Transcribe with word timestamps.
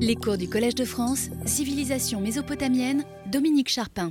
Les 0.00 0.16
cours 0.16 0.36
du 0.36 0.48
Collège 0.48 0.74
de 0.74 0.84
France, 0.84 1.28
Civilisation 1.44 2.20
mésopotamienne, 2.20 3.04
Dominique 3.30 3.68
Charpin. 3.68 4.10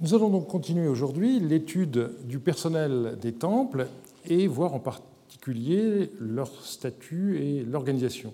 Nous 0.00 0.14
allons 0.14 0.30
donc 0.30 0.46
continuer 0.46 0.88
aujourd'hui 0.88 1.40
l'étude 1.40 2.12
du 2.24 2.38
personnel 2.38 3.18
des 3.20 3.32
temples 3.32 3.88
et 4.24 4.46
voir 4.46 4.72
en 4.72 4.78
particulier 4.78 6.10
leur 6.20 6.64
statut 6.64 7.38
et 7.38 7.64
l'organisation. 7.64 8.32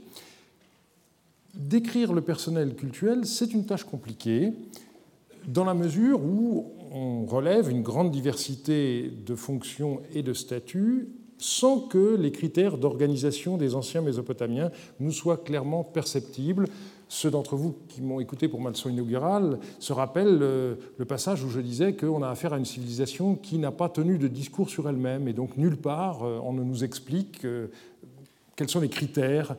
Décrire 1.54 2.12
le 2.12 2.20
personnel 2.20 2.76
cultuel, 2.76 3.26
c'est 3.26 3.52
une 3.52 3.64
tâche 3.64 3.84
compliquée 3.84 4.52
dans 5.48 5.64
la 5.64 5.74
mesure 5.74 6.22
où 6.22 6.72
on 6.92 7.24
relève 7.24 7.70
une 7.70 7.82
grande 7.82 8.10
diversité 8.10 9.10
de 9.26 9.34
fonctions 9.34 10.02
et 10.14 10.22
de 10.22 10.34
statuts 10.34 11.08
sans 11.38 11.80
que 11.80 12.16
les 12.16 12.32
critères 12.32 12.78
d'organisation 12.78 13.56
des 13.56 13.74
anciens 13.74 14.00
Mésopotamiens 14.00 14.70
nous 15.00 15.12
soient 15.12 15.36
clairement 15.36 15.84
perceptibles. 15.84 16.66
Ceux 17.08 17.30
d'entre 17.30 17.56
vous 17.56 17.76
qui 17.88 18.02
m'ont 18.02 18.20
écouté 18.20 18.48
pour 18.48 18.60
ma 18.60 18.70
leçon 18.70 18.88
inaugurale 18.88 19.58
se 19.78 19.92
rappellent 19.92 20.38
le, 20.38 21.04
passage 21.06 21.44
où 21.44 21.48
je 21.48 21.60
disais 21.60 21.94
qu'on 21.94 22.22
a 22.22 22.28
affaire 22.28 22.52
à 22.52 22.58
une 22.58 22.64
civilisation 22.64 23.36
qui 23.36 23.58
n'a 23.58 23.70
pas 23.70 23.88
tenu 23.88 24.18
de 24.18 24.28
discours 24.28 24.70
sur 24.70 24.88
elle-même, 24.88 25.28
et 25.28 25.32
donc 25.32 25.56
nulle 25.56 25.76
part 25.76 26.24
euh, 26.24 26.40
on 26.42 26.52
ne 26.52 26.64
nous 26.64 26.82
explique 26.82 27.44
euh, 27.44 27.68
quels 28.56 28.68
sont 28.68 28.80
les 28.80 28.88
critères. 28.88 29.56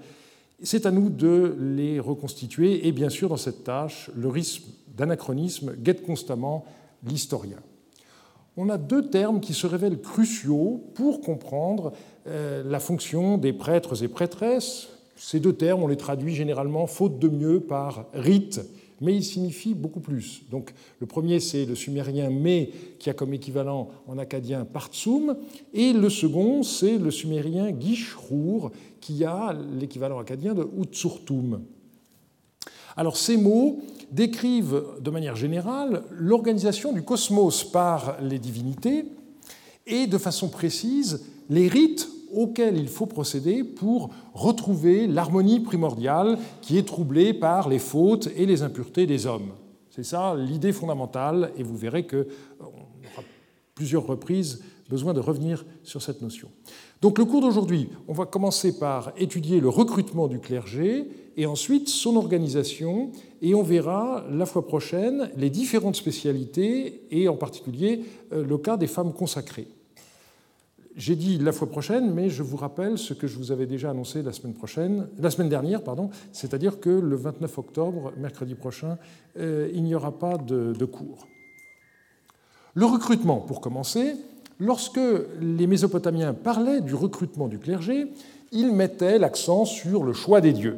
C'est 0.61 0.85
à 0.85 0.91
nous 0.91 1.09
de 1.09 1.55
les 1.59 1.99
reconstituer, 1.99 2.87
et 2.87 2.91
bien 2.91 3.09
sûr 3.09 3.29
dans 3.29 3.37
cette 3.37 3.63
tâche, 3.63 4.09
le 4.15 4.27
risque 4.27 4.63
d'anachronisme 4.97 5.75
guette 5.77 6.03
constamment 6.03 6.65
l'historien 7.05 7.59
on 8.57 8.69
a 8.69 8.77
deux 8.77 9.07
termes 9.09 9.39
qui 9.39 9.53
se 9.53 9.67
révèlent 9.67 10.01
cruciaux 10.01 10.83
pour 10.95 11.21
comprendre 11.21 11.93
euh, 12.25 12.63
la 12.65 12.79
fonction 12.79 13.37
des 13.37 13.53
prêtres 13.53 14.03
et 14.03 14.07
prêtresses. 14.07 14.89
Ces 15.15 15.39
deux 15.39 15.53
termes, 15.53 15.83
on 15.83 15.87
les 15.87 15.97
traduit 15.97 16.35
généralement, 16.35 16.87
faute 16.87 17.19
de 17.19 17.27
mieux, 17.27 17.59
par 17.59 18.05
rite, 18.13 18.61
mais 18.99 19.15
ils 19.15 19.23
signifient 19.23 19.75
beaucoup 19.75 19.99
plus. 19.99 20.41
Donc, 20.49 20.73
le 20.99 21.05
premier, 21.05 21.39
c'est 21.39 21.65
le 21.65 21.75
sumérien 21.75 22.31
me, 22.31 22.65
qui 22.97 23.09
a 23.11 23.13
comme 23.13 23.33
équivalent 23.33 23.89
en 24.07 24.17
acadien 24.17 24.65
partsum, 24.65 25.37
et 25.73 25.93
le 25.93 26.09
second, 26.09 26.63
c'est 26.63 26.97
le 26.97 27.11
sumérien 27.11 27.71
gishrur, 27.79 28.71
qui 28.99 29.23
a 29.23 29.55
l'équivalent 29.79 30.19
acadien 30.19 30.55
de 30.55 30.67
utsurtum. 30.79 31.61
Alors, 32.95 33.17
ces 33.17 33.37
mots 33.37 33.79
décrivent 34.11 34.83
de 35.01 35.09
manière 35.09 35.35
générale 35.35 36.03
l'organisation 36.11 36.93
du 36.93 37.03
cosmos 37.03 37.63
par 37.63 38.17
les 38.21 38.39
divinités 38.39 39.05
et 39.85 40.07
de 40.07 40.17
façon 40.17 40.49
précise 40.49 41.25
les 41.49 41.67
rites 41.67 42.09
auxquels 42.33 42.77
il 42.77 42.87
faut 42.87 43.05
procéder 43.05 43.63
pour 43.63 44.09
retrouver 44.33 45.07
l'harmonie 45.07 45.59
primordiale 45.59 46.37
qui 46.61 46.77
est 46.77 46.87
troublée 46.87 47.33
par 47.33 47.69
les 47.69 47.79
fautes 47.79 48.29
et 48.35 48.45
les 48.45 48.63
impuretés 48.63 49.05
des 49.05 49.25
hommes. 49.25 49.51
C'est 49.89 50.03
ça 50.03 50.35
l'idée 50.35 50.73
fondamentale, 50.73 51.51
et 51.57 51.63
vous 51.63 51.77
verrez 51.77 52.05
qu'on 52.05 52.25
aura 52.59 53.23
plusieurs 53.73 54.05
reprises 54.05 54.61
besoin 54.89 55.13
de 55.13 55.19
revenir 55.19 55.65
sur 55.83 56.01
cette 56.01 56.21
notion. 56.21 56.49
Donc 57.01 57.17
le 57.17 57.25
cours 57.25 57.41
d'aujourd'hui, 57.41 57.89
on 58.07 58.13
va 58.13 58.25
commencer 58.25 58.77
par 58.77 59.11
étudier 59.17 59.59
le 59.59 59.69
recrutement 59.69 60.27
du 60.27 60.39
clergé 60.39 61.07
et 61.35 61.45
ensuite 61.45 61.89
son 61.89 62.15
organisation, 62.15 63.11
et 63.41 63.55
on 63.55 63.63
verra 63.63 64.25
la 64.31 64.45
fois 64.45 64.65
prochaine 64.65 65.29
les 65.35 65.49
différentes 65.49 65.95
spécialités 65.95 67.01
et 67.11 67.27
en 67.27 67.35
particulier 67.35 68.03
euh, 68.33 68.45
le 68.45 68.57
cas 68.57 68.77
des 68.77 68.87
femmes 68.87 69.13
consacrées. 69.13 69.67
J'ai 70.95 71.15
dit 71.15 71.37
la 71.37 71.51
fois 71.51 71.69
prochaine, 71.69 72.11
mais 72.11 72.29
je 72.29 72.41
vous 72.41 72.57
rappelle 72.57 72.97
ce 72.97 73.13
que 73.13 73.27
je 73.27 73.37
vous 73.37 73.51
avais 73.51 73.67
déjà 73.67 73.91
annoncé 73.91 74.23
la 74.23 74.31
semaine 74.31 75.49
dernière, 75.49 75.81
c'est-à-dire 76.31 76.79
que 76.79 76.89
le 76.89 77.15
29 77.15 77.57
octobre, 77.59 78.13
mercredi 78.17 78.55
prochain, 78.55 78.97
euh, 79.37 79.69
il 79.75 79.83
n'y 79.83 79.93
aura 79.93 80.17
pas 80.17 80.37
de 80.37 80.85
cours. 80.85 81.27
Le 82.73 82.85
recrutement, 82.85 83.37
pour 83.37 83.61
commencer, 83.61 84.15
lorsque 84.59 84.99
les 85.39 85.67
Mésopotamiens 85.67 86.33
parlaient 86.33 86.81
du 86.81 86.95
recrutement 86.95 87.47
du 87.47 87.59
clergé, 87.59 88.07
ils 88.51 88.71
mettaient 88.71 89.19
l'accent 89.19 89.65
sur 89.65 90.03
le 90.03 90.13
choix 90.13 90.41
des 90.41 90.53
dieux. 90.53 90.77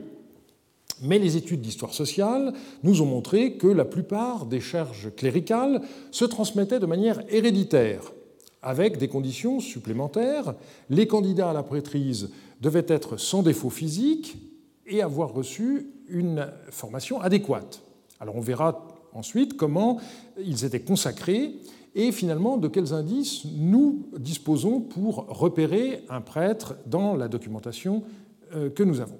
Mais 1.01 1.19
les 1.19 1.37
études 1.37 1.61
d'histoire 1.61 1.93
sociale 1.93 2.53
nous 2.83 3.01
ont 3.01 3.05
montré 3.05 3.53
que 3.53 3.67
la 3.67 3.85
plupart 3.85 4.45
des 4.45 4.59
charges 4.59 5.09
cléricales 5.15 5.81
se 6.11 6.25
transmettaient 6.25 6.79
de 6.79 6.85
manière 6.85 7.21
héréditaire, 7.29 8.11
avec 8.61 8.97
des 8.97 9.07
conditions 9.07 9.59
supplémentaires. 9.59 10.55
Les 10.89 11.07
candidats 11.07 11.51
à 11.51 11.53
la 11.53 11.63
prêtrise 11.63 12.29
devaient 12.61 12.85
être 12.87 13.17
sans 13.17 13.43
défaut 13.43 13.69
physique 13.69 14.37
et 14.85 15.01
avoir 15.01 15.33
reçu 15.33 15.87
une 16.09 16.47
formation 16.69 17.21
adéquate. 17.21 17.81
Alors 18.19 18.35
on 18.35 18.41
verra 18.41 18.87
ensuite 19.13 19.55
comment 19.55 19.99
ils 20.43 20.65
étaient 20.65 20.81
consacrés 20.81 21.55
et 21.95 22.11
finalement 22.11 22.57
de 22.57 22.67
quels 22.67 22.93
indices 22.93 23.45
nous 23.57 24.07
disposons 24.17 24.81
pour 24.81 25.25
repérer 25.27 26.03
un 26.09 26.21
prêtre 26.21 26.75
dans 26.85 27.15
la 27.15 27.27
documentation 27.27 28.03
euh, 28.53 28.69
que 28.69 28.83
nous 28.83 28.99
avons. 29.01 29.19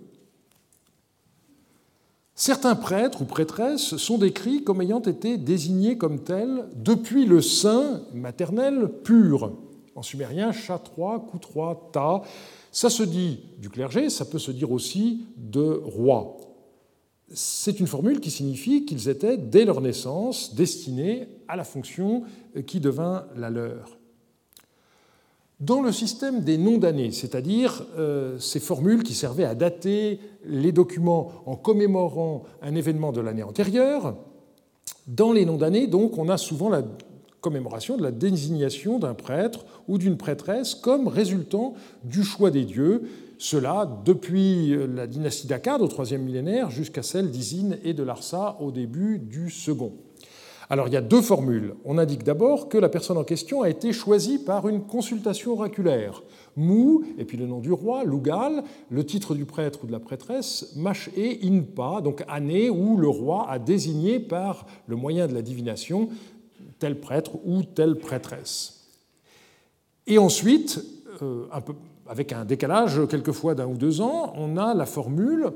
Certains 2.40 2.76
prêtres 2.76 3.22
ou 3.22 3.26
prêtresses 3.26 3.98
sont 3.98 4.18
décrits 4.18 4.64
comme 4.64 4.82
ayant 4.82 5.02
été 5.02 5.38
désignés 5.38 5.98
comme 5.98 6.24
tels 6.24 6.70
depuis 6.74 7.26
le 7.26 7.42
sein 7.42 8.04
maternel 8.14 8.88
pur. 9.04 9.58
En 9.94 10.02
sumérien, 10.02 10.52
chat-3, 10.52 11.26
coup-3, 11.26 11.92
ta. 11.92 12.22
Ça 12.72 12.90
se 12.90 13.04
dit 13.04 13.42
du 13.58 13.70
clergé, 13.70 14.10
ça 14.10 14.24
peut 14.24 14.40
se 14.40 14.52
dire 14.52 14.72
aussi 14.72 15.26
de 15.36 15.82
roi. 15.84 16.38
C'est 17.34 17.78
une 17.82 17.88
formule 17.88 18.22
qui 18.22 18.32
signifie 18.32 18.86
qu'ils 18.86 19.10
étaient, 19.10 19.36
dès 19.36 19.66
leur 19.66 19.82
naissance, 19.82 20.56
destinés 20.56 21.28
à 21.50 21.58
la 21.58 21.66
fonction 21.66 22.24
qui 22.66 22.80
devint 22.80 23.26
la 23.36 23.50
leur. 23.50 23.98
Dans 25.60 25.82
le 25.82 25.92
système 25.92 26.40
des 26.40 26.58
noms 26.58 26.78
d'années, 26.78 27.12
c'est-à-dire 27.12 27.86
euh, 27.98 28.40
ces 28.40 28.62
formules 28.62 29.04
qui 29.04 29.14
servaient 29.14 29.44
à 29.44 29.56
dater 29.56 30.22
les 30.46 30.72
documents 30.72 31.32
en 31.46 31.56
commémorant 31.56 32.44
un 32.62 32.76
événement 32.76 33.12
de 33.12 33.22
l'année 33.22 33.44
antérieure, 33.44 34.16
dans 35.08 35.32
les 35.32 35.46
noms 35.46 35.58
d'années, 35.58 35.88
donc, 35.88 36.18
on 36.18 36.30
a 36.30 36.38
souvent 36.38 36.70
la 36.70 36.84
commémoration 37.42 37.98
de 37.98 38.04
la 38.04 38.12
désignation 38.12 39.00
d'un 39.00 39.14
prêtre 39.14 39.66
ou 39.88 39.98
d'une 39.98 40.18
prêtresse 40.18 40.76
comme 40.76 41.08
résultant 41.08 41.74
du 42.04 42.24
choix 42.24 42.52
des 42.52 42.66
dieux, 42.66 43.04
cela 43.38 44.02
depuis 44.06 44.76
la 44.94 45.08
dynastie 45.08 45.48
d'Akkad 45.48 45.82
au 45.82 45.88
troisième 45.88 46.24
millénaire 46.24 46.70
jusqu'à 46.70 47.04
celle 47.04 47.32
d'Isine 47.32 47.78
et 47.84 47.94
de 47.94 48.04
Larsa 48.04 48.58
au 48.60 48.72
début 48.72 49.18
du 49.18 49.50
second. 49.50 49.94
Alors 50.72 50.88
il 50.88 50.94
y 50.94 50.98
a 50.98 51.02
deux 51.02 51.22
formules. 51.22 51.74
On 51.84 51.98
indique 51.98 52.24
d'abord 52.24 52.70
que 52.70 52.78
la 52.78 52.90
personne 52.90 53.18
en 53.18 53.24
question 53.24 53.64
a 53.64 53.70
été 53.70 53.92
choisie 53.92 54.38
par 54.38 54.70
une 54.70 54.84
consultation 54.84 55.54
oraculaire. 55.54 56.22
Mou, 56.56 57.04
et 57.18 57.26
puis 57.26 57.38
le 57.38 57.48
nom 57.48 57.60
du 57.60 57.72
roi, 57.72 58.04
Lugal, 58.04 58.64
le 58.92 59.04
titre 59.04 59.34
du 59.34 59.46
prêtre 59.46 59.80
ou 59.84 59.88
de 59.88 59.92
la 59.92 60.00
prêtresse, 60.00 60.74
Mash 60.76 61.10
et 61.18 61.40
Inpa, 61.44 62.02
donc 62.02 62.24
année 62.28 62.70
où 62.70 62.98
le 62.98 63.08
roi 63.08 63.50
a 63.50 63.58
désigné 63.58 64.20
par 64.20 64.68
le 64.86 64.96
moyen 64.96 65.28
de 65.28 65.34
la 65.34 65.42
divination 65.42 66.10
tel 66.78 67.00
prêtre 67.00 67.32
ou 67.46 67.64
telle 67.64 67.96
prêtresse. 67.96 68.88
Et 70.06 70.20
ensuite, 70.20 70.84
euh, 71.24 71.46
avec 72.08 72.32
un 72.32 72.46
décalage 72.46 73.02
quelquefois 73.10 73.56
d'un 73.56 73.68
ou 73.68 73.76
deux 73.76 74.02
ans, 74.02 74.34
on 74.36 74.56
a 74.58 74.76
la 74.76 74.86
formule 74.86 75.52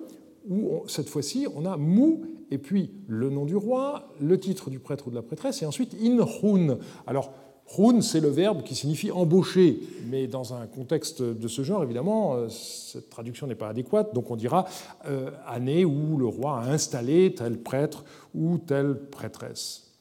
où 0.49 0.83
cette 0.87 1.09
fois-ci 1.09 1.47
on 1.55 1.65
a 1.65 1.77
Mou 1.77 2.25
et 2.51 2.57
puis 2.57 2.91
le 3.07 3.29
nom 3.29 3.45
du 3.45 3.55
roi, 3.55 4.13
le 4.21 4.39
titre 4.39 4.69
du 4.69 4.79
prêtre 4.79 5.07
ou 5.07 5.09
de 5.09 5.15
la 5.15 5.23
prêtresse, 5.23 5.63
et 5.63 5.65
ensuite 5.65 5.95
in 5.99 6.19
hun. 6.19 6.77
Alors, 7.07 7.33
hun, 7.77 8.01
c'est 8.01 8.19
le 8.19 8.29
verbe 8.29 8.61
qui 8.61 8.75
signifie 8.75 9.11
embaucher, 9.11 9.79
mais 10.09 10.27
dans 10.27 10.53
un 10.53 10.67
contexte 10.67 11.23
de 11.23 11.47
ce 11.47 11.63
genre, 11.63 11.83
évidemment, 11.83 12.35
euh, 12.35 12.49
cette 12.49 13.09
traduction 13.09 13.47
n'est 13.47 13.55
pas 13.55 13.69
adéquate, 13.69 14.13
donc 14.13 14.29
on 14.29 14.35
dira 14.35 14.65
euh, 15.07 15.31
année 15.47 15.83
où 15.83 16.17
le 16.17 16.27
roi 16.27 16.59
a 16.59 16.69
installé 16.69 17.34
tel 17.34 17.57
prêtre 17.57 18.05
ou 18.35 18.59
telle 18.59 18.99
prêtresse. 19.09 19.91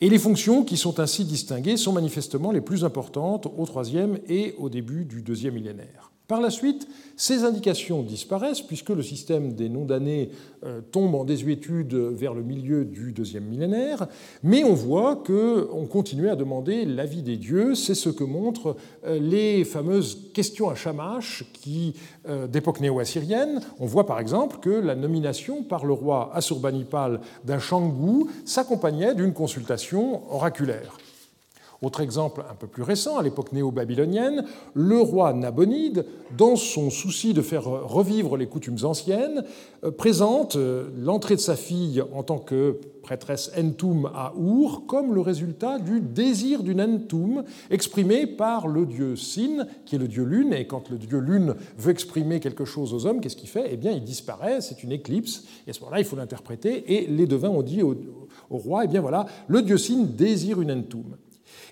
Et 0.00 0.10
les 0.10 0.18
fonctions 0.18 0.64
qui 0.64 0.76
sont 0.76 1.00
ainsi 1.00 1.24
distinguées 1.24 1.78
sont 1.78 1.92
manifestement 1.92 2.50
les 2.50 2.60
plus 2.60 2.84
importantes 2.84 3.46
au 3.56 3.64
troisième 3.64 4.18
et 4.28 4.54
au 4.58 4.68
début 4.68 5.06
du 5.06 5.22
deuxième 5.22 5.54
millénaire. 5.54 6.13
Par 6.34 6.42
la 6.42 6.50
suite, 6.50 6.88
ces 7.16 7.44
indications 7.44 8.02
disparaissent 8.02 8.60
puisque 8.60 8.88
le 8.88 9.04
système 9.04 9.52
des 9.52 9.68
noms 9.68 9.84
d'années 9.84 10.30
euh, 10.64 10.80
tombe 10.80 11.14
en 11.14 11.22
désuétude 11.22 11.94
vers 11.94 12.34
le 12.34 12.42
milieu 12.42 12.84
du 12.84 13.12
deuxième 13.12 13.44
millénaire, 13.44 14.08
mais 14.42 14.64
on 14.64 14.74
voit 14.74 15.14
qu'on 15.14 15.86
continuait 15.86 16.30
à 16.30 16.34
demander 16.34 16.86
l'avis 16.86 17.22
des 17.22 17.36
dieux. 17.36 17.76
C'est 17.76 17.94
ce 17.94 18.08
que 18.08 18.24
montrent 18.24 18.74
euh, 19.06 19.20
les 19.20 19.64
fameuses 19.64 20.32
questions 20.34 20.68
à 20.68 20.74
Shamash 20.74 21.44
euh, 22.28 22.48
d'époque 22.48 22.80
néo-assyrienne. 22.80 23.60
On 23.78 23.86
voit 23.86 24.06
par 24.06 24.18
exemple 24.18 24.58
que 24.58 24.70
la 24.70 24.96
nomination 24.96 25.62
par 25.62 25.86
le 25.86 25.92
roi 25.92 26.32
Assurbanipal 26.34 27.20
d'un 27.44 27.60
Shangou 27.60 28.28
s'accompagnait 28.44 29.14
d'une 29.14 29.34
consultation 29.34 30.28
oraculaire. 30.34 30.98
Autre 31.84 32.00
exemple 32.00 32.42
un 32.50 32.54
peu 32.54 32.66
plus 32.66 32.82
récent, 32.82 33.18
à 33.18 33.22
l'époque 33.22 33.52
néo-babylonienne, 33.52 34.44
le 34.72 34.98
roi 35.00 35.34
Nabonide, 35.34 36.06
dans 36.34 36.56
son 36.56 36.88
souci 36.88 37.34
de 37.34 37.42
faire 37.42 37.64
revivre 37.64 38.38
les 38.38 38.46
coutumes 38.46 38.78
anciennes, 38.84 39.44
euh, 39.84 39.90
présente 39.90 40.56
euh, 40.56 40.88
l'entrée 40.96 41.36
de 41.36 41.40
sa 41.40 41.56
fille 41.56 42.02
en 42.14 42.22
tant 42.22 42.38
que 42.38 42.80
prêtresse 43.02 43.52
Entum 43.58 44.10
à 44.14 44.32
Our 44.34 44.86
comme 44.86 45.14
le 45.14 45.20
résultat 45.20 45.78
du 45.78 46.00
désir 46.00 46.62
d'une 46.62 46.80
Entum 46.80 47.44
exprimé 47.70 48.26
par 48.26 48.66
le 48.66 48.86
dieu 48.86 49.14
Sin, 49.14 49.66
qui 49.84 49.96
est 49.96 49.98
le 49.98 50.08
dieu 50.08 50.24
lune. 50.24 50.54
Et 50.54 50.66
quand 50.66 50.88
le 50.88 50.96
dieu 50.96 51.18
lune 51.18 51.54
veut 51.76 51.90
exprimer 51.90 52.40
quelque 52.40 52.64
chose 52.64 52.94
aux 52.94 53.04
hommes, 53.04 53.20
qu'est-ce 53.20 53.36
qu'il 53.36 53.50
fait? 53.50 53.68
Eh 53.70 53.76
bien, 53.76 53.92
il 53.92 54.04
disparaît, 54.04 54.62
c'est 54.62 54.82
une 54.82 54.92
éclipse. 54.92 55.44
Et 55.66 55.70
à 55.70 55.72
ce 55.74 55.80
moment-là, 55.80 55.98
il 55.98 56.06
faut 56.06 56.16
l'interpréter. 56.16 56.94
Et 56.94 57.06
les 57.08 57.26
devins 57.26 57.50
ont 57.50 57.62
dit 57.62 57.82
au, 57.82 57.94
au 58.48 58.56
roi, 58.56 58.84
eh 58.84 58.88
bien 58.88 59.02
voilà, 59.02 59.26
le 59.48 59.60
dieu 59.60 59.76
Sin 59.76 60.04
désire 60.04 60.62
une 60.62 60.72
Entum. 60.72 61.16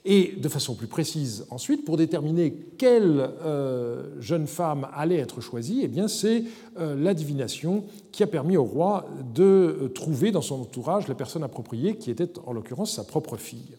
Et 0.04 0.34
de 0.37 0.49
façon 0.49 0.75
plus 0.75 0.88
précise 0.88 1.46
ensuite, 1.50 1.84
pour 1.84 1.96
déterminer 1.96 2.52
quelle 2.76 3.31
euh, 3.44 4.20
jeune 4.20 4.49
femme 4.49 4.88
allait 4.94 5.19
être 5.19 5.40
choisie, 5.40 5.81
eh 5.84 5.88
bien 5.88 6.08
c'est 6.08 6.43
euh, 6.81 6.96
la 6.96 7.14
divination 7.14 7.84
qui 8.10 8.25
a 8.25 8.26
permis 8.26 8.56
au 8.56 8.64
roi 8.64 9.06
de 9.32 9.44
euh, 9.44 9.88
trouver 9.88 10.32
dans 10.32 10.43
son 10.43 10.62
entourage 10.62 11.06
la 11.06 11.14
personne 11.14 11.44
appropriée, 11.44 11.96
qui 11.96 12.10
était 12.10 12.32
en 12.46 12.52
l'occurrence 12.52 12.94
sa 12.94 13.04
propre 13.04 13.37
fille. 13.37 13.76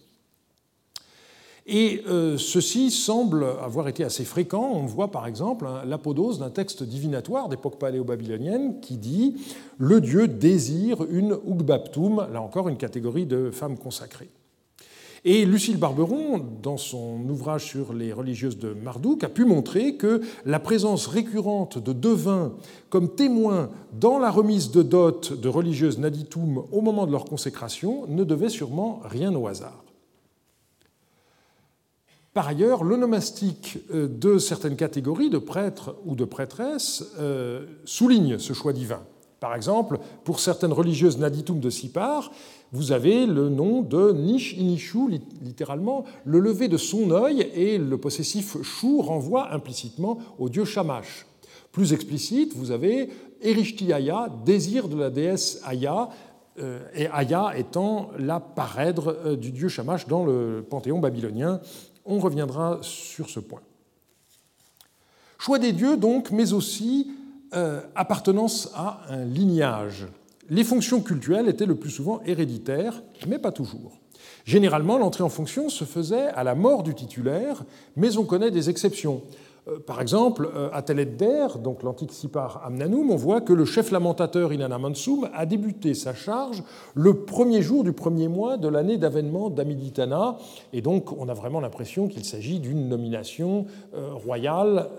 Et 1.66 2.04
ceci 2.38 2.92
semble 2.92 3.46
avoir 3.62 3.88
été 3.88 4.04
assez 4.04 4.26
fréquent. 4.26 4.70
On 4.74 4.86
voit 4.86 5.12
par 5.12 5.26
exemple 5.26 5.66
hein, 5.66 5.84
l'apodose 5.86 6.38
d'un 6.38 6.50
texte 6.50 6.84
divinatoire 6.84 7.48
d'époque 7.48 7.80
paléo-babylonienne 7.80 8.82
qui 8.82 8.98
dit 8.98 9.38
Le 9.78 10.02
dieu 10.02 10.28
désire 10.28 11.06
une 11.10 11.38
Ugbaptum, 11.48 12.28
là 12.34 12.42
encore 12.42 12.68
une 12.68 12.76
catégorie 12.76 13.26
de 13.26 13.50
femmes 13.50 13.78
consacrées. 13.78 14.30
Et 15.26 15.46
Lucille 15.46 15.78
Barberon, 15.78 16.42
dans 16.62 16.76
son 16.76 17.18
ouvrage 17.30 17.66
sur 17.66 17.94
les 17.94 18.12
religieuses 18.12 18.58
de 18.58 18.74
Marduk, 18.74 19.24
a 19.24 19.30
pu 19.30 19.46
montrer 19.46 19.96
que 19.96 20.22
la 20.46 20.60
présence 20.60 21.08
récurrente 21.08 21.78
de 21.78 21.94
devins 21.94 22.54
comme 22.90 23.16
témoins 23.16 23.70
dans 23.94 24.20
la 24.20 24.30
remise 24.30 24.72
de 24.72 24.82
dot 24.82 25.32
de 25.40 25.48
religieuses 25.48 25.98
Naditum 25.98 26.66
au 26.74 26.82
moment 26.82 27.06
de 27.06 27.14
leur 27.14 27.24
consécration 27.24 28.06
ne 28.08 28.26
devait 28.26 28.50
sûrement 28.50 29.00
rien 29.06 29.34
au 29.34 29.48
hasard. 29.48 29.86
Par 32.34 32.48
ailleurs, 32.48 32.84
l'onomastique 32.84 33.78
euh, 33.94 34.08
de 34.10 34.40
certaines 34.40 34.76
catégories 34.76 35.30
de 35.30 35.38
prêtres 35.38 35.96
ou 36.06 36.16
de 36.16 36.26
prêtresses 36.26 37.14
euh, 37.20 37.66
souligne 37.86 38.40
ce 38.40 38.54
choix 38.54 38.74
divin. 38.74 39.04
Par 39.44 39.56
exemple, 39.56 40.00
pour 40.24 40.40
certaines 40.40 40.72
religieuses 40.72 41.18
Naditum 41.18 41.60
de 41.60 41.70
Sipar, 41.70 42.32
vous 42.72 42.94
avez 42.94 43.26
le 43.26 43.50
nom 43.50 43.82
de 43.82 44.14
Nish 44.14 44.54
Inishu, 44.54 45.20
littéralement 45.42 46.06
le 46.24 46.40
lever 46.40 46.70
de 46.70 46.78
son 46.78 47.12
œil, 47.12 47.52
et 47.54 47.78
le 47.78 47.98
possessif 47.98 48.56
Shu 48.62 49.02
renvoie 49.02 49.52
implicitement 49.52 50.18
au 50.40 50.48
dieu 50.48 50.64
Shamash. 50.64 51.26
Plus 51.74 51.92
explicite, 51.92 52.56
vous 52.56 52.72
avez 52.72 53.10
Erishti 53.42 53.92
Aya, 53.92 54.30
désir 54.46 54.88
de 54.88 54.96
la 54.96 55.10
déesse 55.10 55.60
Aya, 55.66 56.08
euh, 56.60 56.80
et 56.96 57.08
Aya 57.08 57.52
étant 57.58 58.12
la 58.18 58.40
parèdre 58.40 59.14
euh, 59.26 59.36
du 59.36 59.52
dieu 59.52 59.68
Shamash 59.68 60.08
dans 60.08 60.24
le 60.24 60.66
panthéon 60.70 61.00
babylonien. 61.00 61.60
On 62.06 62.20
reviendra 62.20 62.80
sur 62.82 63.30
ce 63.30 63.42
point. 63.42 63.60
Choix 65.38 65.60
des 65.60 65.74
dieux 65.74 65.98
donc, 65.98 66.32
mais 66.32 66.54
aussi 66.54 67.12
euh, 67.56 67.82
appartenance 67.96 68.72
à 68.76 69.02
un 69.10 69.26
lignage 69.26 70.08
les 70.50 70.64
fonctions 70.64 71.02
cultuelles 71.02 71.48
étaient 71.48 71.66
le 71.66 71.76
plus 71.76 71.90
souvent 71.90 72.22
héréditaires, 72.26 73.02
mais 73.28 73.40
pas 73.40 73.52
toujours. 73.52 74.00
Généralement, 74.46 74.98
l'entrée 74.98 75.24
en 75.24 75.30
fonction 75.30 75.70
se 75.70 75.86
faisait 75.86 76.28
à 76.28 76.44
la 76.44 76.56
mort 76.56 76.84
du 76.84 76.94
titulaire, 76.94 77.64
mais 77.96 78.18
on 78.18 78.26
connaît 78.26 78.52
des 78.52 78.70
exceptions. 78.70 79.22
Euh, 79.70 79.80
par 79.80 80.02
exemple, 80.02 80.50
euh, 80.54 80.70
à 80.74 80.82
Teledder, 80.82 81.48
donc 81.64 81.84
l'antique 81.84 82.12
Sipar 82.12 82.62
Amnanum, 82.66 83.10
on 83.10 83.16
voit 83.16 83.40
que 83.40 83.54
le 83.54 83.64
chef 83.64 83.92
lamentateur 83.92 84.52
Inanna 84.52 84.78
Mansum 84.78 85.30
a 85.34 85.46
débuté 85.46 85.94
sa 85.94 86.14
charge 86.14 86.62
le 86.94 87.14
premier 87.24 87.62
jour 87.62 87.86
du 87.86 87.94
premier 87.94 88.28
mois 88.28 88.58
de 88.58 88.68
l'année 88.68 88.98
d'avènement 88.98 89.50
d'Amiditana, 89.50 90.38
et 90.74 90.82
donc 90.82 91.14
on 91.18 91.30
a 91.30 91.34
vraiment 91.34 91.62
l'impression 91.62 92.10
qu'il 92.10 92.26
s'agit 92.26 92.60
d'une 92.60 92.90
nomination 92.90 93.66
royale. 93.94 94.90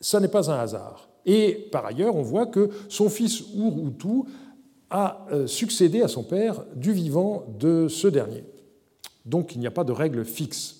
Ça 0.00 0.20
n'est 0.20 0.28
pas 0.28 0.50
un 0.50 0.58
hasard. 0.58 1.08
Et 1.26 1.68
par 1.72 1.84
ailleurs, 1.84 2.16
on 2.16 2.22
voit 2.22 2.46
que 2.46 2.70
son 2.88 3.08
fils 3.08 3.42
Ur-Utu 3.56 4.28
a 4.90 5.26
euh, 5.30 5.46
succédé 5.46 6.02
à 6.02 6.08
son 6.08 6.22
père 6.22 6.64
du 6.74 6.92
vivant 6.92 7.44
de 7.58 7.88
ce 7.88 8.08
dernier. 8.08 8.44
Donc 9.26 9.54
il 9.54 9.60
n'y 9.60 9.66
a 9.66 9.70
pas 9.70 9.84
de 9.84 9.92
règle 9.92 10.24
fixe. 10.24 10.76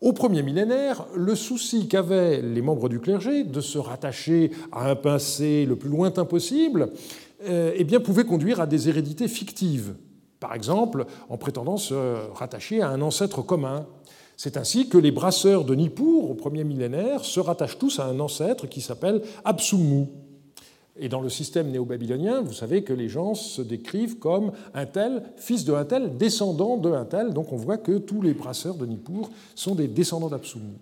Au 0.00 0.12
premier 0.12 0.42
millénaire, 0.42 1.04
le 1.14 1.34
souci 1.34 1.86
qu'avaient 1.86 2.40
les 2.40 2.62
membres 2.62 2.88
du 2.88 3.00
clergé 3.00 3.44
de 3.44 3.60
se 3.60 3.76
rattacher 3.76 4.50
à 4.72 4.90
un 4.90 4.96
passé 4.96 5.66
le 5.66 5.76
plus 5.76 5.90
lointain 5.90 6.24
possible 6.24 6.90
euh, 7.48 7.72
eh 7.74 7.84
bien, 7.84 8.00
pouvait 8.00 8.24
conduire 8.24 8.60
à 8.60 8.66
des 8.66 8.88
hérédités 8.88 9.28
fictives. 9.28 9.94
Par 10.40 10.54
exemple, 10.54 11.04
en 11.28 11.36
prétendant 11.36 11.76
se 11.76 11.94
rattacher 12.32 12.80
à 12.80 12.88
un 12.88 13.02
ancêtre 13.02 13.42
commun, 13.42 13.86
c'est 14.42 14.56
ainsi 14.56 14.88
que 14.88 14.96
les 14.96 15.10
brasseurs 15.10 15.66
de 15.66 15.74
Nippur, 15.74 16.30
au 16.30 16.32
premier 16.32 16.64
millénaire, 16.64 17.26
se 17.26 17.40
rattachent 17.40 17.76
tous 17.76 17.98
à 17.98 18.06
un 18.06 18.18
ancêtre 18.20 18.66
qui 18.66 18.80
s'appelle 18.80 19.20
Absumu. 19.44 20.06
Et 20.98 21.10
dans 21.10 21.20
le 21.20 21.28
système 21.28 21.70
néo-babylonien, 21.70 22.40
vous 22.40 22.54
savez 22.54 22.82
que 22.82 22.94
les 22.94 23.10
gens 23.10 23.34
se 23.34 23.60
décrivent 23.60 24.18
comme 24.18 24.52
un 24.72 24.86
tel, 24.86 25.24
fils 25.36 25.66
de 25.66 25.74
un 25.74 25.84
tel, 25.84 26.16
descendant 26.16 26.78
de 26.78 26.90
un 26.90 27.04
tel. 27.04 27.34
Donc 27.34 27.52
on 27.52 27.56
voit 27.56 27.76
que 27.76 27.98
tous 27.98 28.22
les 28.22 28.32
brasseurs 28.32 28.76
de 28.76 28.86
Nippur 28.86 29.28
sont 29.54 29.74
des 29.74 29.88
descendants 29.88 30.30
d'Absumu. 30.30 30.72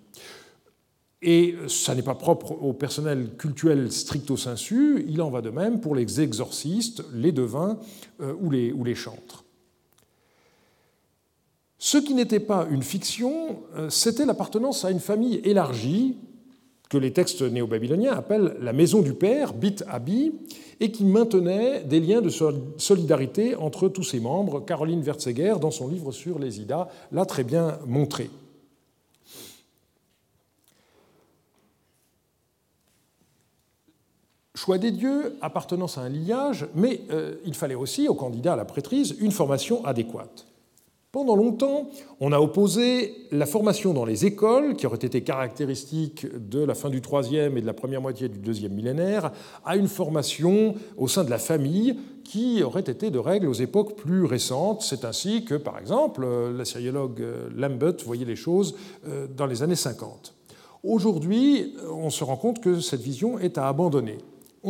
Et 1.20 1.56
ça 1.66 1.96
n'est 1.96 2.02
pas 2.02 2.14
propre 2.14 2.52
au 2.62 2.74
personnel 2.74 3.30
cultuel 3.36 3.90
stricto 3.90 4.36
sensu, 4.36 5.04
il 5.08 5.20
en 5.20 5.30
va 5.30 5.42
de 5.42 5.50
même 5.50 5.80
pour 5.80 5.96
les 5.96 6.20
exorcistes, 6.20 7.02
les 7.12 7.32
devins 7.32 7.76
euh, 8.20 8.34
ou 8.40 8.50
les 8.84 8.94
chantres. 8.94 9.42
Ce 11.78 11.96
qui 11.96 12.14
n'était 12.14 12.40
pas 12.40 12.66
une 12.70 12.82
fiction, 12.82 13.60
euh, 13.76 13.88
c'était 13.88 14.26
l'appartenance 14.26 14.84
à 14.84 14.90
une 14.90 15.00
famille 15.00 15.40
élargie, 15.44 16.16
que 16.88 16.98
les 16.98 17.12
textes 17.12 17.42
néo-babyloniens 17.42 18.12
appellent 18.12 18.56
la 18.60 18.72
maison 18.72 19.02
du 19.02 19.12
père, 19.12 19.52
Bit 19.52 19.84
Abi, 19.88 20.32
et 20.80 20.90
qui 20.90 21.04
maintenait 21.04 21.84
des 21.84 22.00
liens 22.00 22.22
de 22.22 22.30
solidarité 22.78 23.54
entre 23.56 23.88
tous 23.88 24.04
ses 24.04 24.20
membres. 24.20 24.60
Caroline 24.60 25.02
Wertzeger, 25.02 25.56
dans 25.60 25.70
son 25.70 25.88
livre 25.88 26.12
sur 26.12 26.38
les 26.38 26.60
Idas, 26.60 26.88
l'a 27.12 27.26
très 27.26 27.44
bien 27.44 27.78
montré. 27.86 28.30
Choix 34.54 34.78
des 34.78 34.90
dieux, 34.90 35.36
appartenance 35.40 35.98
à 35.98 36.02
un 36.02 36.08
lignage, 36.08 36.66
mais 36.74 37.02
euh, 37.10 37.36
il 37.44 37.54
fallait 37.54 37.74
aussi, 37.74 38.08
aux 38.08 38.14
candidats 38.14 38.54
à 38.54 38.56
la 38.56 38.64
prêtrise, 38.64 39.14
une 39.20 39.30
formation 39.30 39.84
adéquate. 39.84 40.46
Pendant 41.10 41.36
longtemps, 41.36 41.88
on 42.20 42.32
a 42.32 42.38
opposé 42.38 43.14
la 43.30 43.46
formation 43.46 43.94
dans 43.94 44.04
les 44.04 44.26
écoles, 44.26 44.76
qui 44.76 44.86
aurait 44.86 44.98
été 44.98 45.22
caractéristique 45.22 46.26
de 46.36 46.62
la 46.62 46.74
fin 46.74 46.90
du 46.90 47.00
troisième 47.00 47.56
et 47.56 47.62
de 47.62 47.66
la 47.66 47.72
première 47.72 48.02
moitié 48.02 48.28
du 48.28 48.38
deuxième 48.38 48.74
millénaire, 48.74 49.32
à 49.64 49.76
une 49.76 49.88
formation 49.88 50.74
au 50.98 51.08
sein 51.08 51.24
de 51.24 51.30
la 51.30 51.38
famille, 51.38 51.98
qui 52.24 52.62
aurait 52.62 52.82
été 52.82 53.10
de 53.10 53.18
règle 53.18 53.48
aux 53.48 53.54
époques 53.54 53.96
plus 53.96 54.26
récentes. 54.26 54.82
C'est 54.82 55.06
ainsi 55.06 55.46
que, 55.46 55.54
par 55.54 55.78
exemple, 55.78 56.28
la 56.54 56.66
syriologue 56.66 57.24
Lambert 57.56 57.94
voyait 58.04 58.26
les 58.26 58.36
choses 58.36 58.74
euh, 59.08 59.26
dans 59.34 59.46
les 59.46 59.62
années 59.62 59.76
50. 59.76 60.34
Aujourd'hui, 60.82 61.74
on 61.90 62.10
se 62.10 62.22
rend 62.22 62.36
compte 62.36 62.60
que 62.60 62.80
cette 62.80 63.00
vision 63.00 63.38
est 63.38 63.56
à 63.56 63.66
abandonner. 63.66 64.18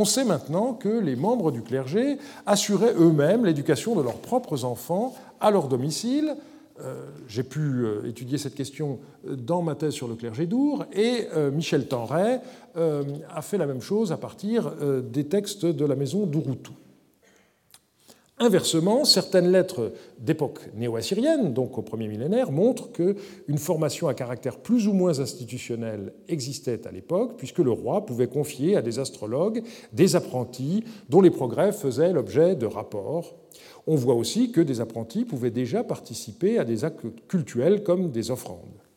On 0.00 0.04
sait 0.04 0.24
maintenant 0.24 0.74
que 0.74 0.88
les 0.88 1.16
membres 1.16 1.50
du 1.50 1.60
clergé 1.60 2.18
assuraient 2.46 2.94
eux-mêmes 2.96 3.44
l'éducation 3.44 3.96
de 3.96 4.02
leurs 4.02 4.20
propres 4.20 4.64
enfants 4.64 5.12
à 5.40 5.50
leur 5.50 5.66
domicile. 5.66 6.36
Euh, 6.80 7.06
j'ai 7.26 7.42
pu 7.42 7.58
euh, 7.58 8.08
étudier 8.08 8.38
cette 8.38 8.54
question 8.54 9.00
dans 9.26 9.60
ma 9.60 9.74
thèse 9.74 9.94
sur 9.94 10.06
le 10.06 10.14
clergé 10.14 10.46
d'Our, 10.46 10.84
et 10.92 11.26
euh, 11.34 11.50
Michel 11.50 11.88
Tenray 11.88 12.38
a 12.76 13.42
fait 13.42 13.58
la 13.58 13.66
même 13.66 13.80
chose 13.80 14.12
à 14.12 14.16
partir 14.16 14.70
des 15.02 15.24
textes 15.24 15.66
de 15.66 15.84
la 15.84 15.96
maison 15.96 16.26
d'Urutu. 16.26 16.70
Inversement, 18.40 19.04
certaines 19.04 19.50
lettres 19.50 19.92
d'époque 20.20 20.60
néo-assyrienne, 20.76 21.52
donc 21.52 21.76
au 21.76 21.82
premier 21.82 22.06
millénaire, 22.06 22.52
montrent 22.52 22.92
qu'une 22.92 23.58
formation 23.58 24.06
à 24.06 24.14
caractère 24.14 24.58
plus 24.58 24.86
ou 24.86 24.92
moins 24.92 25.18
institutionnel 25.18 26.12
existait 26.28 26.86
à 26.86 26.92
l'époque, 26.92 27.34
puisque 27.36 27.58
le 27.58 27.72
roi 27.72 28.06
pouvait 28.06 28.28
confier 28.28 28.76
à 28.76 28.82
des 28.82 29.00
astrologues 29.00 29.64
des 29.92 30.14
apprentis 30.14 30.84
dont 31.08 31.20
les 31.20 31.30
progrès 31.30 31.72
faisaient 31.72 32.12
l'objet 32.12 32.54
de 32.54 32.66
rapports. 32.66 33.34
On 33.88 33.96
voit 33.96 34.14
aussi 34.14 34.52
que 34.52 34.60
des 34.60 34.80
apprentis 34.80 35.24
pouvaient 35.24 35.50
déjà 35.50 35.82
participer 35.82 36.58
à 36.58 36.64
des 36.64 36.84
actes 36.84 37.06
cultuels 37.26 37.82
comme 37.82 38.12
des 38.12 38.30
offrandes 38.30 38.87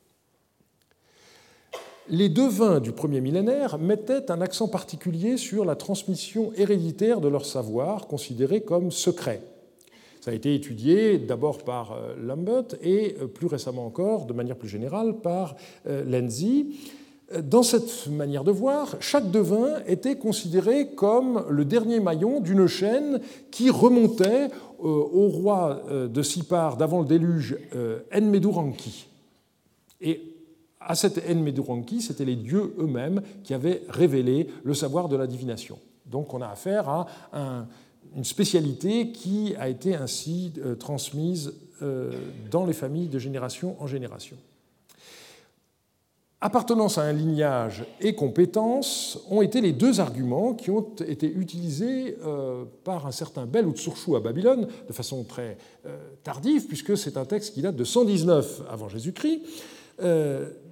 les 2.10 2.30
devins 2.30 2.80
du 2.80 2.92
premier 2.92 3.22
millénaire 3.22 3.78
mettaient 3.78 4.32
un 4.32 4.42
accent 4.42 4.68
particulier 4.68 5.38
sur 5.38 5.66
la 5.66 5.76
transmission 5.76 6.52
héréditaire 6.56 7.22
de 7.22 7.28
leur 7.28 7.46
savoir, 7.46 8.08
considéré 8.08 8.62
comme 8.62 8.92
secret. 8.92 9.42
Ça 10.20 10.32
a 10.32 10.34
été 10.34 10.54
étudié 10.54 11.18
d'abord 11.18 11.60
par 11.60 11.98
Lambert 12.20 12.66
et 12.84 13.16
plus 13.34 13.48
récemment 13.48 13.86
encore, 13.86 14.26
de 14.26 14.34
manière 14.34 14.56
plus 14.56 14.70
générale, 14.70 15.16
par 15.16 15.56
Lenzi. 15.86 16.76
Dans 17.44 17.64
cette 17.64 18.08
manière 18.08 18.44
de 18.44 18.52
voir, 18.52 18.98
chaque 19.00 19.32
devin 19.32 19.82
était 19.88 20.18
considéré 20.18 20.90
comme 20.90 21.46
le 21.50 21.66
dernier 21.66 22.00
maillon 22.00 22.40
d'une 22.40 22.68
chaîne 22.68 23.20
qui 23.50 23.70
remontait 23.70 24.50
au 24.80 25.28
roi 25.28 25.82
de 25.90 26.22
Sipar 26.22 26.78
d'avant 26.78 27.02
le 27.02 27.08
déluge, 27.08 27.58
Enmeduranki. 28.14 29.08
À 30.86 30.96
cette 30.96 31.22
Enmeduranki, 31.30 32.02
c'était 32.02 32.26
les 32.26 32.36
dieux 32.36 32.74
eux-mêmes 32.80 33.22
qui 33.44 33.54
avaient 33.54 33.84
révélé 33.90 34.48
le 34.64 34.74
savoir 34.74 35.10
de 35.10 35.16
la 35.16 35.28
divination. 35.28 35.78
Donc 36.06 36.34
on 36.34 36.42
a 36.42 36.48
affaire 36.48 36.90
à 36.90 37.66
une 38.16 38.24
spécialité 38.24 39.12
qui 39.12 39.56
a 39.58 39.70
été 39.70 39.96
ainsi 39.96 40.54
euh, 40.58 40.76
transmise 40.76 41.54
euh, 41.82 42.12
dans 42.50 42.66
les 42.66 42.74
familles 42.74 43.08
de 43.08 43.20
génération 43.20 43.76
en 43.80 43.88
génération. 43.88 44.36
Appartenance 46.44 46.98
à 46.98 47.04
un 47.04 47.14
lignage 47.14 47.86
et 48.00 48.16
compétence 48.16 49.20
ont 49.30 49.44
été 49.44 49.62
les 49.62 49.74
deux 49.74 50.00
arguments 50.00 50.56
qui 50.56 50.72
ont 50.72 50.88
été 51.08 51.32
utilisés 51.32 52.18
euh, 52.26 52.66
par 52.84 53.06
un 53.06 53.12
certain 53.12 53.46
Bel 53.46 53.68
Utsurchou 53.68 54.16
à 54.16 54.20
Babylone 54.20 54.68
de 54.88 54.94
façon 54.94 55.24
très 55.24 55.58
tardive, 56.24 56.66
puisque 56.66 56.98
c'est 56.98 57.16
un 57.16 57.26
texte 57.26 57.54
qui 57.54 57.62
date 57.62 57.76
de 57.76 57.84
119 57.84 58.64
avant 58.70 58.90
Jésus-Christ 58.90 59.44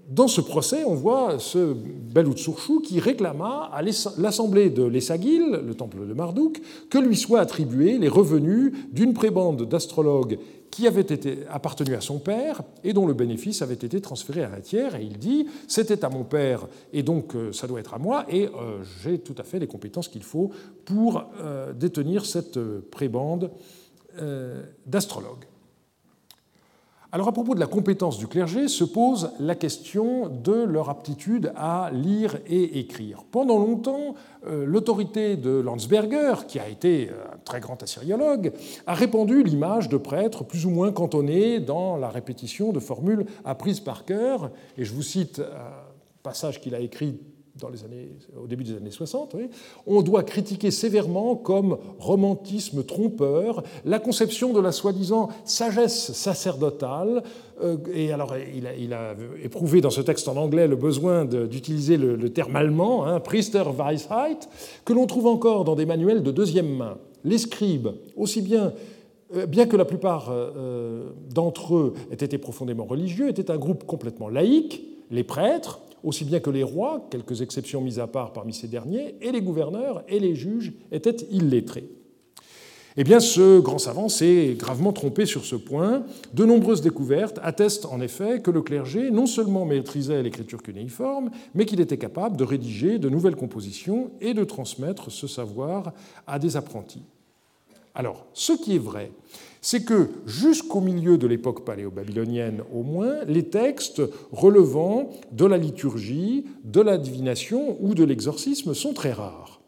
dans 0.10 0.28
ce 0.28 0.42
procès, 0.42 0.84
on 0.86 0.96
voit 0.96 1.38
ce 1.38 1.74
Beloutsourchou 1.74 2.80
qui 2.80 3.00
réclama 3.00 3.70
à 3.72 3.84
l'assemblée 4.18 4.72
de 4.72 4.84
l'Essagil, 4.84 5.62
le 5.64 5.76
temple 5.76 6.08
de 6.08 6.14
Marduk, 6.16 6.60
que 6.90 6.98
lui 6.98 7.16
soient 7.16 7.42
attribués 7.42 8.00
les 8.00 8.08
revenus 8.08 8.74
d'une 8.92 9.14
prébande 9.14 9.70
d'astrologues 9.70 10.40
qui 10.72 10.88
avait 10.88 11.06
appartenu 11.50 11.94
à 11.94 12.02
son 12.02 12.18
père 12.18 12.62
et 12.84 12.94
dont 12.94 13.06
le 13.06 13.14
bénéfice 13.14 13.62
avait 13.62 13.76
été 13.76 14.02
transféré 14.02 14.44
à 14.44 14.52
un 14.52 14.62
tiers. 14.62 14.96
Et 14.96 15.04
il 15.04 15.20
dit 15.20 15.46
c'était 15.68 16.04
à 16.04 16.10
mon 16.10 16.24
père 16.24 16.68
et 16.92 17.04
donc 17.04 17.36
euh, 17.36 17.52
ça 17.52 17.68
doit 17.68 17.80
être 17.80 17.94
à 17.94 18.00
moi 18.00 18.26
et 18.30 18.48
euh, 18.48 18.84
j'ai 19.04 19.20
tout 19.20 19.36
à 19.38 19.44
fait 19.44 19.60
les 19.60 19.68
compétences 19.68 20.08
qu'il 20.08 20.24
faut 20.24 20.52
pour 20.86 21.24
euh, 21.40 21.74
détenir 21.74 22.26
cette 22.26 22.60
prébande 22.90 23.52
d'astrologues. 24.86 25.49
Alors 27.12 27.28
à 27.28 27.32
propos 27.32 27.56
de 27.56 27.60
la 27.60 27.66
compétence 27.66 28.20
du 28.20 28.28
clergé 28.28 28.68
se 28.68 28.84
pose 28.84 29.32
la 29.40 29.56
question 29.56 30.30
de 30.30 30.54
leur 30.54 30.90
aptitude 30.90 31.52
à 31.56 31.90
lire 31.92 32.38
et 32.46 32.78
écrire. 32.78 33.24
Pendant 33.32 33.58
longtemps, 33.58 34.14
euh, 34.46 34.64
l'autorité 34.68 35.36
de 35.36 35.50
Landsberger, 35.50 36.46
qui 36.48 36.60
a 36.60 36.70
été 36.70 37.10
euh, 37.10 37.34
un 37.34 37.38
très 37.40 37.62
grand 37.62 37.82
assyriologue, 37.82 38.52
a 38.86 38.94
répandu 38.94 39.42
l'image 39.42 39.90
de 39.90 39.98
prêtres 39.98 40.44
plus 40.44 40.68
ou 40.68 40.70
moins 40.70 40.92
cantonnés 40.92 41.60
dans 41.60 41.98
la 41.98 42.10
répétition 42.10 42.72
de 42.74 42.80
formules 42.80 43.26
apprises 43.44 43.80
par 43.80 44.06
cœur. 44.06 44.52
Et 44.78 44.86
je 44.86 44.94
vous 44.94 45.02
cite 45.02 45.40
un 45.40 46.22
passage 46.22 46.62
qu'il 46.62 46.76
a 46.76 46.80
écrit 46.80 47.20
dans 47.56 47.70
les 47.70 47.84
années, 47.84 48.12
au 48.42 48.48
début 48.48 48.64
des 48.64 48.76
années 48.76 48.92
60, 48.92 49.36
on 49.86 50.02
doit 50.02 50.24
critiquer 50.24 50.72
sévèrement 50.72 51.36
comme 51.36 51.78
romantisme 52.00 52.84
trompeur 52.84 53.64
la 53.86 54.00
conception 54.00 54.54
de 54.54 54.60
la 54.60 54.72
soi-disant 54.72 55.30
sagesse 55.46 56.14
sacerdotale. 56.14 57.24
Euh, 57.62 57.78
et 57.94 58.12
alors, 58.12 58.36
il 58.38 58.94
a, 58.94 59.16
éprouvé 59.44 59.82
dans 59.82 59.90
ce 59.90 60.02
texte 60.02 60.28
en 60.28 60.38
anglais 60.38 60.68
le 60.68 60.76
besoin 60.76 61.26
d'utiliser 61.26 61.98
le, 61.98 62.30
terme 62.30 62.56
allemand, 62.56 63.06
hein, 63.06 63.20
Priesterweisheit, 63.20 64.48
que 64.86 64.94
l'on 64.94 65.06
trouve 65.06 65.28
encore 65.28 65.66
dans 65.66 65.76
des 65.76 65.86
manuels 65.86 66.24
de 66.24 66.32
deuxième 66.32 66.76
main. 66.76 66.98
Les 67.24 67.38
scribes, 67.38 67.90
aussi 68.16 68.42
bien 68.42 68.74
euh, 69.36 69.46
bien 69.46 69.68
que 69.68 69.78
la 69.78 69.86
plupart 69.86 70.30
euh, 70.32 71.12
d'entre 71.34 71.76
eux 71.76 71.94
aient 72.12 72.16
été 72.16 72.38
profondément 72.38 72.86
religieux, 72.86 73.30
étaient 73.30 73.52
un 73.52 73.58
groupe 73.58 73.86
complètement 73.86 74.28
laïque. 74.28 74.84
Les 75.12 75.24
prêtres, 75.24 75.82
aussi 76.04 76.26
bien 76.26 76.40
que 76.40 76.50
les 76.50 76.64
rois, 76.64 77.08
quelques 77.10 77.42
exceptions 77.42 77.82
mises 77.82 78.00
à 78.00 78.08
part 78.08 78.34
parmi 78.34 78.54
ces 78.54 78.68
derniers, 78.68 79.16
et 79.22 79.32
les 79.32 79.42
gouverneurs 79.42 80.04
et 80.08 80.20
les 80.20 80.36
juges 80.36 80.74
étaient 80.92 81.26
illettrés. 81.32 81.90
Eh 82.98 83.04
bien, 83.04 83.20
ce 83.20 83.60
grand 83.60 83.78
savant 83.78 84.10
s'est 84.10 84.56
gravement 84.58 84.92
trompé 84.92 85.26
sur 85.26 85.46
ce 85.46 85.56
point. 85.56 86.04
De 86.34 86.44
nombreuses 86.44 86.82
découvertes 86.82 87.40
attestent 87.44 87.86
en 87.86 88.02
effet 88.02 88.42
que 88.42 88.52
le 88.52 88.62
clergé 88.62 89.12
non 89.12 89.26
seulement 89.26 89.66
maîtrisait 89.66 90.24
l'écriture 90.24 90.62
cunéiforme, 90.62 91.30
mais 91.54 91.66
qu'il 91.66 91.80
était 91.80 91.98
capable 91.98 92.36
de 92.36 92.44
rédiger 92.44 92.98
de 93.00 93.08
nouvelles 93.08 93.36
compositions 93.36 94.12
et 94.20 94.34
de 94.34 94.44
transmettre 94.44 95.12
ce 95.12 95.28
savoir 95.28 95.94
à 96.28 96.40
des 96.40 96.58
apprentis. 96.58 97.04
Alors, 97.96 98.26
ce 98.34 98.54
qui 98.54 98.76
est 98.76 98.80
vrai, 98.80 99.12
c'est 99.62 99.84
que 99.84 100.10
jusqu'au 100.26 100.82
milieu 100.82 101.18
de 101.18 101.28
l'époque 101.28 101.66
paléo-babylonienne 101.66 102.62
au 102.74 102.84
moins, 102.84 103.24
les 103.28 103.44
textes 103.44 104.02
relevant 104.32 105.10
de 105.32 105.46
la 105.46 105.58
liturgie, 105.58 106.46
de 106.64 106.82
la 106.82 106.98
divination 106.98 107.78
ou 107.82 107.94
de 107.94 108.04
l'exorcisme 108.04 108.74
sont 108.74 108.94
très 108.94 109.12
rares. 109.12 109.60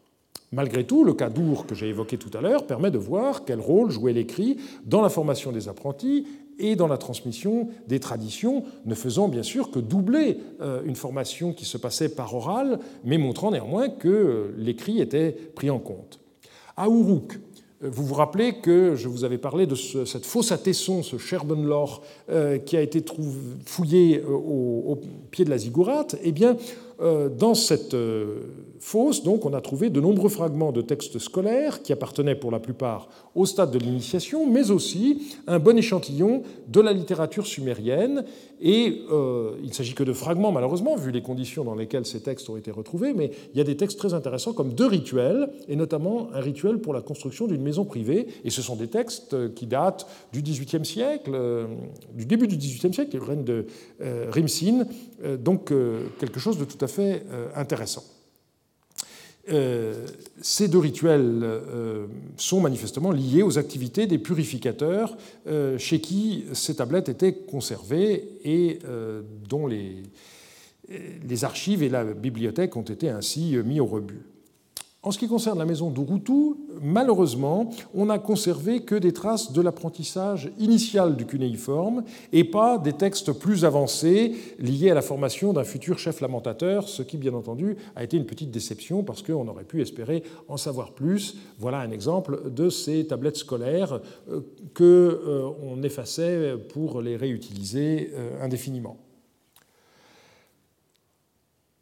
Malgré 0.54 0.84
tout, 0.84 1.06
le 1.06 1.14
cas 1.14 1.30
d'Our 1.30 1.66
que 1.66 1.76
j'ai 1.76 1.88
évoqué 1.88 2.18
tout 2.18 2.36
à 2.38 2.42
l'heure 2.42 2.68
permet 2.68 2.92
de 2.92 2.98
voir 2.98 3.46
quel 3.46 3.62
rôle 3.62 3.90
jouait 3.90 4.12
l'écrit 4.12 4.58
dans 4.86 5.02
la 5.02 5.10
formation 5.10 5.54
des 5.54 5.70
apprentis 5.70 6.28
et 6.60 6.76
dans 6.76 6.88
la 6.88 6.98
transmission 6.98 7.70
des 7.88 8.00
traditions, 8.00 8.66
ne 8.86 8.94
faisant 8.94 9.30
bien 9.30 9.44
sûr 9.44 9.72
que 9.72 9.80
doubler 9.80 10.38
euh, 10.62 10.82
une 10.86 10.96
formation 10.96 11.54
qui 11.54 11.66
se 11.66 11.78
passait 11.78 12.10
par 12.10 12.36
oral, 12.36 12.80
mais 13.06 13.18
montrant 13.18 13.52
néanmoins 13.52 13.90
que 13.90 14.54
l'écrit 14.58 15.02
était 15.02 15.32
pris 15.32 15.70
en 15.70 15.80
compte. 15.80 16.20
À 16.76 16.88
Uruk, 16.88 17.40
vous 17.82 18.06
vous 18.06 18.14
rappelez 18.14 18.54
que 18.54 18.96
je 18.96 19.08
vous 19.08 19.24
avais 19.24 19.40
parlé 19.40 19.66
de 19.66 19.76
cette 19.76 20.26
fosse 20.26 20.52
à 20.52 20.58
Tesson, 20.58 21.02
ce 21.02 21.18
Scherbenloch, 21.18 22.02
euh, 22.30 22.60
qui 22.60 22.78
a 22.78 22.82
été 22.82 23.04
fouillé 23.66 24.20
euh, 24.20 24.32
au, 24.32 25.00
pied 25.32 25.46
de 25.46 25.50
la 25.50 25.58
Ziggourate? 25.58 26.16
Eh 26.24 26.32
bien, 26.32 26.58
dans 27.01 27.55
cette 27.55 27.96
fosse, 28.81 29.24
donc, 29.24 29.46
on 29.46 29.53
a 29.53 29.62
trouvé 29.62 29.89
de 29.89 30.01
nombreux 30.01 30.29
fragments 30.29 30.72
de 30.72 30.81
textes 30.81 31.20
scolaires 31.20 31.81
qui 31.81 31.93
appartenaient 31.93 32.36
pour 32.36 32.51
la 32.51 32.60
plupart 32.60 33.10
au 33.36 33.46
stade 33.46 33.72
de 33.72 33.77
l'initiation, 33.77 34.50
mais 34.50 34.72
aussi 34.72 35.36
un 35.48 35.60
bon 35.60 35.77
échantillon 35.77 36.41
de 36.67 36.81
la 36.81 36.91
littérature 36.91 37.46
sumérienne. 37.46 38.25
Et 38.60 39.01
euh, 39.12 39.53
il 39.62 39.70
ne 39.70 39.74
s'agit 39.74 39.93
que 39.93 40.03
de 40.03 40.13
fragments, 40.13 40.51
malheureusement, 40.51 40.96
vu 40.96 41.12
les 41.12 41.22
conditions 41.22 41.63
dans 41.63 41.75
lesquelles 41.75 42.05
ces 42.05 42.22
textes 42.22 42.50
ont 42.50 42.58
été 42.58 42.72
retrouvés, 42.72 43.13
mais 43.13 43.31
il 43.53 43.58
y 43.58 43.62
a 43.62 43.63
des 43.63 43.77
textes 43.77 43.98
très 43.98 44.13
intéressants 44.13 44.53
comme 44.53 44.74
deux 44.74 44.88
rituels, 44.88 45.50
et 45.67 45.75
notamment 45.75 46.29
un 46.34 46.39
rituel 46.39 46.79
pour 46.79 46.93
la 46.93 47.01
construction 47.01 47.48
d'une 47.48 47.62
maison 47.62 47.86
privée. 47.86 48.27
Et 48.43 48.50
ce 48.50 48.62
sont 48.62 48.75
des 48.75 48.88
textes 48.88 49.53
qui 49.53 49.67
datent 49.67 50.08
du 50.34 50.41
XVIIIe 50.41 50.86
siècle, 50.86 51.31
euh, 51.34 51.67
du 52.13 52.25
début 52.25 52.48
du 52.48 52.58
XVIIIe 52.58 52.93
siècle, 52.93 53.15
le 53.15 53.24
règne 53.24 53.43
de 53.43 53.65
euh, 54.01 54.25
Rimsin, 54.31 54.86
donc 55.39 55.72
quelque 56.20 56.39
chose 56.39 56.58
de 56.58 56.65
tout 56.65 56.84
à 56.84 56.88
fait 56.88 56.91
intéressant. 57.56 58.04
Euh, 59.50 60.06
ces 60.42 60.68
deux 60.68 60.78
rituels 60.78 61.40
euh, 61.44 62.06
sont 62.38 62.62
manifestement 62.62 63.12
liés 63.12 63.42
aux 63.42 63.58
activités 63.58 64.06
des 64.06 64.20
purificateurs 64.20 65.18
euh, 65.48 65.80
chez 65.80 66.00
qui 66.00 66.46
ces 66.54 66.76
tablettes 66.76 67.10
étaient 67.10 67.34
conservées 67.34 68.38
et 68.44 68.80
dont 69.50 69.68
les, 69.68 70.04
les 71.28 71.44
archives 71.44 71.82
et 71.84 71.90
la 71.90 72.04
bibliothèque 72.04 72.76
ont 72.76 72.82
été 72.82 73.10
ainsi 73.10 73.58
mis 73.66 73.80
au 73.80 73.86
rebut. 73.86 74.22
En 75.03 75.10
ce 75.10 75.17
qui 75.17 75.27
concerne 75.27 75.58
la 75.58 75.65
maison 75.65 75.89
d'Urutu, 75.89 76.53
malheureusement, 76.79 77.72
on 77.96 78.05
n'a 78.05 78.20
conservé 78.20 78.81
que 78.81 78.93
des 78.93 79.13
traces 79.13 79.51
de 79.51 79.60
l'apprentissage 79.60 80.51
initial 80.60 81.15
du 81.15 81.25
cunéiforme 81.25 82.03
et 82.31 82.43
pas 82.43 82.77
des 82.77 82.93
textes 82.93 83.31
plus 83.31 83.65
avancés 83.65 84.36
liés 84.60 84.91
à 84.91 84.93
la 84.93 85.01
formation 85.01 85.53
d'un 85.53 85.63
futur 85.63 85.98
chef 85.98 86.22
lamentateur, 86.22 86.88
ce 86.88 87.01
qui, 87.01 87.17
bien 87.17 87.34
entendu, 87.34 87.77
a 87.96 88.03
été 88.03 88.15
une 88.15 88.27
petite 88.27 88.51
déception 88.51 89.01
parce 89.01 89.24
qu'on 89.24 89.48
aurait 89.48 89.63
pu 89.63 89.81
espérer 89.81 90.22
en 90.48 90.58
savoir 90.58 90.91
plus. 90.91 91.36
Voilà 91.58 91.79
un 91.79 91.89
exemple 91.89 92.51
de 92.51 92.70
ces 92.70 93.08
tablettes 93.08 93.38
scolaires 93.38 94.01
euh, 94.29 94.41
qu'on 94.75 94.84
euh, 94.84 95.81
effaçait 95.81 96.58
pour 96.72 97.01
les 97.01 97.17
réutiliser 97.17 98.12
euh, 98.13 98.43
indéfiniment. 98.43 98.98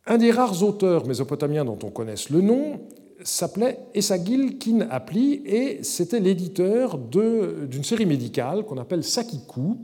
Un 0.07 0.17
des 0.17 0.31
rares 0.31 0.63
auteurs 0.63 1.05
mésopotamiens 1.05 1.65
dont 1.65 1.79
on 1.83 1.89
connaisse 1.89 2.29
le 2.29 2.39
nom 2.39 2.79
s'appelait 3.23 3.79
Esagil 3.93 4.57
Kin 4.57 4.87
Apli 4.89 5.41
et 5.45 5.83
c'était 5.83 6.19
l'éditeur 6.19 6.97
d'une 6.97 7.83
série 7.83 8.05
médicale 8.05 8.63
qu'on 8.65 8.77
appelle 8.77 9.03
Sakiku. 9.03 9.77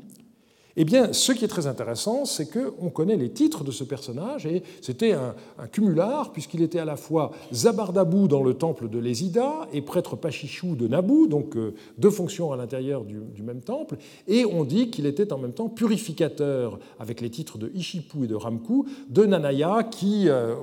Eh 0.78 0.84
bien, 0.84 1.14
ce 1.14 1.32
qui 1.32 1.46
est 1.46 1.48
très 1.48 1.68
intéressant, 1.68 2.26
c'est 2.26 2.48
qu'on 2.52 2.90
connaît 2.90 3.16
les 3.16 3.30
titres 3.32 3.64
de 3.64 3.72
ce 3.72 3.86
personnage, 3.86 4.46
et 4.46 4.62
c'était 4.82 5.14
un, 5.14 5.34
cumular, 5.72 6.34
puisqu'il 6.34 6.62
était 6.62 6.80
à 6.80 6.86
la 6.86 6.98
fois 6.98 7.32
Zabardabou 7.54 8.28
dans 8.28 8.44
le 8.44 8.56
temple 8.56 8.90
de 8.90 9.00
l'Ésida 9.00 9.70
et 9.72 9.82
prêtre 9.82 10.18
Pachichou 10.18 10.76
de 10.76 10.88
Nabou, 10.90 11.28
donc 11.28 11.56
euh, 11.56 11.74
deux 11.98 12.10
fonctions 12.10 12.52
à 12.52 12.58
l'intérieur 12.58 13.06
du, 13.06 13.22
même 13.42 13.62
temple, 13.62 13.96
et 14.28 14.44
on 14.44 14.66
dit 14.66 14.90
qu'il 14.90 15.06
était 15.06 15.32
en 15.32 15.38
même 15.38 15.54
temps 15.54 15.70
purificateur, 15.70 16.78
avec 17.00 17.22
les 17.22 17.30
titres 17.30 17.58
de 17.58 17.72
Ishipu 17.74 18.26
et 18.26 18.28
de 18.28 18.36
Ramku, 18.36 18.86
de 19.08 19.26
Nanaya, 19.26 19.84
qui, 19.84 20.28
euh, 20.28 20.56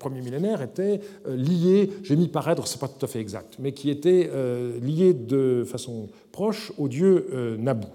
premier 0.00 0.20
millénaire 0.20 0.62
était 0.62 1.00
lié, 1.28 1.90
j'ai 2.02 2.16
mis 2.16 2.26
paraître, 2.26 2.66
c'est 2.66 2.80
pas 2.80 2.88
tout 2.88 3.04
à 3.04 3.08
fait 3.08 3.20
exact, 3.20 3.54
mais 3.60 3.70
qui 3.72 3.90
était 3.90 4.28
lié 4.82 5.14
de 5.14 5.64
façon 5.64 6.08
proche 6.32 6.72
au 6.78 6.88
dieu 6.88 7.56
Nabu. 7.60 7.86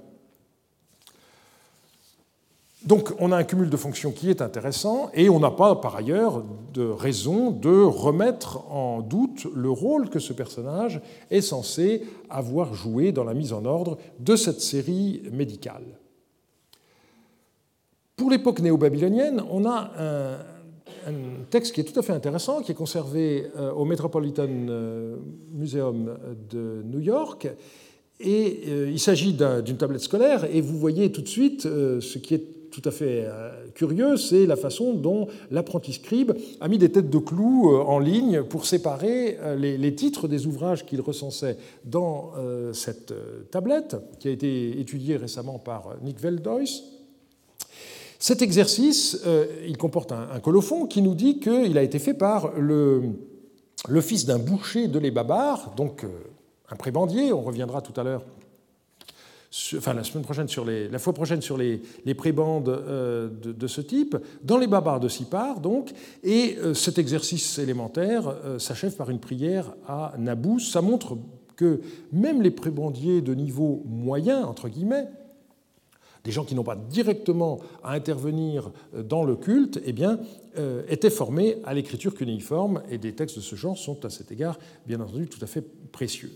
Donc 2.85 3.13
on 3.19 3.31
a 3.31 3.37
un 3.37 3.43
cumul 3.43 3.69
de 3.69 3.77
fonctions 3.77 4.11
qui 4.11 4.29
est 4.29 4.43
intéressant 4.43 5.09
et 5.15 5.27
on 5.27 5.39
n'a 5.39 5.49
pas 5.49 5.75
par 5.75 5.95
ailleurs 5.95 6.43
de 6.71 6.83
raison 6.83 7.49
de 7.49 7.81
remettre 7.81 8.71
en 8.71 9.01
doute 9.01 9.47
le 9.55 9.71
rôle 9.71 10.09
que 10.09 10.19
ce 10.19 10.33
personnage 10.33 11.01
est 11.31 11.41
censé 11.41 12.03
avoir 12.29 12.75
joué 12.75 13.11
dans 13.11 13.23
la 13.23 13.33
mise 13.33 13.53
en 13.53 13.65
ordre 13.65 13.97
de 14.19 14.35
cette 14.35 14.61
série 14.61 15.23
médicale. 15.31 15.97
Pour 18.15 18.29
l'époque 18.29 18.59
néo-babylonienne, 18.59 19.43
on 19.49 19.65
a 19.65 19.91
un, 19.97 20.37
texte 21.49 21.73
qui 21.73 21.81
est 21.81 21.83
tout 21.83 21.99
à 21.99 22.03
fait 22.03 22.13
intéressant, 22.13 22.61
qui 22.61 22.71
est 22.71 22.75
conservé 22.75 23.47
euh, 23.57 23.71
au 23.71 23.85
Metropolitan 23.85 24.47
euh, 24.47 25.17
Museum 25.53 26.17
de 26.49 26.83
New 26.85 26.99
York. 26.99 27.47
Et 28.19 28.61
euh, 28.67 28.89
il 28.91 28.99
s'agit 28.99 29.33
d'une 29.33 29.77
tablette 29.77 30.01
scolaire, 30.01 30.45
et 30.51 30.61
vous 30.61 30.77
voyez 30.77 31.11
tout 31.11 31.21
de 31.21 31.27
suite 31.27 31.63
ce 31.63 32.17
qui 32.17 32.33
est 32.33 32.43
tout 32.71 32.81
à 32.83 32.91
fait 32.91 33.25
curieux, 33.73 34.17
c'est 34.17 34.45
la 34.45 34.57
façon 34.57 34.95
dont 34.95 35.29
l'apprenti 35.49 35.93
scribe 35.93 36.33
a 36.59 36.67
mis 36.67 36.77
des 36.77 36.91
têtes 36.91 37.09
de 37.09 37.17
clous 37.19 37.73
en 37.73 37.99
ligne 37.99 38.43
pour 38.43 38.65
séparer 38.65 39.37
les, 39.57 39.95
titres 39.95 40.27
des 40.27 40.45
ouvrages 40.45 40.85
qu'il 40.85 40.99
recensait 40.99 41.55
dans 41.85 42.33
cette 42.73 43.13
tablette, 43.49 43.95
qui 44.19 44.27
a 44.27 44.31
été 44.31 44.77
étudiée 44.77 45.15
récemment 45.15 45.57
par 45.57 45.95
Nick 46.03 46.19
Veldois. 46.19 46.65
Cet 48.25 48.41
exercice, 48.41 49.23
il 49.67 49.77
comporte 49.77 50.11
un, 50.11 50.39
colophon 50.39 50.87
qui 50.87 51.03
nous 51.03 51.13
dit 51.13 51.39
qu'il 51.39 51.77
a 51.77 51.83
été 51.83 51.99
fait 51.99 52.15
par 52.15 52.53
le, 52.57 53.13
fils 54.01 54.25
d'un 54.25 54.39
boucher 54.39 54.87
de 54.87 54.97
Les 54.97 55.11
Babars, 55.11 55.75
donc 55.75 56.03
un 56.71 56.75
prébendier, 56.75 57.31
on 57.33 57.41
reviendra 57.41 57.83
tout 57.83 57.93
à 58.01 58.03
l'heure 58.03 58.23
enfin 59.77 59.93
la 59.93 60.03
semaine 60.03 60.23
prochaine 60.23 60.47
sur 60.47 60.65
les, 60.65 60.89
la 60.89 60.99
fois 60.99 61.13
prochaine 61.13 61.41
sur 61.41 61.57
les, 61.57 61.81
prébandes 62.15 62.69
euh, 62.69 63.29
de, 63.29 63.67
ce 63.67 63.81
type, 63.81 64.17
dans 64.43 64.57
les 64.57 64.67
babars 64.67 64.99
de 64.99 65.07
Sipar, 65.07 65.59
donc, 65.59 65.93
et 66.23 66.57
euh, 66.57 66.73
cet 66.73 66.97
exercice 66.97 67.59
élémentaire 67.59 68.27
euh, 68.27 68.59
s'achève 68.59 68.95
par 68.95 69.09
une 69.09 69.19
prière 69.19 69.73
à 69.87 70.13
Nabous. 70.17 70.59
Ça 70.59 70.81
montre 70.81 71.17
que 71.55 71.79
même 72.11 72.41
les 72.41 72.51
prébandiers 72.51 73.21
de 73.21 73.33
niveau 73.33 73.83
moyen, 73.85 74.43
entre 74.45 74.67
guillemets, 74.67 75.07
des 76.25 76.31
gens 76.31 76.43
qui 76.43 76.55
n'ont 76.55 76.63
pas 76.63 76.75
directement 76.75 77.59
à 77.83 77.93
intervenir 77.93 78.71
dans 78.93 79.23
le 79.23 79.35
culte, 79.35 79.79
eh 79.85 79.93
bien, 79.93 80.19
étaient 80.89 81.09
formés 81.09 81.57
à 81.63 81.73
l'écriture 81.73 82.13
cunéiforme, 82.13 82.81
et 82.89 82.97
des 82.97 83.13
textes 83.13 83.37
de 83.37 83.41
ce 83.41 83.55
genre 83.55 83.77
sont 83.77 84.03
à 84.05 84.09
cet 84.09 84.31
égard, 84.31 84.57
bien 84.87 84.99
entendu, 84.99 85.27
tout 85.27 85.43
à 85.43 85.47
fait 85.47 85.63
précieux. 85.91 86.31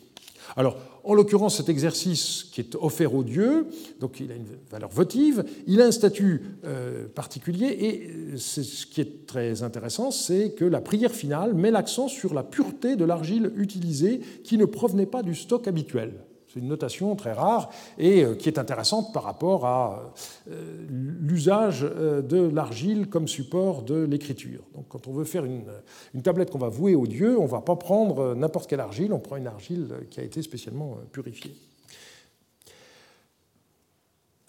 Alors, 0.55 0.77
en 1.03 1.13
l'occurrence, 1.13 1.57
cet 1.57 1.69
exercice 1.69 2.45
qui 2.51 2.61
est 2.61 2.75
offert 2.75 3.13
aux 3.13 3.23
dieux, 3.23 3.67
donc 3.99 4.19
il 4.19 4.31
a 4.31 4.35
une 4.35 4.45
valeur 4.69 4.89
votive, 4.89 5.43
il 5.67 5.81
a 5.81 5.85
un 5.85 5.91
statut 5.91 6.41
euh, 6.65 7.07
particulier, 7.07 7.67
et 7.67 8.09
euh, 8.09 8.37
ce 8.37 8.85
qui 8.85 9.01
est 9.01 9.25
très 9.25 9.63
intéressant, 9.63 10.11
c'est 10.11 10.51
que 10.51 10.65
la 10.65 10.81
prière 10.81 11.11
finale 11.11 11.53
met 11.53 11.71
l'accent 11.71 12.07
sur 12.07 12.33
la 12.33 12.43
pureté 12.43 12.95
de 12.95 13.05
l'argile 13.05 13.51
utilisée 13.55 14.21
qui 14.43 14.57
ne 14.57 14.65
provenait 14.65 15.05
pas 15.05 15.23
du 15.23 15.35
stock 15.35 15.67
habituel. 15.67 16.13
C'est 16.51 16.59
une 16.59 16.67
notation 16.67 17.15
très 17.15 17.33
rare 17.33 17.69
et 17.99 18.23
euh, 18.23 18.33
qui 18.33 18.49
est 18.49 18.57
intéressante 18.57 19.13
par 19.13 19.23
rapport 19.23 19.67
à 19.67 20.13
euh, 20.49 20.85
l'usage 20.89 21.83
euh, 21.85 22.23
de 22.23 22.49
l'argile 22.49 23.07
comme 23.07 23.27
support 23.27 23.83
de 23.83 24.03
l'écriture. 24.03 24.63
Donc 24.73 24.85
quand 24.89 25.07
on 25.07 25.13
veut 25.13 25.25
faire 25.25 25.45
une, 25.45 25.61
une 26.15 26.23
tablette 26.23 26.49
qu'on 26.49 26.57
va 26.57 26.69
vouer 26.69 26.95
au 26.95 27.05
dieu, 27.05 27.37
on 27.37 27.43
ne 27.43 27.47
va 27.47 27.61
pas 27.61 27.75
prendre 27.75 28.33
n'importe 28.33 28.67
quelle 28.67 28.79
argile, 28.79 29.13
on 29.13 29.19
prend 29.19 29.35
une 29.35 29.47
argile 29.47 29.89
qui 30.09 30.19
a 30.19 30.23
été 30.23 30.41
spécialement 30.41 30.97
purifiée. 31.11 31.55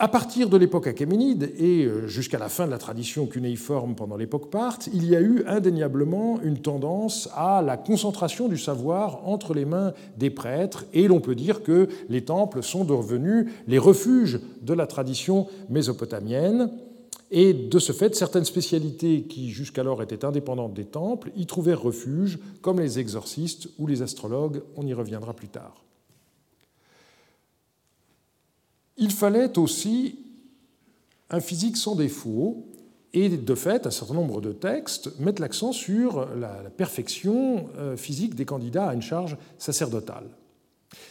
À 0.02 0.08
partir 0.08 0.48
de 0.48 0.56
l'époque 0.56 0.86
achéménide 0.86 1.52
et 1.58 1.84
euh, 1.84 2.06
jusqu'à 2.06 2.38
la 2.38 2.48
fin 2.48 2.64
de 2.64 2.70
la 2.70 2.78
tradition 2.78 3.26
cunéiforme 3.26 3.94
pendant 3.94 4.16
l'époque 4.16 4.50
parthe, 4.50 4.88
il 4.94 5.06
y 5.06 5.14
a 5.14 5.20
eu 5.20 5.44
indéniablement 5.46 6.40
une 6.40 6.56
tendance 6.56 7.28
à 7.34 7.60
la 7.60 7.76
concentration 7.76 8.48
du 8.48 8.56
savoir 8.56 9.28
entre 9.28 9.52
les 9.52 9.66
mains 9.66 9.92
des 10.16 10.30
prêtres, 10.30 10.86
et 10.94 11.06
l'on 11.06 11.20
peut 11.20 11.34
dire 11.34 11.62
que 11.62 11.86
les 12.08 12.24
temples 12.24 12.62
sont 12.62 12.86
devenus 12.86 13.48
les 13.68 13.76
refuges 13.76 14.40
de 14.62 14.72
la 14.72 14.86
tradition 14.86 15.48
mésopotamienne. 15.68 16.70
Et 17.30 17.52
de 17.52 17.78
ce 17.78 17.92
fait, 17.92 18.14
certaines 18.14 18.46
spécialités 18.46 19.24
qui 19.24 19.50
jusqu'alors 19.50 20.02
étaient 20.02 20.24
indépendantes 20.24 20.72
des 20.72 20.86
temples 20.86 21.30
y 21.36 21.44
trouvèrent 21.44 21.82
refuge, 21.82 22.38
comme 22.62 22.80
les 22.80 22.98
exorcistes 22.98 23.68
ou 23.78 23.86
les 23.86 24.00
astrologues, 24.00 24.62
on 24.78 24.86
y 24.86 24.94
reviendra 24.94 25.34
plus 25.34 25.48
tard. 25.48 25.84
Il 29.00 29.10
fallait 29.10 29.58
aussi 29.58 30.18
un 31.30 31.40
physique 31.40 31.78
sans 31.78 31.96
défaut, 31.96 32.66
et 33.12 33.28
de 33.28 33.54
fait, 33.54 33.86
un 33.86 33.90
certain 33.90 34.14
nombre 34.14 34.40
de 34.40 34.52
textes 34.52 35.18
mettent 35.18 35.40
l'accent 35.40 35.72
sur 35.72 36.28
la 36.36 36.52
perfection 36.76 37.68
euh, 37.78 37.96
physique 37.96 38.34
des 38.34 38.44
candidats 38.44 38.90
à 38.90 38.94
une 38.94 39.02
charge 39.02 39.36
sacerdotale. 39.58 40.28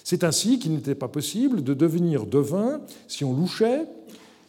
C'est 0.04 0.24
ainsi 0.24 0.60
qu'il 0.60 0.74
n'était 0.74 0.96
pas 0.96 1.08
possible 1.08 1.64
de 1.64 1.74
devenir 1.74 2.26
devin 2.26 2.82
si 3.08 3.26
on 3.26 3.34
louchait, 3.34 3.86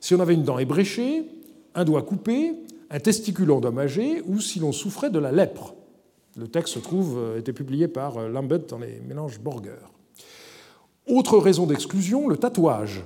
si 0.00 0.14
on 0.14 0.20
avait 0.20 0.34
une 0.34 0.44
dent 0.44 0.58
ébréchée, 0.58 1.24
un 1.74 1.84
doigt 1.84 2.02
coupé, 2.02 2.54
un 2.90 3.00
testicule 3.00 3.52
endommagé 3.52 4.22
ou 4.26 4.40
si 4.40 4.58
l'on 4.58 4.72
souffrait 4.72 5.10
de 5.10 5.18
la 5.18 5.32
lèpre. 5.32 5.74
Le 6.36 6.46
texte 6.46 6.74
se 6.74 6.78
trouve, 6.78 7.18
euh, 7.18 7.38
était 7.38 7.52
publié 7.54 7.88
par 7.88 8.18
euh, 8.18 8.28
Lambert 8.28 8.66
dans 8.68 8.78
les 8.78 9.00
mélanges 9.00 9.40
Borger. 9.40 9.80
Autre 11.08 11.38
raison 11.38 11.66
d'exclusion, 11.66 12.28
le 12.28 12.36
tatouage. 12.36 13.02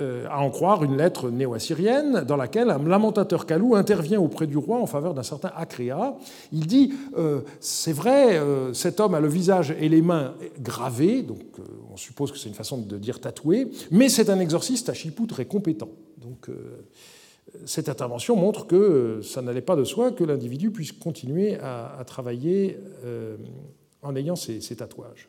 Euh, 0.00 0.26
à 0.30 0.38
en 0.40 0.50
croire 0.50 0.82
une 0.82 0.96
lettre 0.96 1.30
néo-assyrienne 1.30 2.24
dans 2.24 2.36
laquelle 2.36 2.70
un 2.70 2.82
lamentateur 2.82 3.44
Kalou 3.44 3.74
intervient 3.74 4.20
auprès 4.20 4.46
du 4.46 4.56
roi 4.56 4.78
en 4.78 4.86
faveur 4.86 5.12
d'un 5.12 5.22
certain 5.22 5.50
Akréa. 5.54 6.16
Il 6.52 6.66
dit 6.66 6.94
euh, 7.18 7.40
C'est 7.60 7.92
vrai, 7.92 8.38
euh, 8.38 8.72
cet 8.72 9.00
homme 9.00 9.14
a 9.14 9.20
le 9.20 9.28
visage 9.28 9.74
et 9.78 9.88
les 9.88 10.00
mains 10.00 10.34
gravés, 10.60 11.22
donc 11.22 11.40
on 11.92 11.96
suppose 11.96 12.32
que 12.32 12.38
c'est 12.38 12.48
une 12.48 12.54
façon 12.54 12.78
de 12.78 12.96
dire 12.96 13.20
tatoué, 13.20 13.70
mais 13.90 14.08
c'est 14.08 14.30
un 14.30 14.38
exorciste 14.38 14.88
à 14.88 14.94
Chipou 14.94 15.26
très 15.26 15.44
compétent. 15.44 15.90
Donc 16.18 16.48
cette 17.66 17.88
intervention 17.88 18.36
montre 18.36 18.66
que 18.66 19.20
ça 19.22 19.42
n'allait 19.42 19.60
pas 19.60 19.76
de 19.76 19.84
soi 19.84 20.12
que 20.12 20.24
l'individu 20.24 20.70
puisse 20.70 20.92
continuer 20.92 21.56
à, 21.56 22.02
travailler 22.06 22.78
en 24.02 24.14
ayant 24.16 24.36
ces 24.36 24.76
tatouages. 24.76 25.28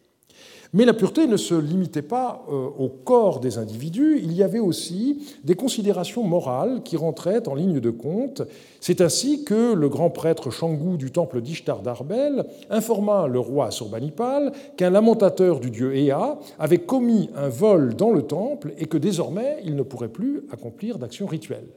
Mais 0.74 0.86
la 0.86 0.94
pureté 0.94 1.28
ne 1.28 1.36
se 1.36 1.54
limitait 1.54 2.02
pas 2.02 2.46
euh, 2.50 2.70
au 2.78 2.88
corps 2.88 3.42
des 3.42 3.58
individus, 3.58 4.20
il 4.24 4.32
y 4.32 4.42
avait 4.42 4.60
aussi 4.60 5.28
des 5.44 5.56
considérations 5.56 6.24
morales 6.24 6.82
qui 6.84 6.96
rentraient 6.96 7.46
en 7.50 7.56
ligne 7.56 7.82
de 7.82 7.90
compte. 7.90 8.44
C'est 8.80 9.02
ainsi 9.02 9.44
que 9.44 9.74
le 9.74 9.90
grand 9.90 10.10
prêtre 10.10 10.50
Shangou 10.50 10.96
du 10.96 11.12
temple 11.12 11.42
d'Ishtar 11.42 11.82
d'Arbel 11.82 12.46
informa 12.70 13.28
le 13.28 13.40
roi 13.40 13.70
Surbanipal 13.70 14.54
qu'un 14.78 14.92
lamentateur 14.92 15.60
du 15.60 15.72
dieu 15.72 15.94
Ea 15.94 16.40
avait 16.58 16.80
commis 16.80 17.30
un 17.36 17.50
vol 17.50 17.96
dans 17.96 18.12
le 18.12 18.22
temple 18.22 18.74
et 18.78 18.86
que 18.86 18.98
désormais 18.98 19.58
il 19.66 19.76
ne 19.76 19.84
pourrait 19.84 20.08
plus 20.08 20.44
accomplir 20.54 20.98
d'actions 20.98 21.28
rituelles. 21.28 21.68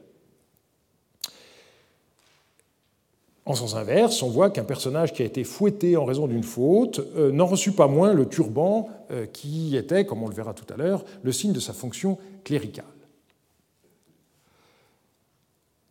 En 3.47 3.53
sens 3.53 3.75
inverse, 3.75 4.23
on 4.23 4.29
voit 4.29 4.49
qu'un 4.49 4.63
personnage 4.63 5.13
qui 5.13 5.21
a 5.21 5.25
été 5.25 5.43
fouetté 5.43 5.97
en 5.97 6.05
raison 6.05 6.25
d'une 6.25 6.43
faute 6.43 6.99
euh, 7.15 7.31
n'en 7.31 7.45
reçut 7.45 7.73
pas 7.73 7.87
moins 7.87 8.11
le 8.11 8.27
turban 8.27 8.89
euh, 9.11 9.27
qui 9.27 9.77
était, 9.77 10.03
comme 10.03 10.23
on 10.23 10.27
le 10.27 10.33
verra 10.33 10.55
tout 10.55 10.65
à 10.73 10.77
l'heure, 10.77 11.05
le 11.21 11.31
signe 11.31 11.53
de 11.53 11.59
sa 11.59 11.71
fonction 11.71 12.17
cléricale. 12.43 12.85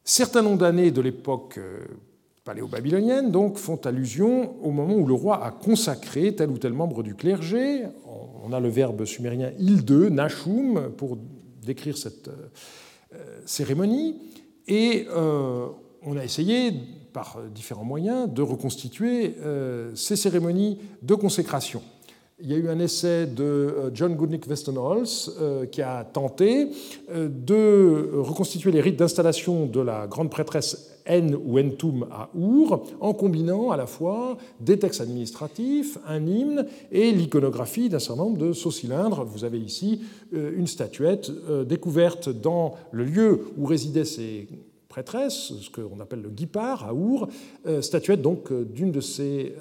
Certains 0.02 0.42
noms 0.42 0.56
d'années 0.56 0.90
de 0.90 1.00
l'époque 1.00 1.58
euh, 1.58 1.84
paléo-babylonienne 2.44 3.32
font 3.54 3.80
allusion 3.84 4.56
au 4.60 4.72
moment 4.72 4.96
où 4.96 5.06
le 5.06 5.14
roi 5.14 5.44
a 5.44 5.52
consacré 5.52 6.34
tel 6.34 6.50
ou 6.50 6.58
tel 6.58 6.72
membre 6.72 7.04
du 7.04 7.14
clergé. 7.14 7.84
On 8.44 8.52
a 8.52 8.58
le 8.58 8.68
verbe 8.68 9.04
sumérien 9.04 9.52
ilde, 9.60 10.10
nashum, 10.10 10.90
pour 10.96 11.16
décrire 11.64 11.96
cette 11.96 12.28
cérémonie. 13.46 14.20
Et 14.68 15.06
on 15.14 16.16
a 16.18 16.22
essayé 16.22 16.74
par 17.14 17.38
différents 17.54 17.84
moyens, 17.84 18.28
de 18.28 18.42
reconstituer 18.42 19.36
euh, 19.40 19.92
ces 19.94 20.16
cérémonies 20.16 20.78
de 21.00 21.14
consécration. 21.14 21.80
Il 22.40 22.50
y 22.50 22.54
a 22.54 22.56
eu 22.56 22.68
un 22.68 22.80
essai 22.80 23.26
de 23.26 23.44
euh, 23.44 23.90
John 23.94 24.16
Goodnick 24.16 24.48
Westenholz 24.48 25.32
euh, 25.40 25.64
qui 25.66 25.80
a 25.80 26.02
tenté 26.04 26.68
de 27.08 28.10
reconstituer 28.14 28.72
les 28.72 28.80
rites 28.80 28.98
d'installation 28.98 29.66
de 29.66 29.80
la 29.80 30.08
grande 30.08 30.28
prêtresse 30.28 30.90
En 31.08 31.32
ou 31.34 31.60
Entum 31.60 32.06
à 32.10 32.30
Our, 32.34 32.82
en 33.00 33.14
combinant 33.14 33.70
à 33.70 33.76
la 33.76 33.86
fois 33.86 34.36
des 34.58 34.78
textes 34.78 35.00
administratifs, 35.00 35.98
un 36.08 36.26
hymne 36.26 36.66
et 36.90 37.12
l'iconographie 37.12 37.88
d'un 37.88 38.00
certain 38.00 38.24
nombre 38.24 38.38
de 38.38 38.52
sauts-cylindres. 38.52 39.24
Vous 39.24 39.44
avez 39.44 39.60
ici 39.60 40.00
une 40.32 40.66
statuette 40.66 41.30
découverte 41.68 42.30
dans 42.30 42.74
le 42.90 43.04
lieu 43.04 43.40
où 43.58 43.66
résidaient 43.66 44.06
ces 44.06 44.48
prêtresse, 44.94 45.52
ce 45.60 45.70
qu'on 45.70 45.98
appelle 45.98 46.22
le 46.22 46.30
guipard 46.30 46.84
à 46.84 46.94
Our, 46.94 47.26
statuette 47.80 48.22
donc 48.22 48.52
d'une 48.52 48.92
de 48.92 49.00
ces 49.00 49.52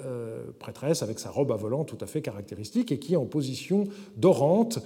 prêtresses 0.60 1.02
avec 1.02 1.18
sa 1.18 1.28
robe 1.28 1.50
à 1.50 1.56
volant 1.56 1.82
tout 1.82 1.98
à 2.00 2.06
fait 2.06 2.22
caractéristique 2.22 2.92
et 2.92 3.00
qui 3.00 3.14
est 3.14 3.16
en 3.16 3.24
position 3.24 3.88
dorante, 4.16 4.78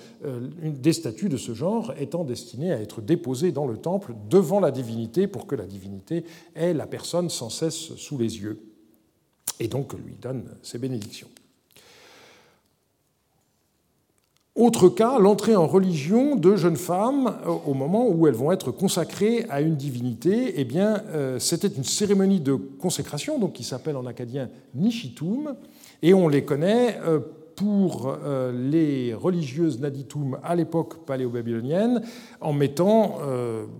des 0.62 0.94
statues 0.94 1.28
de 1.28 1.36
ce 1.36 1.52
genre 1.52 1.92
étant 2.00 2.24
destinées 2.24 2.72
à 2.72 2.80
être 2.80 3.02
déposées 3.02 3.52
dans 3.52 3.66
le 3.66 3.76
temple 3.76 4.14
devant 4.30 4.58
la 4.58 4.70
divinité 4.70 5.26
pour 5.26 5.46
que 5.46 5.54
la 5.54 5.66
divinité 5.66 6.24
ait 6.54 6.72
la 6.72 6.86
personne 6.86 7.28
sans 7.28 7.50
cesse 7.50 7.94
sous 7.96 8.16
les 8.16 8.38
yeux 8.38 8.58
et 9.60 9.68
donc 9.68 9.92
lui 9.92 10.14
donne 10.18 10.48
ses 10.62 10.78
bénédictions. 10.78 11.28
Autre 14.58 14.88
cas, 14.88 15.20
l'entrée 15.20 15.54
en 15.54 15.68
religion 15.68 16.34
de 16.34 16.56
jeunes 16.56 16.74
femmes 16.74 17.32
euh, 17.46 17.52
au 17.64 17.74
moment 17.74 18.08
où 18.08 18.26
elles 18.26 18.34
vont 18.34 18.50
être 18.50 18.72
consacrées 18.72 19.46
à 19.50 19.60
une 19.60 19.76
divinité. 19.76 20.54
Eh 20.56 20.64
bien, 20.64 21.00
euh, 21.14 21.38
c'était 21.38 21.68
une 21.68 21.84
cérémonie 21.84 22.40
de 22.40 22.54
consécration, 22.54 23.38
donc 23.38 23.52
qui 23.52 23.62
s'appelle 23.62 23.96
en 23.96 24.04
acadien 24.04 24.48
Nishitum, 24.74 25.54
et 26.02 26.12
on 26.12 26.26
les 26.26 26.44
connaît 26.44 26.98
euh, 27.06 27.20
pour 27.54 28.16
les 28.54 29.14
religieuses 29.14 29.80
Naditum 29.80 30.38
à 30.44 30.54
l'époque 30.54 31.04
paléo-babylonienne 31.04 32.02
en 32.40 32.52
mettant 32.52 33.16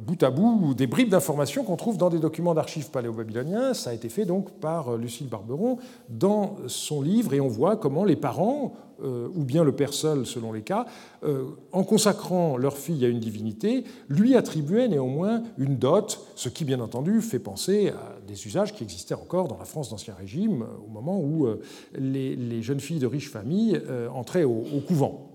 bout 0.05 0.21
à 0.21 0.31
bout 0.31 0.75
des 0.75 0.88
bribes 0.88 1.11
d'informations 1.11 1.62
qu'on 1.62 1.77
trouve 1.77 1.97
dans 1.97 2.11
des 2.11 2.19
documents 2.19 2.55
d'archives 2.55 2.91
paléo-babyloniens. 2.91 3.75
Ça 3.75 3.91
a 3.91 3.93
été 3.93 4.09
fait 4.09 4.25
donc 4.25 4.51
par 4.51 4.97
Lucille 4.97 5.29
Barberon 5.29 5.79
dans 6.09 6.57
son 6.67 7.03
livre 7.03 7.35
et 7.35 7.41
on 7.41 7.47
voit 7.47 7.77
comment 7.77 8.03
les 8.03 8.17
parents 8.17 8.75
euh, 9.02 9.28
ou 9.34 9.44
bien 9.44 9.62
le 9.62 9.72
père 9.72 9.92
seul 9.92 10.26
selon 10.26 10.52
les 10.52 10.62
cas, 10.62 10.87
euh, 11.22 11.44
en 11.72 11.84
consacrant 11.84 12.56
leur 12.56 12.76
fille 12.76 13.04
à 13.04 13.08
une 13.08 13.20
divinité, 13.20 13.84
lui 14.08 14.34
attribuait 14.34 14.88
néanmoins 14.88 15.42
une 15.56 15.76
dot, 15.76 16.20
ce 16.34 16.48
qui 16.48 16.64
bien 16.64 16.80
entendu 16.80 17.20
fait 17.20 17.38
penser 17.38 17.90
à 17.90 18.18
des 18.26 18.46
usages 18.46 18.74
qui 18.74 18.82
existaient 18.82 19.14
encore 19.14 19.46
dans 19.46 19.58
la 19.58 19.64
France 19.64 19.90
d'Ancien 19.90 20.14
Régime, 20.14 20.64
au 20.84 20.90
moment 20.90 21.20
où 21.20 21.46
euh, 21.46 21.61
les, 21.94 22.62
jeunes 22.62 22.80
filles 22.80 22.98
de 22.98 23.06
riches 23.06 23.30
familles 23.30 23.80
entraient 24.12 24.44
au 24.44 24.80
couvent. 24.87 25.28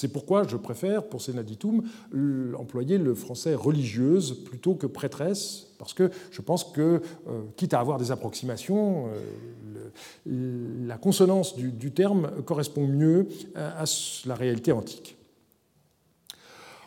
C'est 0.00 0.08
pourquoi 0.08 0.44
je 0.44 0.56
préfère, 0.56 1.02
pour 1.04 1.20
Sénaditum, 1.20 1.82
employer 2.58 2.96
le 2.96 3.14
français 3.14 3.54
religieuse 3.54 4.44
plutôt 4.44 4.74
que 4.74 4.86
prêtresse, 4.86 5.66
parce 5.78 5.92
que 5.92 6.10
je 6.30 6.40
pense 6.40 6.64
que, 6.64 7.02
euh, 7.28 7.42
quitte 7.56 7.74
à 7.74 7.80
avoir 7.80 7.98
des 7.98 8.10
approximations, 8.10 9.08
euh, 9.08 9.20
la 10.26 10.98
consonance 10.98 11.56
du, 11.56 11.90
terme 11.92 12.30
correspond 12.44 12.86
mieux 12.86 13.28
à 13.54 13.84
la 14.26 14.34
réalité 14.34 14.72
antique. 14.72 15.16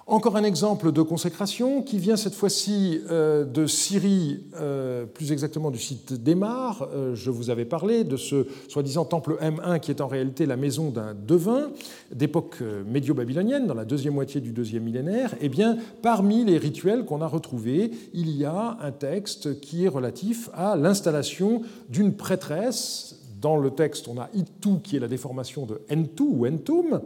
Encore 0.05 0.35
un 0.35 0.43
exemple 0.43 0.91
de 0.91 1.01
consécration 1.01 1.81
qui 1.81 1.97
vient 1.97 2.17
cette 2.17 2.33
fois-ci 2.33 2.99
euh, 3.09 3.45
de 3.45 3.65
Syrie, 3.65 4.43
euh, 4.59 5.05
plus 5.05 5.31
exactement 5.31 5.71
du 5.71 5.79
site 5.79 6.21
d'Emar. 6.21 6.89
Euh, 6.93 7.15
je 7.15 7.31
vous 7.31 7.49
avais 7.49 7.63
parlé 7.63 8.03
de 8.03 8.17
ce 8.17 8.45
soi-disant 8.67 9.05
temple 9.05 9.37
M1 9.41 9.79
qui 9.79 9.91
est 9.91 10.01
en 10.01 10.07
réalité 10.07 10.45
la 10.45 10.57
maison 10.57 10.89
d'un 10.89 11.13
devin 11.13 11.71
d'époque 12.11 12.61
médio-babylonienne, 12.85 13.65
dans 13.65 13.73
la 13.73 13.85
deuxième 13.85 14.15
moitié 14.15 14.41
du 14.41 14.51
deuxième 14.51 14.83
millénaire. 14.83 15.35
Eh 15.39 15.47
bien, 15.47 15.77
parmi 16.01 16.43
les 16.43 16.57
rituels 16.57 17.05
qu'on 17.05 17.21
a 17.21 17.27
retrouvés, 17.27 17.91
il 18.13 18.29
y 18.29 18.43
a 18.43 18.77
un 18.81 18.91
texte 18.91 19.61
qui 19.61 19.85
est 19.85 19.89
relatif 19.89 20.49
à 20.53 20.75
l'installation 20.75 21.61
d'une 21.87 22.13
prêtresse. 22.13 23.21
Dans 23.39 23.55
le 23.55 23.71
texte, 23.71 24.09
on 24.09 24.19
a 24.19 24.29
Itu 24.33 24.79
qui 24.83 24.97
est 24.97 24.99
la 24.99 25.07
déformation 25.07 25.65
de 25.65 25.81
Entu 25.89 26.23
ou 26.23 26.45
Entum 26.45 27.01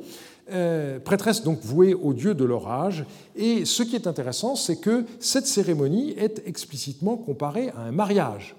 euh, 0.52 1.00
prêtresse 1.00 1.44
donc 1.44 1.60
vouée 1.62 1.94
au 1.94 2.14
dieu 2.14 2.34
de 2.34 2.46
l'orage. 2.46 3.06
Et 3.36 3.66
ce 3.66 3.84
qui 3.84 3.96
est 3.96 4.08
intéressant, 4.08 4.56
c'est 4.56 4.78
que 4.78 5.06
cette 5.20 5.48
cérémonie 5.48 6.12
est 6.12 6.42
explicitement 6.46 7.18
comparée 7.18 7.70
à 7.70 7.82
un 7.82 7.92
mariage. 7.92 8.56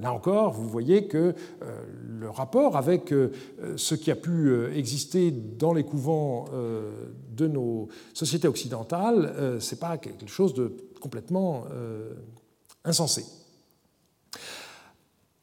Là 0.00 0.12
encore, 0.12 0.52
vous 0.52 0.68
voyez 0.68 1.06
que 1.06 1.18
euh, 1.18 1.82
le 2.06 2.30
rapport 2.30 2.76
avec 2.76 3.12
euh, 3.12 3.30
ce 3.76 3.94
qui 3.94 4.10
a 4.10 4.16
pu 4.16 4.52
exister 4.74 5.30
dans 5.30 5.72
les 5.72 5.84
couvents 5.84 6.46
de 7.36 7.46
nos 7.46 7.88
sociétés 8.14 8.48
occidentales, 8.48 9.58
ce 9.60 9.74
n'est 9.74 9.78
pas 9.78 9.98
quelque 9.98 10.26
chose 10.26 10.54
de 10.54 10.76
complètement 11.00 11.64
insensé. 12.84 13.24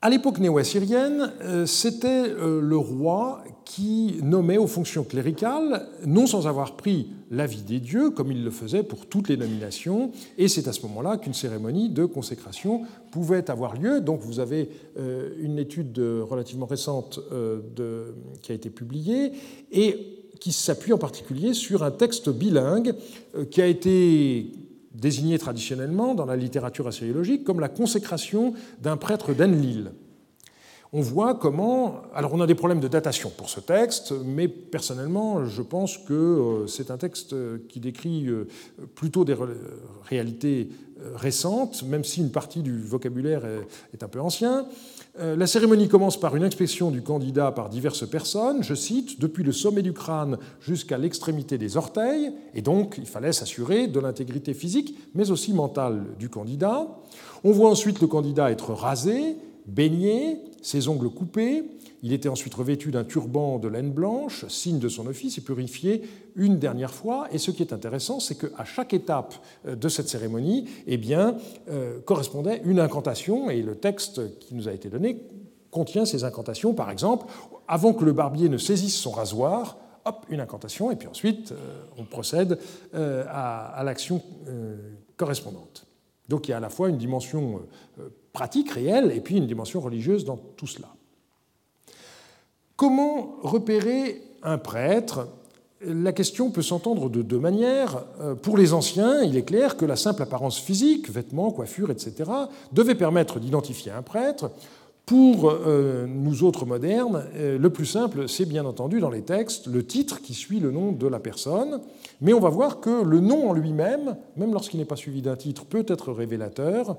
À 0.05 0.09
l'époque 0.11 0.37
néo-assyrienne, 0.37 1.31
c'était 1.65 2.27
le 2.27 2.77
roi 2.77 3.43
qui 3.65 4.17
nommait 4.21 4.59
aux 4.59 4.67
fonctions 4.67 5.03
cléricales, 5.03 5.87
non 6.05 6.27
sans 6.27 6.45
avoir 6.45 6.77
pris 6.77 7.07
l'avis 7.31 7.63
des 7.63 7.79
dieux, 7.79 8.11
comme 8.11 8.31
il 8.31 8.43
le 8.43 8.51
faisait 8.51 8.83
pour 8.83 9.07
toutes 9.07 9.29
les 9.29 9.35
nominations, 9.35 10.11
et 10.37 10.47
c'est 10.47 10.67
à 10.67 10.73
ce 10.73 10.83
moment-là 10.83 11.17
qu'une 11.17 11.33
cérémonie 11.33 11.89
de 11.89 12.05
consécration 12.05 12.83
pouvait 13.09 13.49
avoir 13.49 13.81
lieu. 13.81 13.99
Donc 13.99 14.19
vous 14.21 14.39
avez 14.39 14.69
euh, 14.99 15.31
une 15.39 15.57
étude 15.57 15.97
relativement 15.97 16.67
récente 16.67 17.19
euh, 17.31 18.11
qui 18.43 18.51
a 18.51 18.55
été 18.55 18.69
publiée, 18.69 19.31
et 19.71 20.21
qui 20.39 20.51
s'appuie 20.51 20.93
en 20.93 20.99
particulier 20.99 21.55
sur 21.55 21.81
un 21.81 21.89
texte 21.89 22.29
bilingue 22.29 22.93
euh, 23.35 23.45
qui 23.45 23.59
a 23.59 23.65
été 23.65 24.51
désigné 24.99 25.37
traditionnellement 25.37 26.15
dans 26.15 26.25
la 26.25 26.35
littérature 26.35 26.87
assyriologique 26.87 27.43
comme 27.43 27.59
la 27.59 27.69
consécration 27.69 28.53
d'un 28.81 28.97
prêtre 28.97 29.33
d'Enlil 29.33 29.91
on 30.93 31.01
voit 31.01 31.35
comment... 31.35 32.01
Alors 32.13 32.33
on 32.33 32.41
a 32.41 32.47
des 32.47 32.55
problèmes 32.55 32.79
de 32.79 32.87
datation 32.87 33.31
pour 33.35 33.49
ce 33.49 33.59
texte, 33.59 34.13
mais 34.25 34.47
personnellement 34.47 35.45
je 35.45 35.61
pense 35.61 35.97
que 35.97 36.13
euh, 36.13 36.67
c'est 36.67 36.91
un 36.91 36.97
texte 36.97 37.35
qui 37.67 37.79
décrit 37.79 38.27
euh, 38.27 38.47
plutôt 38.95 39.25
des 39.25 39.35
réalités 40.07 40.69
euh, 41.01 41.11
récentes, 41.15 41.83
même 41.83 42.03
si 42.03 42.21
une 42.21 42.31
partie 42.31 42.61
du 42.61 42.81
vocabulaire 42.81 43.43
est 43.93 44.03
un 44.03 44.07
peu 44.07 44.19
ancien. 44.19 44.65
La 45.17 45.47
cérémonie 45.47 45.87
commence 45.87 46.19
par 46.19 46.35
une 46.35 46.43
inspection 46.43 46.91
du 46.91 47.01
candidat 47.01 47.53
par 47.53 47.69
diverses 47.69 48.05
personnes, 48.05 48.63
je 48.63 48.75
cite, 48.75 49.21
depuis 49.21 49.45
le 49.45 49.53
sommet 49.53 49.81
du 49.81 49.93
crâne 49.93 50.37
jusqu'à 50.59 50.97
l'extrémité 50.97 51.57
des 51.57 51.77
orteils, 51.77 52.33
et 52.53 52.61
donc 52.61 52.95
il 52.97 53.05
fallait 53.05 53.31
s'assurer 53.31 53.87
de 53.87 54.01
l'intégrité 54.01 54.53
physique, 54.53 54.97
mais 55.13 55.31
aussi 55.31 55.53
mentale 55.53 56.03
du 56.19 56.27
candidat. 56.27 56.87
On 57.45 57.53
voit 57.53 57.69
ensuite 57.69 58.01
le 58.01 58.07
candidat 58.07 58.51
être 58.51 58.73
rasé, 58.73 59.37
baigné, 59.67 60.39
ses 60.61 60.87
ongles 60.87 61.09
coupés. 61.09 61.63
Il 62.03 62.13
était 62.13 62.29
ensuite 62.29 62.53
revêtu 62.53 62.91
d'un 62.91 63.03
turban 63.03 63.57
de 63.57 63.67
laine 63.67 63.91
blanche, 63.91 64.45
signe 64.47 64.79
de 64.79 64.89
son 64.89 65.07
office, 65.07 65.37
et 65.37 65.41
purifié 65.41 66.03
une 66.35 66.59
dernière 66.59 66.93
fois. 66.93 67.27
Et 67.31 67.37
ce 67.37 67.51
qui 67.51 67.63
est 67.63 67.73
intéressant, 67.73 68.19
c'est 68.19 68.35
qu'à 68.35 68.63
chaque 68.63 68.93
étape 68.93 69.35
euh, 69.65 69.75
de 69.75 69.89
cette 69.89 70.07
cérémonie, 70.07 70.69
eh 70.87 70.97
bien, 70.97 71.35
euh, 71.69 71.99
correspondait 72.01 72.61
une 72.63 72.79
incantation, 72.79 73.49
et 73.49 73.61
le 73.61 73.75
texte 73.75 74.37
qui 74.39 74.53
nous 74.53 74.67
a 74.67 74.73
été 74.73 74.89
donné 74.89 75.21
contient 75.71 76.05
ces 76.05 76.23
incantations. 76.23 76.73
Par 76.73 76.91
exemple, 76.91 77.25
avant 77.67 77.93
que 77.93 78.05
le 78.05 78.13
barbier 78.13 78.49
ne 78.49 78.57
saisisse 78.57 78.95
son 78.95 79.11
rasoir, 79.11 79.77
hop, 80.05 80.25
une 80.29 80.39
incantation, 80.39 80.91
et 80.91 80.95
puis 80.95 81.07
ensuite, 81.07 81.51
euh, 81.53 81.83
on 81.97 82.05
procède 82.05 82.59
à, 82.93 83.81
l'action 83.83 84.21
correspondante. 85.17 85.87
Donc 86.29 86.47
il 86.47 86.51
y 86.51 86.53
a 86.53 86.57
à 86.57 86.59
la 86.59 86.69
fois 86.69 86.89
une 86.89 86.97
dimension 86.97 87.61
pratique 88.35 88.69
réelle 88.71 89.11
et 89.15 89.21
puis 89.21 89.37
une 89.37 89.47
dimension 89.47 89.79
religieuse 89.79 90.25
dans 90.25 90.37
tout 90.57 90.67
cela. 90.67 90.89
Comment 92.75 93.37
repérer 93.41 94.21
un 94.43 94.57
prêtre? 94.57 95.29
La 95.81 96.11
question 96.11 96.51
peut 96.51 96.61
s'entendre 96.61 97.09
de 97.09 97.21
deux 97.21 97.39
manières. 97.39 98.03
Euh, 98.19 98.35
pour 98.35 98.57
les 98.57 98.73
anciens, 98.73 99.23
il 99.23 99.37
est 99.37 99.43
clair 99.43 99.77
que 99.77 99.85
la 99.85 99.95
simple 99.95 100.21
apparence 100.21 100.59
physique, 100.59 101.09
vêtements, 101.09 101.51
coiffures, 101.51 101.89
etc., 101.89 102.29
devait 102.73 102.95
permettre 102.95 103.39
d'identifier 103.39 103.91
un 103.91 104.01
prêtre. 104.01 104.51
Pour 105.05 105.51
euh, 105.51 106.07
nous 106.07 106.43
autres 106.43 106.65
modernes, 106.65 107.25
euh, 107.35 107.59
le 107.59 107.69
plus 107.69 107.85
simple, 107.85 108.27
c'est 108.27 108.45
bien 108.45 108.65
entendu 108.65 108.99
dans 108.99 109.11
les 109.11 109.21
textes 109.21 109.67
le 109.67 109.85
titre 109.85 110.19
qui 110.19 110.33
suit 110.33 110.59
le 110.59 110.71
nom 110.71 110.93
de 110.93 111.07
la 111.07 111.19
personne, 111.19 111.79
mais 112.21 112.33
on 112.33 112.39
va 112.39 112.49
voir 112.49 112.79
que 112.79 113.03
le 113.03 113.19
nom 113.19 113.51
en 113.51 113.53
lui-même, 113.53 114.17
même 114.35 114.51
lorsqu'il 114.51 114.79
n'est 114.79 114.85
pas 114.85 114.95
suivi 114.95 115.21
d'un 115.21 115.35
titre, 115.35 115.65
peut 115.65 115.85
être 115.87 116.11
révélateur. 116.11 116.97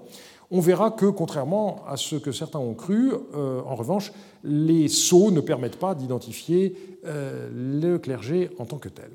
On 0.52 0.60
verra 0.60 0.92
que, 0.92 1.06
contrairement 1.06 1.80
à 1.88 1.96
ce 1.96 2.14
que 2.14 2.30
certains 2.30 2.60
ont 2.60 2.74
cru, 2.74 3.10
euh, 3.34 3.60
en 3.66 3.74
revanche, 3.74 4.12
les 4.44 4.86
sceaux 4.86 5.32
ne 5.32 5.40
permettent 5.40 5.80
pas 5.80 5.96
d'identifier 5.96 6.76
le 7.04 7.96
clergé 7.98 8.50
en 8.58 8.66
tant 8.66 8.78
que 8.78 8.88
tel. 8.88 9.10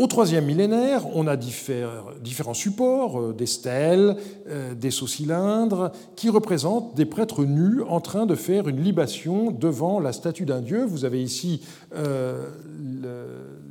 Au 0.00 0.06
troisième 0.06 0.46
millénaire, 0.46 1.04
on 1.14 1.26
a 1.26 1.36
différents 1.36 2.54
supports, 2.54 3.20
euh, 3.20 3.34
des 3.34 3.44
stèles, 3.44 4.16
euh, 4.48 4.74
des 4.74 4.90
sceaux 4.90 5.06
cylindres, 5.06 5.92
qui 6.16 6.30
représentent 6.30 6.94
des 6.94 7.04
prêtres 7.04 7.44
nus 7.44 7.82
en 7.86 8.00
train 8.00 8.24
de 8.24 8.34
faire 8.34 8.66
une 8.66 8.82
libation 8.82 9.50
devant 9.50 10.00
la 10.00 10.14
statue 10.14 10.46
d'un 10.46 10.62
dieu. 10.62 10.86
Vous 10.86 11.04
avez 11.04 11.22
ici 11.22 11.60
euh, 11.94 12.48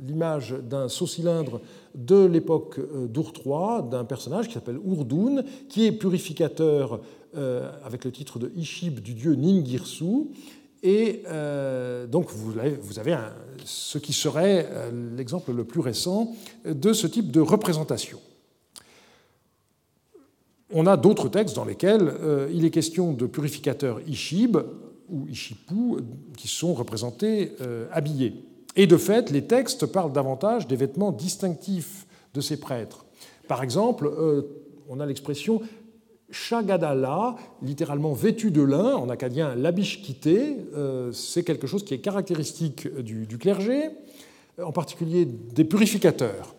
l'image 0.06 0.54
d'un 0.70 0.88
sceau 0.88 1.08
cylindre 1.08 1.60
de 1.96 2.24
l'époque 2.24 2.78
III, 2.78 3.90
d'un 3.90 4.04
personnage 4.04 4.46
qui 4.46 4.54
s'appelle 4.54 4.78
Urdoun, 4.86 5.42
qui 5.68 5.84
est 5.86 5.92
purificateur 5.92 7.00
avec 7.84 8.04
le 8.04 8.10
titre 8.10 8.40
de 8.40 8.50
Ishib 8.56 8.98
du 8.98 9.14
dieu 9.14 9.36
Ningirsu. 9.36 10.30
Et 10.82 11.24
donc 12.08 12.30
vous 12.30 12.98
avez 12.98 13.16
ce 13.64 13.98
qui 13.98 14.12
serait 14.12 14.66
euh, 14.70 15.14
l'exemple 15.16 15.52
le 15.52 15.64
plus 15.64 15.80
récent 15.80 16.34
de 16.64 16.92
ce 16.92 17.06
type 17.06 17.30
de 17.30 17.40
représentation. 17.40 18.18
on 20.72 20.86
a 20.86 20.96
d'autres 20.96 21.28
textes 21.28 21.56
dans 21.56 21.64
lesquels 21.64 22.14
il 22.52 22.64
est 22.64 22.70
question 22.70 23.12
de 23.12 23.26
purificateurs 23.26 24.00
Ishib 24.06 24.56
ou 25.10 25.26
Ishipu 25.28 26.02
qui 26.36 26.48
sont 26.48 26.72
représentés 26.72 27.52
habillés. 27.92 28.44
Et 28.76 28.86
de 28.86 28.96
fait, 28.96 29.30
les 29.30 29.46
textes 29.46 29.86
parlent 29.86 30.12
davantage 30.12 30.68
des 30.68 30.76
vêtements 30.76 31.10
distinctifs 31.10 32.06
de 32.34 32.40
ces 32.40 32.58
prêtres. 32.58 33.04
Par 33.48 33.64
exemple, 33.64 34.08
on 34.88 35.00
a 35.00 35.06
l'expression 35.06 35.60
Shagadala, 36.30 37.36
littéralement 37.62 38.12
vêtu 38.12 38.50
de 38.50 38.62
lin, 38.62 38.94
en 38.94 39.08
acadien 39.08 39.54
labishkité, 39.54 40.56
euh, 40.74 41.12
c'est 41.12 41.42
quelque 41.42 41.66
chose 41.66 41.84
qui 41.84 41.94
est 41.94 41.98
caractéristique 41.98 42.88
du, 42.98 43.38
clergé, 43.38 43.90
en 44.62 44.72
particulier 44.72 45.24
des 45.24 45.64
purificateurs. 45.64 46.54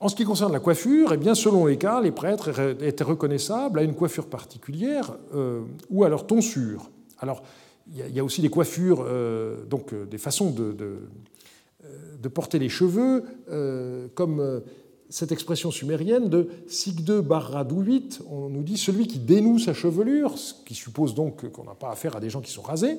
En 0.00 0.08
ce 0.08 0.16
qui 0.16 0.24
concerne 0.24 0.52
la 0.52 0.60
coiffure, 0.60 1.12
eh 1.12 1.16
bien, 1.16 1.34
selon 1.34 1.66
les 1.66 1.76
cas, 1.76 2.00
les 2.00 2.10
prêtres 2.10 2.82
étaient 2.82 3.04
reconnaissables 3.04 3.78
à 3.78 3.82
une 3.82 3.94
coiffure 3.94 4.26
particulière 4.26 5.14
euh, 5.34 5.62
ou 5.90 6.04
à 6.04 6.08
leur 6.08 6.26
tonsure. 6.26 6.90
Alors, 7.18 7.42
il 7.94 8.14
y, 8.14 8.20
a 8.20 8.24
aussi 8.24 8.40
des 8.40 8.48
coiffures, 8.48 9.04
euh, 9.06 9.64
donc 9.64 9.92
des 9.94 10.18
façons 10.18 10.50
de, 10.50 11.08
porter 12.28 12.58
les 12.58 12.68
cheveux, 12.68 13.24
comme 14.14 14.62
cette 15.12 15.30
expression 15.30 15.70
sumérienne 15.70 16.30
de 16.30 16.48
Sigde 16.66 17.20
Barradouit, 17.20 18.18
on 18.30 18.48
nous 18.48 18.62
dit 18.62 18.78
celui 18.78 19.06
qui 19.06 19.18
dénoue 19.18 19.58
sa 19.58 19.74
chevelure, 19.74 20.38
ce 20.38 20.54
qui 20.64 20.74
suppose 20.74 21.14
donc 21.14 21.50
qu'on 21.50 21.64
n'a 21.64 21.74
pas 21.74 21.90
affaire 21.90 22.16
à 22.16 22.20
des 22.20 22.30
gens 22.30 22.40
qui 22.40 22.50
sont 22.50 22.62
rasés. 22.62 22.96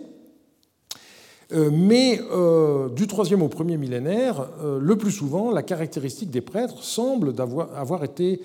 Euh, 1.54 1.70
mais 1.72 2.20
euh, 2.32 2.90
du 2.90 3.08
troisième 3.08 3.42
au 3.42 3.50
premier 3.50 3.78
millénaire, 3.78 4.50
euh, 4.62 4.80
le 4.80 4.98
plus 4.98 5.12
souvent, 5.12 5.52
la 5.52 5.62
caractéristique 5.62 6.32
des 6.32 6.42
prêtres 6.42 6.84
semble 6.84 7.34
avoir 7.76 8.04
été 8.04 8.42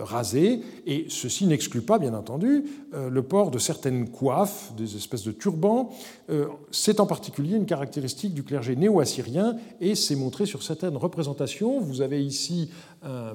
rasée, 0.00 0.60
et 0.86 1.06
ceci 1.08 1.46
n'exclut 1.46 1.80
pas, 1.80 1.98
bien 1.98 2.12
entendu, 2.12 2.64
le 2.92 3.22
port 3.22 3.50
de 3.50 3.58
certaines 3.58 4.10
coiffes, 4.10 4.70
des 4.76 4.96
espèces 4.96 5.24
de 5.24 5.32
turbans. 5.32 5.88
C'est 6.70 7.00
en 7.00 7.06
particulier 7.06 7.56
une 7.56 7.64
caractéristique 7.64 8.34
du 8.34 8.42
clergé 8.42 8.76
néo-assyrien, 8.76 9.56
et 9.80 9.94
c'est 9.94 10.14
montré 10.14 10.44
sur 10.44 10.62
certaines 10.62 10.98
représentations. 10.98 11.80
Vous 11.80 12.02
avez 12.02 12.22
ici 12.22 12.68
un 13.02 13.32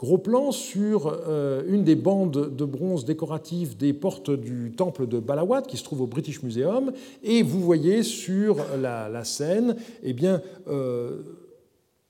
Gros 0.00 0.16
plan 0.16 0.50
sur 0.50 1.14
euh, 1.28 1.62
une 1.68 1.84
des 1.84 1.94
bandes 1.94 2.56
de 2.56 2.64
bronze 2.64 3.04
décoratives 3.04 3.76
des 3.76 3.92
portes 3.92 4.30
du 4.30 4.72
temple 4.74 5.06
de 5.06 5.18
Balawat 5.18 5.60
qui 5.60 5.76
se 5.76 5.84
trouve 5.84 6.00
au 6.00 6.06
British 6.06 6.42
Museum. 6.42 6.92
Et 7.22 7.42
vous 7.42 7.60
voyez 7.60 8.02
sur 8.02 8.56
la, 8.80 9.24
scène, 9.24 9.76
eh 10.02 10.14
bien, 10.14 10.40
euh, 10.68 11.18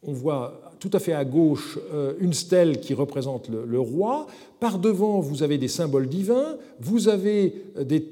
on 0.05 0.13
voit 0.13 0.61
tout 0.79 0.91
à 0.93 1.01
fait 1.01 1.15
à 1.15 1.25
gauche 1.25 1.81
euh, 1.93 2.15
une 2.21 2.33
stèle 2.33 2.79
qui 2.79 2.95
représente 2.95 3.49
le, 3.49 3.65
le, 3.65 3.81
roi. 3.81 4.29
Par 4.61 4.79
devant, 4.79 5.19
vous 5.19 5.43
avez 5.43 5.59
des 5.59 5.67
symboles 5.67 6.09
divins. 6.09 6.59
Vous 6.79 7.09
avez 7.09 7.65
des 7.77 8.07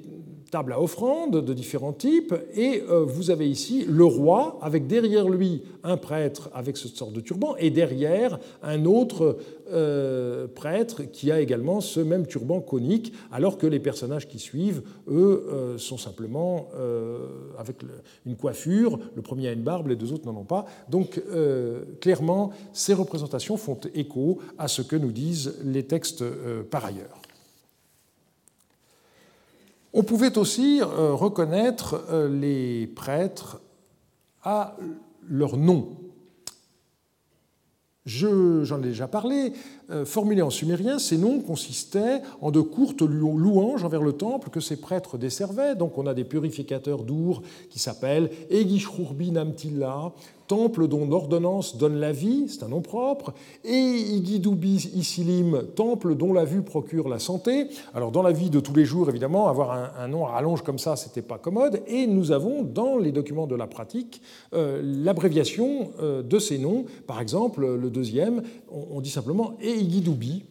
table 0.50 0.72
à 0.72 0.80
offrandes 0.80 1.44
de 1.44 1.54
différents 1.54 1.92
types, 1.92 2.34
et 2.54 2.82
euh, 2.88 3.04
vous 3.04 3.30
avez 3.30 3.48
ici 3.48 3.84
le 3.88 4.04
roi, 4.04 4.58
avec 4.62 4.86
derrière 4.86 5.28
lui 5.28 5.62
un 5.84 5.96
prêtre 5.96 6.50
avec 6.54 6.76
cette 6.76 6.96
sorte 6.96 7.12
de 7.12 7.20
turban, 7.20 7.54
et 7.56 7.70
derrière 7.70 8.38
un 8.62 8.84
autre 8.84 9.38
euh, 9.70 10.46
prêtre 10.48 11.02
qui 11.02 11.30
a 11.30 11.40
également 11.40 11.80
ce 11.80 12.00
même 12.00 12.26
turban 12.26 12.60
conique, 12.60 13.12
alors 13.30 13.58
que 13.58 13.66
les 13.66 13.80
personnages 13.80 14.28
qui 14.28 14.38
suivent, 14.38 14.82
eux, 15.08 15.46
euh, 15.48 15.78
sont 15.78 15.98
simplement 15.98 16.68
avec 17.58 17.76
une 18.26 18.36
coiffure, 18.36 18.98
le 19.14 19.22
premier 19.22 19.48
a 19.48 19.52
une 19.52 19.62
barbe, 19.62 19.88
les 19.88 19.96
deux 19.96 20.12
autres 20.12 20.26
n'en 20.26 20.38
ont 20.38 20.44
pas. 20.44 20.66
Donc 20.88 21.20
clairement, 22.00 22.50
ces 22.72 22.94
représentations 22.94 23.56
font 23.56 23.78
écho 23.94 24.38
à 24.58 24.68
ce 24.68 24.82
que 24.82 24.96
nous 24.96 25.12
disent 25.12 25.56
les 25.64 25.84
textes 25.84 26.24
par 26.70 26.84
ailleurs. 26.84 27.20
On 29.98 30.04
pouvait 30.04 30.38
aussi 30.38 30.80
euh, 30.80 31.12
reconnaître 31.12 32.04
euh, 32.10 32.28
les 32.28 32.86
prêtres 32.86 33.60
à 34.44 34.76
leur 35.28 35.56
nom. 35.56 35.96
J'en 38.06 38.78
ai 38.78 38.86
déjà 38.86 39.08
parlé, 39.08 39.52
euh, 39.90 40.04
formulés 40.04 40.40
en 40.40 40.50
sumérien, 40.50 41.00
ces 41.00 41.18
noms 41.18 41.40
consistaient 41.40 42.22
en 42.40 42.52
de 42.52 42.60
courtes 42.60 43.02
louanges 43.02 43.82
envers 43.82 44.04
le 44.04 44.12
temple 44.12 44.50
que 44.50 44.60
ces 44.60 44.76
prêtres 44.76 45.18
desservaient. 45.18 45.74
Donc 45.74 45.98
on 45.98 46.06
a 46.06 46.14
des 46.14 46.22
purificateurs 46.22 47.02
d'Our 47.02 47.42
qui 47.68 47.80
s'appellent 47.80 48.30
Egishurbi 48.50 49.32
Namtilla, 49.32 50.12
temple 50.48 50.88
dont 50.88 51.06
l'ordonnance 51.06 51.76
donne 51.76 52.00
la 52.00 52.10
vie, 52.10 52.46
c'est 52.48 52.64
un 52.64 52.68
nom 52.68 52.80
propre, 52.80 53.34
et 53.64 53.70
Igidubi 53.70 54.90
Isilim, 54.94 55.64
temple 55.76 56.16
dont 56.16 56.32
la 56.32 56.44
vue 56.44 56.62
procure 56.62 57.08
la 57.08 57.18
santé. 57.18 57.68
Alors 57.94 58.10
dans 58.10 58.22
la 58.22 58.32
vie 58.32 58.50
de 58.50 58.58
tous 58.58 58.74
les 58.74 58.84
jours, 58.84 59.08
évidemment, 59.08 59.48
avoir 59.48 59.92
un, 59.98 60.08
nom 60.08 60.26
à 60.26 60.30
rallonge 60.30 60.62
comme 60.62 60.78
ça, 60.78 60.96
c'était 60.96 61.22
pas 61.22 61.38
commode, 61.38 61.82
et 61.86 62.06
nous 62.06 62.32
avons 62.32 62.62
dans 62.62 62.96
les 62.96 63.12
documents 63.12 63.46
de 63.46 63.54
la 63.54 63.66
pratique 63.66 64.22
euh, 64.54 64.80
l'abréviation 64.82 65.92
euh, 66.00 66.22
de 66.22 66.38
ces 66.38 66.58
noms. 66.58 66.86
Par 67.06 67.20
exemple, 67.20 67.66
le 67.66 67.90
deuxième, 67.90 68.42
on, 68.70 69.00
dit 69.00 69.10
simplement 69.10 69.54
Igidubi, 69.62 70.44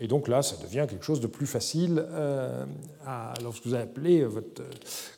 et 0.00 0.06
donc 0.06 0.28
là, 0.28 0.42
ça 0.42 0.56
devient 0.62 0.86
quelque 0.88 1.04
chose 1.04 1.20
de 1.20 1.26
plus 1.26 1.46
facile 1.46 2.04
euh, 2.10 2.64
lorsque 3.42 3.66
vous 3.66 3.74
appelez 3.74 4.24
votre 4.24 4.62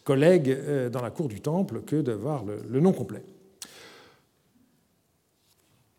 collègue 0.04 0.56
dans 0.90 1.02
la 1.02 1.10
cour 1.10 1.28
du 1.28 1.40
temple 1.40 1.82
que 1.82 2.00
d'avoir 2.00 2.44
le 2.44 2.80
nom 2.80 2.92
complet. 2.92 3.22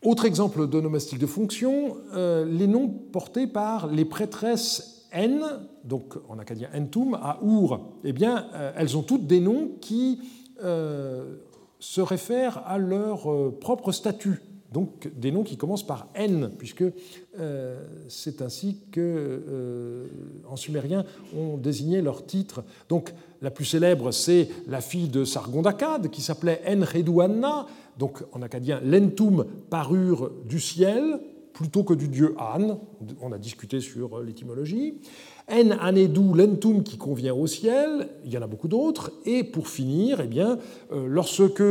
Autre 0.03 0.25
exemple 0.25 0.67
d'onomastique 0.67 1.19
de 1.19 1.25
fonction, 1.25 1.95
euh, 2.13 2.43
les 2.43 2.67
noms 2.67 2.89
portés 2.89 3.47
par 3.47 3.87
les 3.87 4.03
prêtresses 4.03 5.07
N, 5.13 5.45
donc 5.85 6.15
en 6.27 6.39
acadien 6.39 6.67
Entum, 6.75 7.13
à 7.13 7.39
Our, 7.41 7.93
eh 8.03 8.11
bien, 8.11 8.47
euh, 8.53 8.73
elles 8.75 8.97
ont 8.97 9.01
toutes 9.01 9.27
des 9.27 9.39
noms 9.39 9.71
qui 9.79 10.19
euh, 10.61 11.37
se 11.79 12.01
réfèrent 12.01 12.63
à 12.65 12.77
leur 12.77 13.29
propre 13.61 13.93
statut, 13.93 14.41
donc 14.73 15.09
des 15.15 15.31
noms 15.31 15.43
qui 15.43 15.55
commencent 15.55 15.85
par 15.85 16.09
N, 16.15 16.51
puisque 16.57 16.83
c'est 18.07 18.41
ainsi 18.41 18.79
que, 18.91 20.09
en 20.49 20.55
sumérien, 20.55 21.05
on 21.37 21.57
désignait 21.57 22.01
leur 22.01 22.25
titre. 22.25 22.63
Donc, 22.89 23.13
la 23.41 23.51
plus 23.51 23.65
célèbre, 23.65 24.11
c'est 24.11 24.49
la 24.67 24.81
fille 24.81 25.09
de 25.09 25.23
Sargondakad, 25.23 26.09
qui 26.09 26.21
s'appelait 26.21 26.61
Enredouanna, 26.67 27.67
donc 27.97 28.23
en 28.31 28.41
acadien, 28.41 28.81
l'entum, 28.83 29.45
parure 29.69 30.31
du 30.45 30.59
ciel, 30.59 31.19
plutôt 31.53 31.83
que 31.83 31.93
du 31.93 32.07
dieu 32.07 32.35
An. 32.39 32.79
On 33.21 33.31
a 33.31 33.37
discuté 33.37 33.79
sur 33.79 34.19
l'étymologie. 34.21 34.95
En 35.51 35.71
anedou, 35.71 36.33
l'entum 36.33 36.83
qui 36.83 36.97
convient 36.97 37.33
au 37.33 37.47
ciel, 37.47 38.07
il 38.23 38.31
y 38.31 38.37
en 38.37 38.41
a 38.41 38.47
beaucoup 38.47 38.69
d'autres. 38.69 39.11
Et 39.25 39.43
pour 39.43 39.67
finir, 39.67 40.21
eh 40.21 40.27
bien, 40.27 40.57
euh, 40.93 41.05
lorsque, 41.07 41.61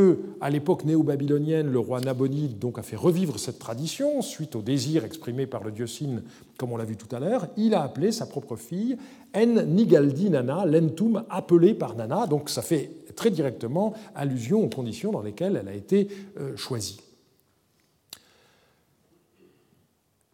à 0.43 0.51
l'époque 0.51 0.85
néo-babylonienne, 0.85 1.73
le 1.73 1.79
roi 1.79 2.01
Nabonide 2.01 2.59
donc, 2.59 2.79
a 2.79 2.83
fait 2.83 2.97
revivre 2.97 3.39
cette 3.39 3.59
tradition, 3.59 4.21
suite 4.21 4.57
au 4.57 4.61
désir 4.63 5.05
exprimé 5.05 5.47
par 5.47 5.65
le 5.65 5.71
dieu 5.71 5.87
Sin, 5.87 6.23
comme 6.59 6.73
on 6.73 6.77
l'a 6.77 6.85
vu 6.85 6.97
tout 6.97 7.15
à 7.17 7.19
l'heure, 7.19 7.47
il 7.57 7.73
a 7.75 7.83
appelé 7.83 8.13
sa 8.13 8.27
propre 8.27 8.57
fille 8.57 8.99
En 9.35 9.65
Nigaldi 9.65 10.29
Nana, 10.29 10.67
l'entum 10.67 11.25
appelé 11.31 11.73
par 11.73 11.97
Nana. 11.97 12.27
Donc 12.27 12.51
ça 12.51 12.61
fait 12.61 12.91
très 13.17 13.31
directement 13.31 13.95
allusion 14.15 14.63
aux 14.63 14.69
conditions 14.69 15.13
dans 15.13 15.23
lesquelles 15.23 15.59
elle 15.61 15.69
a 15.69 15.75
été 15.75 16.09
euh, 16.39 16.57
choisie. 16.57 17.01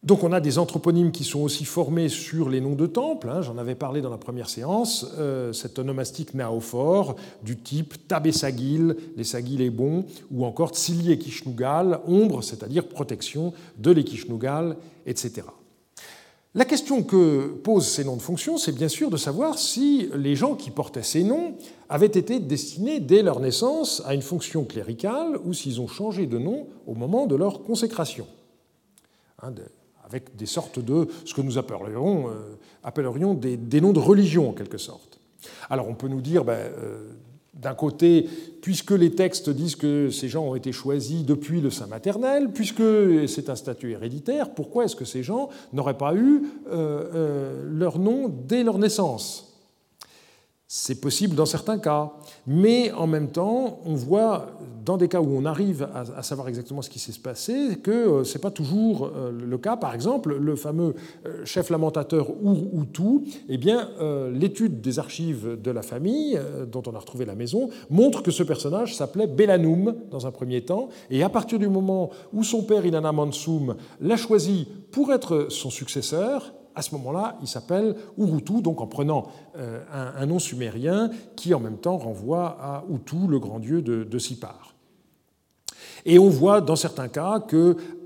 Donc 0.08 0.24
on 0.24 0.32
a 0.32 0.40
des 0.40 0.58
anthroponymes 0.58 1.12
qui 1.12 1.22
sont 1.22 1.40
aussi 1.40 1.66
formés 1.66 2.08
sur 2.08 2.48
les 2.48 2.62
noms 2.62 2.74
de 2.74 2.86
temples, 2.86 3.28
hein, 3.28 3.42
j'en 3.42 3.58
avais 3.58 3.74
parlé 3.74 4.00
dans 4.00 4.08
la 4.08 4.16
première 4.16 4.48
séance, 4.48 5.06
euh, 5.18 5.52
cet 5.52 5.78
onomastique 5.78 6.32
naophore 6.32 7.14
du 7.42 7.58
type 7.58 8.08
Tabesagil, 8.08 8.96
les 9.18 9.24
Sagil 9.24 9.60
est 9.60 9.68
bon, 9.68 10.06
ou 10.30 10.46
encore 10.46 10.70
Tsili 10.70 11.12
et 11.12 11.18
Kishnugal, 11.18 12.00
ombre, 12.06 12.42
c'est-à-dire 12.42 12.88
protection 12.88 13.52
de 13.76 13.90
l'Ekishnugal, 13.90 14.78
etc. 15.04 15.42
La 16.54 16.64
question 16.64 17.02
que 17.02 17.48
posent 17.62 17.88
ces 17.88 18.04
noms 18.04 18.16
de 18.16 18.22
fonction, 18.22 18.56
c'est 18.56 18.74
bien 18.74 18.88
sûr 18.88 19.10
de 19.10 19.18
savoir 19.18 19.58
si 19.58 20.08
les 20.14 20.36
gens 20.36 20.54
qui 20.54 20.70
portaient 20.70 21.02
ces 21.02 21.22
noms 21.22 21.52
avaient 21.90 22.06
été 22.06 22.40
destinés 22.40 23.00
dès 23.00 23.22
leur 23.22 23.40
naissance 23.40 24.02
à 24.06 24.14
une 24.14 24.22
fonction 24.22 24.64
cléricale 24.64 25.38
ou 25.44 25.52
s'ils 25.52 25.82
ont 25.82 25.86
changé 25.86 26.26
de 26.26 26.38
nom 26.38 26.66
au 26.86 26.94
moment 26.94 27.26
de 27.26 27.36
leur 27.36 27.62
consécration. 27.62 28.26
Hein, 29.42 29.52
avec 30.08 30.36
des 30.36 30.46
sortes 30.46 30.78
de 30.78 31.08
ce 31.24 31.34
que 31.34 31.42
nous 31.42 31.58
appellerions, 31.58 32.28
euh, 32.28 33.34
des, 33.34 33.80
noms 33.80 33.92
de 33.92 33.98
religion 33.98 34.50
en 34.50 34.52
quelque 34.52 34.78
sorte. 34.78 35.20
Alors 35.70 35.88
on 35.88 35.94
peut 35.94 36.08
nous 36.08 36.20
dire, 36.20 36.44
ben, 36.44 36.52
euh, 36.52 37.08
d'un 37.54 37.74
côté, 37.74 38.28
puisque 38.62 38.92
les 38.92 39.14
textes 39.14 39.50
disent 39.50 39.76
que 39.76 40.10
ces 40.10 40.28
gens 40.28 40.44
ont 40.44 40.54
été 40.54 40.72
choisis 40.72 41.24
depuis 41.24 41.60
le 41.60 41.70
sein 41.70 41.86
maternel, 41.86 42.50
puisque 42.52 42.82
c'est 43.26 43.50
un 43.50 43.56
statut 43.56 43.92
héréditaire, 43.92 44.54
pourquoi 44.54 44.84
est-ce 44.84 44.96
que 44.96 45.04
ces 45.04 45.22
gens 45.22 45.48
n'auraient 45.72 45.98
pas 45.98 46.14
eu 46.14 46.42
euh, 46.70 47.62
leur 47.68 47.98
nom 47.98 48.28
dès 48.28 48.62
leur 48.62 48.78
naissance? 48.78 49.47
C'est 50.70 51.00
possible 51.00 51.34
dans 51.34 51.46
certains 51.46 51.78
cas, 51.78 52.12
mais 52.46 52.92
en 52.92 53.06
même 53.06 53.30
temps, 53.30 53.80
on 53.86 53.94
voit 53.94 54.48
dans 54.84 54.98
des 54.98 55.08
cas 55.08 55.22
où 55.22 55.34
on 55.34 55.46
arrive 55.46 55.88
à, 55.94 56.22
savoir 56.22 56.46
exactement 56.46 56.82
ce 56.82 56.90
qui 56.90 56.98
s'est 56.98 57.18
passé 57.22 57.78
que 57.82 57.90
euh, 57.90 58.24
ce 58.24 58.34
n'est 58.34 58.42
pas 58.42 58.50
toujours 58.50 59.06
euh, 59.16 59.32
le 59.32 59.56
cas. 59.56 59.78
Par 59.78 59.94
exemple, 59.94 60.36
le 60.36 60.56
fameux 60.56 60.94
euh, 61.24 61.42
chef 61.46 61.70
lamentateur 61.70 62.28
Ur-Utu, 62.44 63.30
eh 63.48 63.56
bien, 63.56 63.88
l'étude 64.30 64.82
des 64.82 64.98
archives 64.98 65.58
de 65.58 65.70
la 65.70 65.80
famille, 65.80 66.38
dont 66.70 66.82
on 66.86 66.94
a 66.94 66.98
retrouvé 66.98 67.24
la 67.24 67.34
maison, 67.34 67.70
montre 67.88 68.22
que 68.22 68.30
ce 68.30 68.42
personnage 68.42 68.94
s'appelait 68.94 69.26
Belanoum 69.26 69.94
dans 70.10 70.26
un 70.26 70.30
premier 70.30 70.60
temps, 70.60 70.90
et 71.08 71.22
à 71.22 71.30
partir 71.30 71.58
du 71.58 71.68
moment 71.68 72.10
où 72.34 72.44
son 72.44 72.62
père 72.62 72.84
Inanna 72.84 73.12
Mansum 73.12 73.76
l'a 74.02 74.18
choisi 74.18 74.68
pour 74.90 75.14
être 75.14 75.46
son 75.48 75.70
successeur, 75.70 76.52
à 76.78 76.82
ce 76.82 76.94
moment-là, 76.94 77.36
il 77.42 77.48
s'appelle 77.48 77.96
Urutu, 78.16 78.62
donc 78.62 78.80
en 78.80 78.86
prenant 78.86 79.26
euh, 79.58 79.82
un, 79.92 80.26
nom 80.26 80.38
sumérien 80.38 81.10
qui 81.34 81.52
en 81.52 81.58
même 81.58 81.78
temps 81.78 81.98
renvoie 81.98 82.56
à 82.60 82.84
Utu, 82.88 83.26
le 83.28 83.40
grand 83.40 83.58
dieu 83.58 83.82
de, 83.82 84.18
Sipar. 84.18 84.74
Et 86.06 86.20
on 86.20 86.28
voit 86.28 86.60
dans 86.60 86.76
certains 86.76 87.08
cas 87.08 87.40
que 87.40 87.56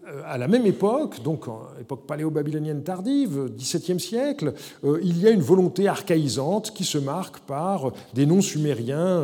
euh, 0.09 0.23
à 0.25 0.39
la 0.39 0.49
même 0.49 0.65
époque, 0.65 1.23
donc 1.23 1.45
époque 1.83 2.07
paléo-babylonienne 2.07 2.83
tardive, 2.83 3.51
XVIIe 3.55 4.01
siècle, 4.01 4.55
euh, 4.85 4.99
il 5.03 5.21
y 5.21 5.29
a 5.29 5.31
une 5.31 5.43
volonté 5.43 5.87
archaïsante 5.87 6.73
qui 6.73 6.85
se 6.85 6.97
marque 6.97 7.41
par 7.41 7.93
des 8.15 8.25
noms 8.25 8.41
sumériens 8.41 9.23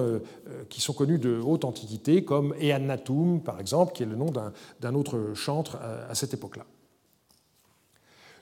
qui 0.69 0.83
sont 0.83 0.93
connus 0.93 1.19
de 1.19 1.41
haute 1.41 1.65
antiquité, 1.65 2.23
comme 2.23 2.55
Eannatum, 2.61 3.41
par 3.41 3.61
exemple, 3.61 3.95
qui 3.95 4.03
est 4.03 4.07
le 4.07 4.17
nom 4.17 4.31
d'un 4.81 4.95
autre 4.95 5.33
chantre 5.35 5.79
à 6.11 6.15
cette 6.15 6.35
époque-là. 6.35 6.67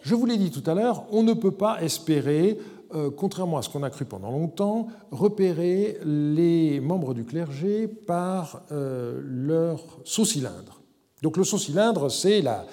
Je 0.03 0.15
vous 0.15 0.27
l'ai 0.27 0.37
dit 0.37 0.51
tout 0.51 0.69
à 0.69 0.75
l'heure, 0.75 1.05
on 1.11 1.23
ne 1.23 1.33
peut 1.33 1.51
pas 1.51 1.83
espérer, 1.83 2.59
euh, 2.95 3.11
contrairement 3.11 3.59
à 3.59 3.63
ce 3.63 3.69
qu'on 3.69 3.83
a 3.83 3.91
cru 3.91 4.05
pendant 4.05 4.31
longtemps, 4.31 4.89
repérer 5.11 5.99
les 6.05 6.81
membres 6.81 7.15
du 7.15 7.25
clergé 7.25 7.89
par 7.89 8.63
euh, 8.71 9.21
leur 9.25 9.83
saut-cylindre. 10.05 10.81
Donc 11.23 11.39
le 11.39 11.45
saut-cylindre, 11.45 12.11
c'est 12.11 12.43
la, 12.43 12.67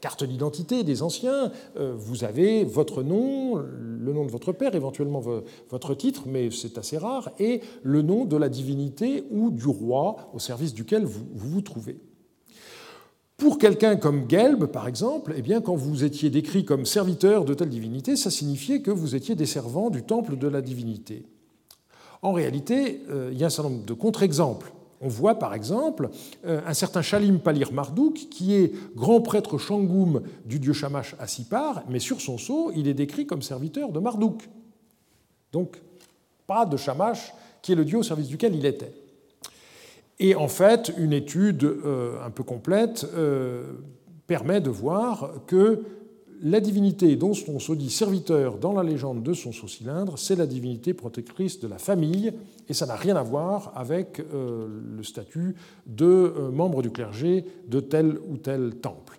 carte 0.00 0.24
d'identité 0.24 0.82
des 0.82 1.02
anciens. 1.02 1.52
Euh, 1.78 1.94
vous 1.96 2.24
avez 2.24 2.64
votre 2.64 3.02
nom, 3.02 3.56
le 3.56 4.12
nom 4.12 4.24
de 4.24 4.30
votre 4.30 4.52
père, 4.52 4.74
éventuellement 4.74 5.22
votre 5.70 5.94
titre, 5.94 6.24
mais 6.26 6.50
c'est 6.50 6.76
assez 6.76 6.98
rare, 6.98 7.30
et 7.38 7.60
le 7.82 8.02
nom 8.02 8.24
de 8.24 8.36
la 8.36 8.48
divinité 8.48 9.24
ou 9.30 9.50
du 9.50 9.66
roi 9.66 10.16
au 10.34 10.38
service 10.38 10.74
duquel 10.74 11.04
vous 11.04 11.24
vous, 11.34 11.62
trouvez. 11.62 11.98
Pour 13.38 13.58
quelqu'un 13.58 13.94
comme 13.94 14.28
Gelb, 14.28 14.66
par 14.66 14.88
exemple, 14.88 15.32
eh 15.36 15.42
bien, 15.42 15.60
quand 15.60 15.76
vous 15.76 16.02
étiez 16.02 16.28
décrit 16.28 16.64
comme 16.64 16.84
serviteur 16.84 17.44
de 17.44 17.54
telle 17.54 17.68
divinité, 17.68 18.16
ça 18.16 18.32
signifiait 18.32 18.82
que 18.82 18.90
vous 18.90 19.14
étiez 19.14 19.36
des 19.36 19.46
servants 19.46 19.90
du 19.90 20.02
temple 20.02 20.36
de 20.36 20.48
la 20.48 20.60
divinité. 20.60 21.24
En 22.20 22.32
réalité, 22.32 23.00
euh, 23.10 23.30
il 23.32 23.38
y 23.38 23.44
a 23.44 23.46
un 23.46 23.50
certain 23.50 23.70
nombre 23.70 23.86
de 23.86 23.92
contre-exemples. 23.94 24.72
On 25.00 25.06
voit 25.06 25.38
par 25.38 25.54
exemple 25.54 26.10
euh, 26.46 26.60
un 26.66 26.74
certain 26.74 27.00
Shalim 27.00 27.38
Palir 27.38 27.72
Marduk, 27.72 28.14
qui 28.28 28.54
est 28.54 28.72
grand 28.96 29.20
prêtre 29.20 29.56
Shangoum 29.56 30.22
du 30.44 30.58
dieu 30.58 30.72
Shamash 30.72 31.14
à 31.20 31.28
Sipar, 31.28 31.84
mais 31.88 32.00
sur 32.00 32.20
son 32.20 32.38
sceau, 32.38 32.72
il 32.74 32.88
est 32.88 32.94
décrit 32.94 33.24
comme 33.24 33.42
serviteur 33.42 33.92
de 33.92 34.00
Marduk. 34.00 34.48
Donc, 35.52 35.80
pas 36.48 36.66
de 36.66 36.76
Shamash, 36.76 37.32
qui 37.62 37.70
est 37.70 37.76
le 37.76 37.84
dieu 37.84 37.98
au 37.98 38.02
service 38.02 38.26
duquel 38.26 38.56
il 38.56 38.66
était. 38.66 38.92
Et 40.20 40.34
en 40.34 40.48
fait, 40.48 40.92
une 40.98 41.12
étude 41.12 41.64
euh, 41.64 42.24
un 42.24 42.30
peu 42.30 42.42
complète 42.42 43.06
euh, 43.14 43.72
permet 44.26 44.60
de 44.60 44.70
voir 44.70 45.32
que 45.46 45.84
la 46.40 46.60
divinité 46.60 47.16
dont 47.16 47.32
on 47.48 47.58
se 47.58 47.72
dit 47.72 47.90
serviteur 47.90 48.58
dans 48.58 48.72
la 48.72 48.84
légende 48.84 49.22
de 49.22 49.32
son 49.32 49.52
sous-cylindre, 49.52 50.18
c'est 50.18 50.36
la 50.36 50.46
divinité 50.46 50.94
protectrice 50.94 51.58
de 51.58 51.66
la 51.66 51.78
famille, 51.78 52.32
et 52.68 52.74
ça 52.74 52.86
n'a 52.86 52.94
rien 52.94 53.16
à 53.16 53.22
voir 53.22 53.72
avec 53.74 54.20
euh, 54.20 54.68
le 54.96 55.02
statut 55.02 55.56
de 55.86 56.32
membre 56.52 56.82
du 56.82 56.90
clergé 56.90 57.44
de 57.66 57.80
tel 57.80 58.18
ou 58.28 58.36
tel 58.36 58.76
temple. 58.76 59.18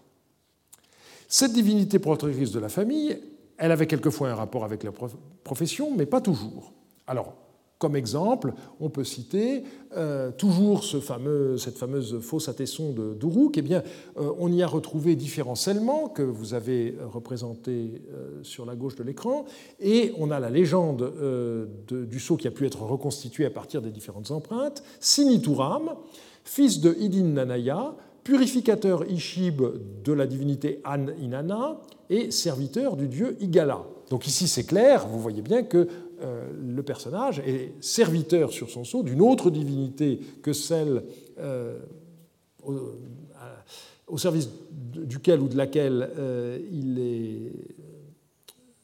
Cette 1.27 1.53
divinité 1.53 1.99
protectrice 1.99 2.51
de 2.51 2.59
la 2.59 2.69
famille, 2.69 3.19
elle 3.57 3.71
avait 3.71 3.88
quelquefois 3.88 4.29
un 4.29 4.35
rapport 4.35 4.63
avec 4.63 4.83
la 4.83 4.91
profession, 5.43 5.91
mais 5.95 6.05
pas 6.05 6.21
toujours. 6.21 6.73
Alors, 7.05 7.35
comme 7.79 7.95
exemple, 7.95 8.53
on 8.81 8.89
peut 8.89 9.05
citer 9.05 9.63
euh, 9.95 10.31
toujours 10.31 10.83
ce 10.83 10.99
fameux, 10.99 11.57
cette 11.57 11.77
fameuse 11.77 12.19
fosse 12.19 12.49
à 12.49 12.53
de 12.53 13.13
Dourouk. 13.13 13.57
Eh 13.57 13.61
bien, 13.61 13.83
euh, 14.17 14.33
on 14.37 14.51
y 14.51 14.61
a 14.61 14.67
retrouvé 14.67 15.15
différents 15.15 15.55
scellements 15.55 16.09
que 16.09 16.21
vous 16.21 16.53
avez 16.53 16.97
représentés 17.11 18.01
euh, 18.13 18.43
sur 18.43 18.65
la 18.65 18.75
gauche 18.75 18.95
de 18.95 19.03
l'écran, 19.03 19.45
et 19.79 20.13
on 20.19 20.29
a 20.29 20.41
la 20.41 20.49
légende 20.49 21.13
du 21.87 22.19
sceau 22.19 22.35
qui 22.35 22.47
a 22.47 22.51
pu 22.51 22.65
être 22.65 22.81
reconstitué 22.81 23.45
à 23.45 23.49
partir 23.49 23.81
des 23.81 23.91
différentes 23.91 24.31
empreintes. 24.31 24.83
Sinituram, 24.99 25.95
fils 26.43 26.81
de 26.81 26.93
Idin 26.99 27.23
Nanaya, 27.23 27.95
purificateur 28.25 29.09
Ishib 29.09 29.61
de 30.03 30.13
la 30.13 30.27
divinité 30.27 30.81
An 30.85 31.05
Inanna 31.21 31.79
et 32.09 32.29
serviteur 32.31 32.97
du 32.97 33.07
dieu 33.07 33.37
Igala. 33.39 33.85
Donc 34.09 34.27
ici 34.27 34.47
c'est 34.47 34.63
clair, 34.63 35.07
vous 35.07 35.19
voyez 35.19 35.41
bien 35.41 35.63
que 35.63 35.87
euh, 36.21 36.49
le 36.62 36.84
personnage 36.84 37.39
est 37.39 37.73
serviteur 37.82 38.51
sur 38.51 38.69
son 38.69 38.84
sceau 38.84 39.03
d'une 39.03 39.21
autre 39.21 39.49
divinité 39.49 40.19
que 40.41 40.53
celle 40.53 41.03
euh, 41.39 41.79
au, 42.63 44.17
service 44.17 44.49
duquel 44.71 45.39
ou 45.39 45.47
de 45.47 45.55
laquelle 45.55 46.10
euh, 46.17 46.60
il 46.71 46.99
est 46.99 47.51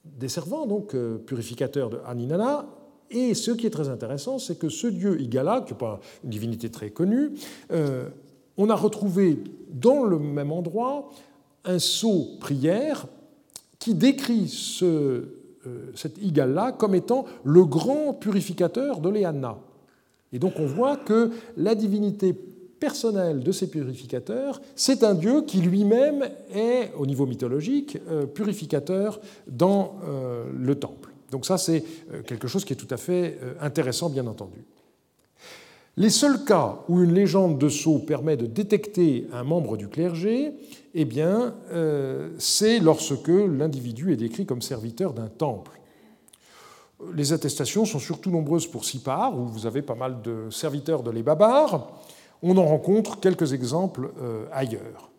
desservant, 0.04 0.66
donc 0.66 0.96
purificateur 1.26 1.90
de 1.90 2.00
Aninana. 2.06 2.68
Et 3.12 3.34
ce 3.34 3.52
qui 3.52 3.68
est 3.68 3.72
très 3.72 3.90
intéressant, 3.90 4.40
c'est 4.40 4.58
que 4.58 4.70
ce 4.70 4.88
dieu 4.88 5.20
Igala, 5.22 5.62
qui 5.62 5.74
n'est 5.74 5.80
pas 5.80 6.00
une 6.24 6.30
divinité 6.30 6.70
très 6.72 6.90
connue, 6.90 7.32
on 8.58 8.70
a 8.70 8.76
retrouvé 8.76 9.38
dans 9.70 10.04
le 10.04 10.18
même 10.18 10.52
endroit 10.52 11.10
un 11.66 11.80
sceau 11.80 12.38
prière 12.40 13.08
qui 13.86 13.94
décrit 13.94 14.48
ce 14.48 14.86
euh, 14.86 15.35
cet 15.96 16.18
Igal-là 16.22 16.72
comme 16.72 16.96
étant 16.96 17.26
le 17.44 17.66
grand 17.66 18.14
purificateur 18.14 19.00
de 19.00 19.10
Léana. 19.10 19.58
Et 20.34 20.40
donc 20.40 20.54
on 20.60 20.66
voit 20.66 20.98
que 20.98 21.32
la 21.58 21.76
divinité 21.76 22.34
personnelle 22.80 23.42
de 23.42 23.52
ces 23.52 23.70
purificateurs, 23.70 24.62
c'est 24.76 25.04
un 25.04 25.14
dieu 25.14 25.44
qui 25.44 25.62
lui-même 25.62 26.28
est, 26.54 26.92
au 26.98 27.06
niveau 27.06 27.26
mythologique, 27.26 27.98
euh, 28.10 28.26
purificateur 28.26 29.20
dans 29.48 29.96
euh, 30.08 30.46
le 30.58 30.76
temple. 30.76 31.12
Donc 31.32 31.46
ça, 31.46 31.58
c'est 31.58 31.84
quelque 32.28 32.48
chose 32.48 32.64
qui 32.64 32.74
est 32.74 32.78
tout 32.78 32.88
à 32.92 32.98
fait 32.98 33.40
intéressant, 33.60 34.10
bien 34.10 34.26
entendu. 34.28 34.64
Les 35.98 36.10
seuls 36.10 36.44
cas 36.44 36.80
où 36.90 37.02
une 37.02 37.14
légende 37.14 37.58
de 37.58 37.70
sceau 37.70 38.00
permet 38.00 38.36
de 38.36 38.46
détecter 38.46 39.28
un 39.32 39.44
membre 39.44 39.78
du 39.78 39.88
clergé, 39.88 40.52
eh 40.98 41.04
bien, 41.04 41.54
euh, 41.74 42.30
c'est 42.38 42.80
lorsque 42.80 43.28
l'individu 43.28 44.14
est 44.14 44.16
décrit 44.16 44.46
comme 44.46 44.62
serviteur 44.62 45.12
d'un 45.12 45.28
temple. 45.28 45.72
Les 47.14 47.34
attestations 47.34 47.84
sont 47.84 48.00
surtout 48.00 48.32
nombreuses 48.32 48.66
pour 48.66 48.86
Sipar, 48.86 49.38
où 49.38 49.46
vous 49.46 49.66
avez 49.66 49.82
pas 49.82 49.96
mal 49.96 50.22
de 50.22 50.50
serviteurs 50.50 51.04
de 51.04 51.12
les 51.12 51.22
Babars. 51.22 51.92
On 52.42 52.58
en 52.58 52.66
rencontre 52.66 53.20
quelques 53.20 53.52
exemples 53.52 54.10
euh, 54.22 54.46
ailleurs. 54.54 55.12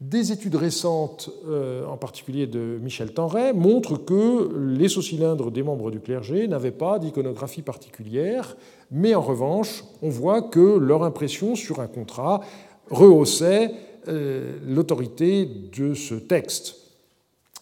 Des 0.00 0.30
études 0.30 0.54
récentes, 0.54 1.28
euh, 1.48 1.84
en 1.86 1.96
particulier 1.96 2.46
de 2.46 2.78
Michel 2.80 3.12
Tenray, 3.12 3.52
montrent 3.52 3.96
que 3.96 4.54
les 4.56 4.88
sous-cylindres 4.88 5.50
des 5.50 5.64
membres 5.64 5.90
du 5.90 5.98
clergé 5.98 6.46
n'avaient 6.46 6.70
pas 6.70 7.00
d'iconographie 7.00 7.62
particulière, 7.62 8.56
mais 8.92 9.16
en 9.16 9.22
revanche, 9.22 9.82
on 10.02 10.08
voit 10.08 10.42
que 10.42 10.78
leur 10.78 11.02
impression 11.02 11.56
sur 11.56 11.80
un 11.80 11.88
contrat 11.88 12.42
rehaussait 12.90 13.72
l'autorité 14.06 15.46
de 15.46 15.94
ce 15.94 16.14
texte. 16.14 16.76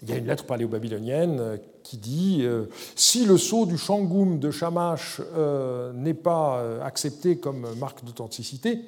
Il 0.03 0.11
y 0.11 0.13
a 0.13 0.17
une 0.17 0.27
lettre 0.27 0.45
paléo-babylonienne 0.45 1.39
euh, 1.41 1.57
qui 1.83 1.97
dit 1.99 2.45
si 2.97 3.27
le 3.27 3.37
sceau 3.37 3.67
du 3.67 3.77
Shangoum 3.77 4.39
de 4.39 4.51
Shamash 4.51 5.21
n'est 5.95 6.15
pas 6.15 6.83
accepté 6.83 7.37
comme 7.37 7.67
marque 7.79 8.03
d'authenticité, 8.05 8.81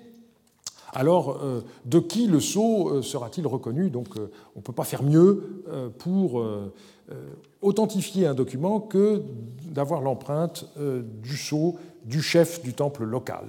alors 0.96 1.40
euh, 1.42 1.62
de 1.84 1.98
qui 1.98 2.26
le 2.26 2.40
sceau 2.40 2.88
euh, 2.88 3.02
sera-t-il 3.02 3.46
reconnu? 3.46 3.90
Donc 3.90 4.16
euh, 4.16 4.30
on 4.54 4.60
ne 4.60 4.64
peut 4.64 4.72
pas 4.72 4.84
faire 4.84 5.02
mieux 5.02 5.62
pour 5.98 6.42
authentifier 7.60 8.26
un 8.26 8.34
document 8.34 8.80
que 8.80 9.22
d'avoir 9.64 10.00
l'empreinte 10.00 10.64
du 11.22 11.36
sceau 11.36 11.76
du 12.04 12.22
chef 12.22 12.62
du 12.62 12.72
temple 12.72 13.04
local. 13.04 13.44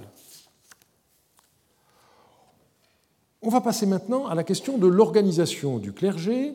On 3.40 3.50
va 3.50 3.60
passer 3.60 3.86
maintenant 3.86 4.26
à 4.26 4.34
la 4.34 4.42
question 4.42 4.78
de 4.78 4.86
l'organisation 4.86 5.78
du 5.78 5.92
clergé, 5.92 6.54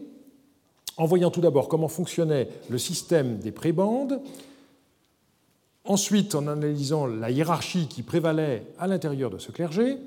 en 0.97 1.05
voyant 1.05 1.31
tout 1.31 1.41
d'abord 1.41 1.69
comment 1.69 1.87
fonctionnait 1.87 2.49
le 2.69 2.77
système 2.77 3.37
des 3.37 3.51
prébandes, 3.51 4.21
ensuite 5.85 6.35
en 6.35 6.47
analysant 6.47 7.05
la 7.05 7.31
hiérarchie 7.31 7.87
qui 7.87 8.03
prévalait 8.03 8.65
à 8.77 8.87
l'intérieur 8.87 9.29
de 9.29 9.37
ce 9.37 9.51
clergé, 9.51 9.97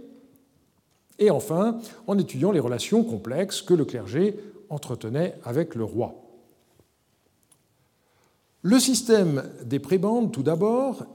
et 1.19 1.31
enfin 1.31 1.81
en 2.07 2.19
étudiant 2.19 2.53
les 2.53 2.61
relations 2.61 3.03
complexes 3.05 3.63
que 3.63 3.75
le 3.75 3.87
clergé 3.87 4.39
entretenait 4.69 5.35
avec 5.45 5.75
le 5.75 5.85
roi. 5.85 6.15
Le 8.63 8.79
système 8.79 9.45
des 9.65 9.79
prébendes, 9.79 10.33
tout 10.33 10.43
d'abord, 10.43 11.07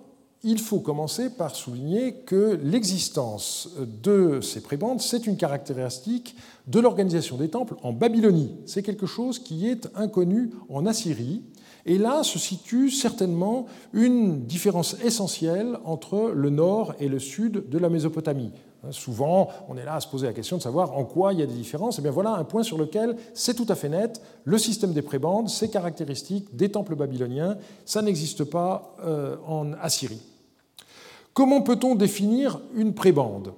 il 0.44 0.60
faut 0.60 0.80
commencer 0.80 1.30
par 1.30 1.56
souligner 1.56 2.14
que 2.14 2.60
l'existence 2.64 3.70
de 4.04 4.42
ces 4.42 4.62
prébendes, 4.62 5.00
c'est 5.00 5.28
une 5.28 5.38
caractéristique 5.38 6.36
de 6.68 6.80
l'organisation 6.80 7.38
des 7.38 7.50
temples 7.50 7.76
en 7.84 7.94
Babylonie. 7.94 8.56
C'est 8.66 8.82
quelque 8.82 9.06
chose 9.06 9.38
qui 9.38 9.68
est 9.68 9.88
inconnu 9.96 10.52
en 10.70 10.86
Assyrie. 10.86 11.44
Et 11.86 11.98
là 11.98 12.24
se 12.24 12.40
situe 12.40 12.90
certainement 12.90 13.66
une 13.94 14.46
différence 14.46 14.96
essentielle 15.04 15.78
entre 15.84 16.32
le 16.34 16.50
nord 16.50 16.94
et 17.00 17.08
le 17.08 17.20
sud 17.20 17.70
de 17.70 17.78
la 17.78 17.90
Mésopotamie. 17.90 18.52
Souvent, 18.90 19.50
on 19.70 19.78
est 19.78 19.86
là 19.86 19.96
à 19.96 20.00
se 20.00 20.08
poser 20.08 20.26
la 20.26 20.34
question 20.34 20.58
de 20.58 20.62
savoir 20.62 20.98
en 20.98 21.06
quoi 21.06 21.34
il 21.34 21.40
y 21.40 21.44
a 21.44 21.46
des 21.46 21.54
différences. 21.54 21.98
Et 21.98 22.02
eh 22.02 22.04
bien 22.04 22.12
voilà 22.12 22.32
un 22.34 22.44
point 22.44 22.64
sur 22.64 22.80
lequel 22.80 23.16
c'est 23.36 23.54
tout 23.54 23.68
à 23.70 23.76
fait 23.76 23.90
net. 23.90 24.22
Le 24.44 24.58
système 24.58 24.92
des 24.94 25.04
prébendes, 25.04 25.50
c'est 25.50 25.70
caractéristique 25.70 26.56
des 26.56 26.70
temples 26.70 26.96
babyloniens. 26.96 27.58
Ça 27.86 28.02
n'existe 28.02 28.44
pas 28.44 28.96
euh, 29.04 29.36
en 29.46 29.74
Assyrie. 29.74 30.31
Comment 31.34 31.62
peut-on 31.62 31.96
définir 31.96 32.60
une 32.76 32.94
prébande? 32.94 33.54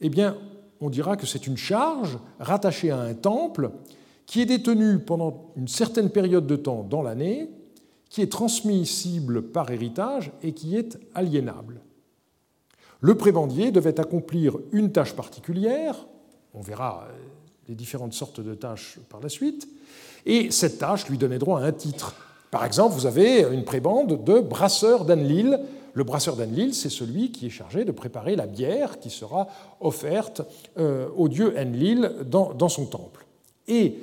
Eh 0.00 0.10
bien, 0.10 0.36
on 0.80 0.90
dira 0.90 1.16
que 1.16 1.26
c'est 1.26 1.46
une 1.46 1.56
charge 1.56 2.18
rattachée 2.38 2.90
à 2.90 3.00
un 3.00 3.14
temple 3.14 3.70
qui 4.26 4.42
est 4.42 4.46
détenue 4.46 4.98
pendant 4.98 5.52
une 5.56 5.68
certaine 5.68 6.10
période 6.10 6.46
de 6.46 6.56
temps 6.56 6.86
dans 6.88 7.02
l'année, 7.02 7.50
qui 8.10 8.22
est 8.22 8.30
transmissible 8.30 9.42
par 9.42 9.70
héritage 9.70 10.32
et 10.42 10.52
qui 10.52 10.76
est 10.76 10.98
aliénable. 11.14 11.80
Le 13.00 13.16
prébendier 13.16 13.70
devait 13.70 14.00
accomplir 14.00 14.56
une 14.72 14.92
tâche 14.92 15.14
particulière, 15.14 16.06
on 16.52 16.60
verra 16.60 17.06
euh, 17.08 17.12
les 17.68 17.74
différentes 17.74 18.12
sortes 18.12 18.40
de 18.40 18.54
tâches 18.54 18.98
par 19.08 19.20
la 19.20 19.28
suite, 19.28 19.68
et 20.26 20.50
cette 20.50 20.78
tâche 20.78 21.08
lui 21.08 21.16
donnait 21.16 21.38
droit 21.38 21.60
à 21.60 21.64
un 21.64 21.72
titre. 21.72 22.14
Par 22.50 22.64
exemple, 22.64 22.94
vous 22.94 23.06
avez 23.06 23.42
une 23.42 23.64
prébande 23.64 24.24
de 24.24 24.40
brasseur 24.40 25.04
d'Anlil 25.04 25.60
le 25.98 26.04
brasseur 26.04 26.36
d'Enlil, 26.36 26.74
c'est 26.74 26.90
celui 26.90 27.32
qui 27.32 27.46
est 27.46 27.50
chargé 27.50 27.84
de 27.84 27.90
préparer 27.90 28.36
la 28.36 28.46
bière 28.46 29.00
qui 29.00 29.10
sera 29.10 29.48
offerte 29.80 30.42
euh, 30.78 31.08
au 31.16 31.28
dieu 31.28 31.54
Enlil 31.58 32.12
dans, 32.24 32.68
son 32.68 32.86
temple. 32.86 33.26
Et 33.66 33.96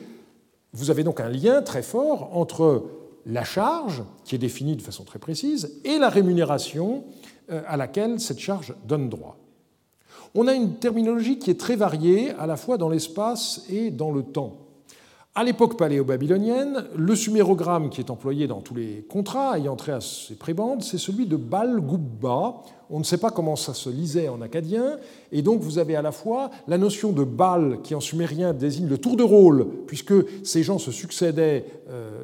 vous 0.74 0.92
avez 0.92 1.06
donc 1.06 1.22
un 1.22 1.30
lien 1.30 1.62
très 1.62 1.82
fort 1.82 2.36
entre 2.36 2.84
la 3.26 3.46
charge, 3.46 4.04
qui 4.26 4.36
est 4.36 4.40
définie 4.40 4.76
de 4.76 4.82
façon 4.82 5.06
très 5.06 5.20
précise, 5.20 5.80
et 5.86 5.98
la 5.98 6.10
rémunération 6.10 7.06
euh, 7.50 7.62
à 7.66 7.78
laquelle 7.78 8.20
cette 8.20 8.40
charge 8.40 8.76
donne 8.86 9.08
droit. 9.08 9.38
On 10.36 10.50
a 10.50 10.54
une 10.54 10.76
terminologie 10.76 11.40
qui 11.40 11.50
est 11.50 11.60
très 11.60 11.78
variée 11.78 12.32
à 12.32 12.46
la 12.46 12.58
fois 12.58 12.78
dans 12.78 12.90
l'espace 12.90 13.64
et 13.70 13.90
dans 13.90 14.12
le 14.12 14.24
temps. 14.24 14.65
À 15.38 15.44
l'époque 15.44 15.76
paléo-babylonienne, 15.76 16.86
le 16.96 17.14
sumérogramme 17.14 17.90
qui 17.90 18.00
est 18.00 18.10
employé 18.10 18.48
dans 18.48 18.62
tous 18.62 18.74
les 18.74 19.06
contrats 19.10 19.60
ayant 19.60 19.76
trait 19.76 19.92
à 19.92 20.00
ces 20.00 20.36
prébendes, 20.36 20.82
c'est 20.82 20.98
celui 20.98 21.26
de 21.26 21.36
Bal-Gubba. 21.36 22.62
On 22.90 23.00
ne 23.00 23.04
sait 23.04 23.18
pas 23.18 23.32
comment 23.32 23.58
ça 23.58 23.74
se 23.74 23.90
lisait 23.90 24.30
en 24.30 24.40
acadien, 24.40 24.98
et 25.34 25.42
donc 25.42 25.60
vous 25.60 25.78
avez 25.78 25.98
à 25.98 26.02
la 26.02 26.14
fois 26.14 26.52
la 26.70 26.78
notion 26.78 27.12
de 27.12 27.26
Bal, 27.26 27.80
qui 27.84 27.96
en 27.96 28.00
sumérien 28.00 28.54
désigne 28.54 28.88
le 28.88 28.98
tour 28.98 29.18
de 29.18 29.24
rôle, 29.24 29.68
puisque 29.88 30.14
ces 30.46 30.64
gens 30.64 30.78
se 30.78 30.92
succédaient 30.92 31.66
euh, 31.90 32.24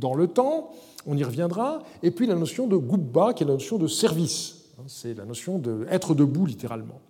dans 0.00 0.14
le 0.14 0.26
temps, 0.26 0.70
on 1.06 1.14
y 1.14 1.24
reviendra, 1.24 1.82
et 2.02 2.10
puis 2.10 2.26
la 2.26 2.36
notion 2.36 2.66
de 2.66 2.78
Gubba, 2.78 3.34
qui 3.34 3.42
est 3.44 3.46
la 3.46 3.52
notion 3.52 3.76
de 3.76 3.86
service. 3.86 4.70
C'est 4.86 5.12
la 5.12 5.26
notion 5.26 5.58
d'être 5.58 6.14
debout 6.14 6.46
littéralement. 6.46 7.02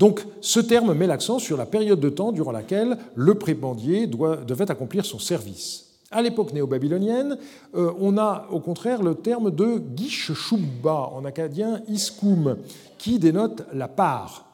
Donc 0.00 0.26
ce 0.40 0.60
terme 0.60 0.94
met 0.94 1.06
l'accent 1.06 1.38
sur 1.38 1.58
la 1.58 1.66
période 1.66 2.00
de 2.00 2.08
temps 2.08 2.32
durant 2.32 2.52
laquelle 2.52 2.96
le 3.14 3.34
prébendier 3.34 4.06
devait 4.06 4.70
accomplir 4.70 5.04
son 5.04 5.18
service. 5.18 5.98
À 6.10 6.22
l'époque 6.22 6.54
néo-babylonienne, 6.54 7.36
euh, 7.76 7.92
on 8.00 8.16
a 8.16 8.48
au 8.50 8.60
contraire 8.60 9.02
le 9.02 9.14
terme 9.14 9.50
de 9.50 9.80
shubba, 10.08 11.10
en 11.12 11.24
acadien 11.26 11.82
iskum, 11.86 12.56
qui 12.96 13.18
dénote 13.18 13.62
la 13.74 13.88
part. 13.88 14.46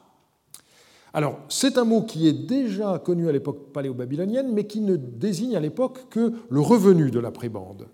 Alors, 1.13 1.39
c'est 1.47 1.77
un 1.77 1.85
mot 1.85 2.01
qui 2.01 2.27
est 2.27 2.45
déjà 2.45 3.01
connu 3.03 3.29
à 3.29 3.31
l'époque 3.31 3.71
paléo-babylonienne, 3.71 4.51
mais 4.53 4.67
qui 4.67 4.81
ne 4.81 4.97
désigne 4.97 5.55
à 5.55 5.61
l'époque 5.61 6.09
que 6.09 6.33
le 6.49 6.59
revenu 6.59 7.09
de 7.09 7.19
la 7.19 7.31
prébande. 7.31 7.87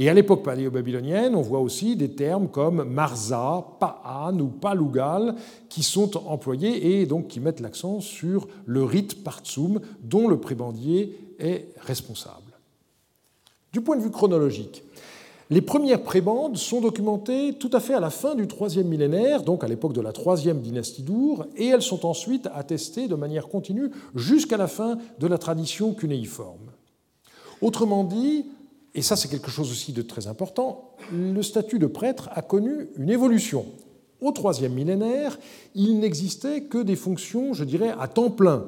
Et 0.00 0.08
à 0.08 0.14
l'époque 0.14 0.42
paléo-babylonienne, 0.42 1.34
on 1.34 1.42
voit 1.42 1.60
aussi 1.60 1.94
des 1.94 2.08
termes 2.12 2.48
comme 2.48 2.84
Marza, 2.84 3.66
Pa'an 3.78 4.34
ou 4.40 4.46
Palugal 4.46 5.34
qui 5.68 5.82
sont 5.82 6.16
employés 6.26 7.02
et 7.02 7.04
donc 7.04 7.28
qui 7.28 7.38
mettent 7.38 7.60
l'accent 7.60 8.00
sur 8.00 8.48
le 8.64 8.82
rite 8.82 9.22
Partsum 9.22 9.78
dont 10.02 10.26
le 10.26 10.38
prébendier 10.40 11.18
est 11.38 11.66
responsable. 11.82 12.56
Du 13.74 13.82
point 13.82 13.94
de 13.94 14.00
vue 14.00 14.10
chronologique, 14.10 14.84
les 15.50 15.60
premières 15.60 16.02
prébandes 16.02 16.56
sont 16.56 16.80
documentées 16.80 17.56
tout 17.60 17.70
à 17.74 17.80
fait 17.80 17.92
à 17.92 18.00
la 18.00 18.08
fin 18.08 18.34
du 18.34 18.46
troisième 18.48 18.88
millénaire, 18.88 19.42
donc 19.42 19.64
à 19.64 19.68
l'époque 19.68 19.92
de 19.92 20.00
la 20.00 20.12
troisième 20.12 20.62
dynastie 20.62 21.02
d'Our, 21.02 21.44
et 21.56 21.66
elles 21.66 21.82
sont 21.82 22.06
ensuite 22.06 22.48
attestées 22.54 23.06
de 23.06 23.16
manière 23.16 23.48
continue 23.48 23.90
jusqu'à 24.14 24.56
la 24.56 24.66
fin 24.66 24.96
de 25.18 25.26
la 25.26 25.36
tradition 25.36 25.92
cunéiforme. 25.92 26.70
Autrement 27.60 28.04
dit, 28.04 28.46
et 28.94 29.02
ça 29.02 29.16
c'est 29.16 29.28
quelque 29.28 29.50
chose 29.50 29.70
aussi 29.70 29.92
de 29.92 30.02
très 30.02 30.26
important, 30.26 30.96
le 31.12 31.42
statut 31.42 31.78
de 31.78 31.86
prêtre 31.86 32.28
a 32.32 32.42
connu 32.42 32.88
une 32.96 33.10
évolution. 33.10 33.66
Au 34.20 34.32
troisième 34.32 34.74
millénaire, 34.74 35.38
il 35.74 35.98
n'existait 35.98 36.62
que 36.62 36.78
des 36.78 36.96
fonctions, 36.96 37.54
je 37.54 37.64
dirais, 37.64 37.94
à 37.98 38.06
temps 38.06 38.30
plein. 38.30 38.66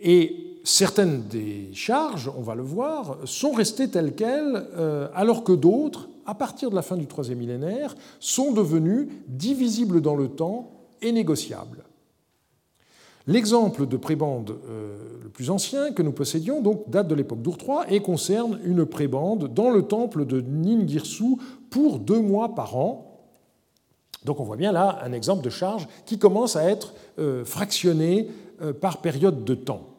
Et 0.00 0.58
certaines 0.64 1.22
des 1.28 1.70
charges, 1.72 2.30
on 2.36 2.42
va 2.42 2.56
le 2.56 2.62
voir, 2.62 3.18
sont 3.24 3.52
restées 3.52 3.88
telles 3.88 4.14
quelles, 4.14 4.66
euh, 4.76 5.08
alors 5.14 5.44
que 5.44 5.52
d'autres, 5.52 6.08
à 6.26 6.34
partir 6.34 6.70
de 6.70 6.74
la 6.74 6.82
fin 6.82 6.96
du 6.96 7.06
troisième 7.06 7.38
millénaire, 7.38 7.94
sont 8.18 8.52
devenues 8.52 9.08
divisibles 9.28 10.00
dans 10.00 10.16
le 10.16 10.28
temps 10.28 10.70
et 11.00 11.12
négociables. 11.12 11.84
L'exemple 13.26 13.86
de 13.86 13.96
prébande 13.96 14.58
euh, 14.68 14.96
le 15.22 15.28
plus 15.28 15.50
ancien 15.50 15.92
que 15.92 16.02
nous 16.02 16.12
possédions 16.12 16.60
donc, 16.60 16.88
date 16.88 17.08
de 17.08 17.14
l'époque 17.14 17.38
III 17.46 17.94
et 17.94 18.00
concerne 18.00 18.58
une 18.64 18.84
prébande 18.84 19.52
dans 19.52 19.70
le 19.70 19.82
temple 19.82 20.26
de 20.26 20.40
Ningirsu 20.40 21.36
pour 21.70 21.98
deux 21.98 22.20
mois 22.20 22.54
par 22.54 22.76
an. 22.76 23.20
Donc 24.24 24.40
on 24.40 24.44
voit 24.44 24.56
bien 24.56 24.72
là 24.72 25.00
un 25.04 25.12
exemple 25.12 25.44
de 25.44 25.50
charge 25.50 25.88
qui 26.04 26.18
commence 26.18 26.56
à 26.56 26.64
être 26.64 26.94
euh, 27.18 27.44
fractionné 27.44 28.28
euh, 28.60 28.72
par 28.72 28.98
période 28.98 29.44
de 29.44 29.54
temps. 29.54 29.91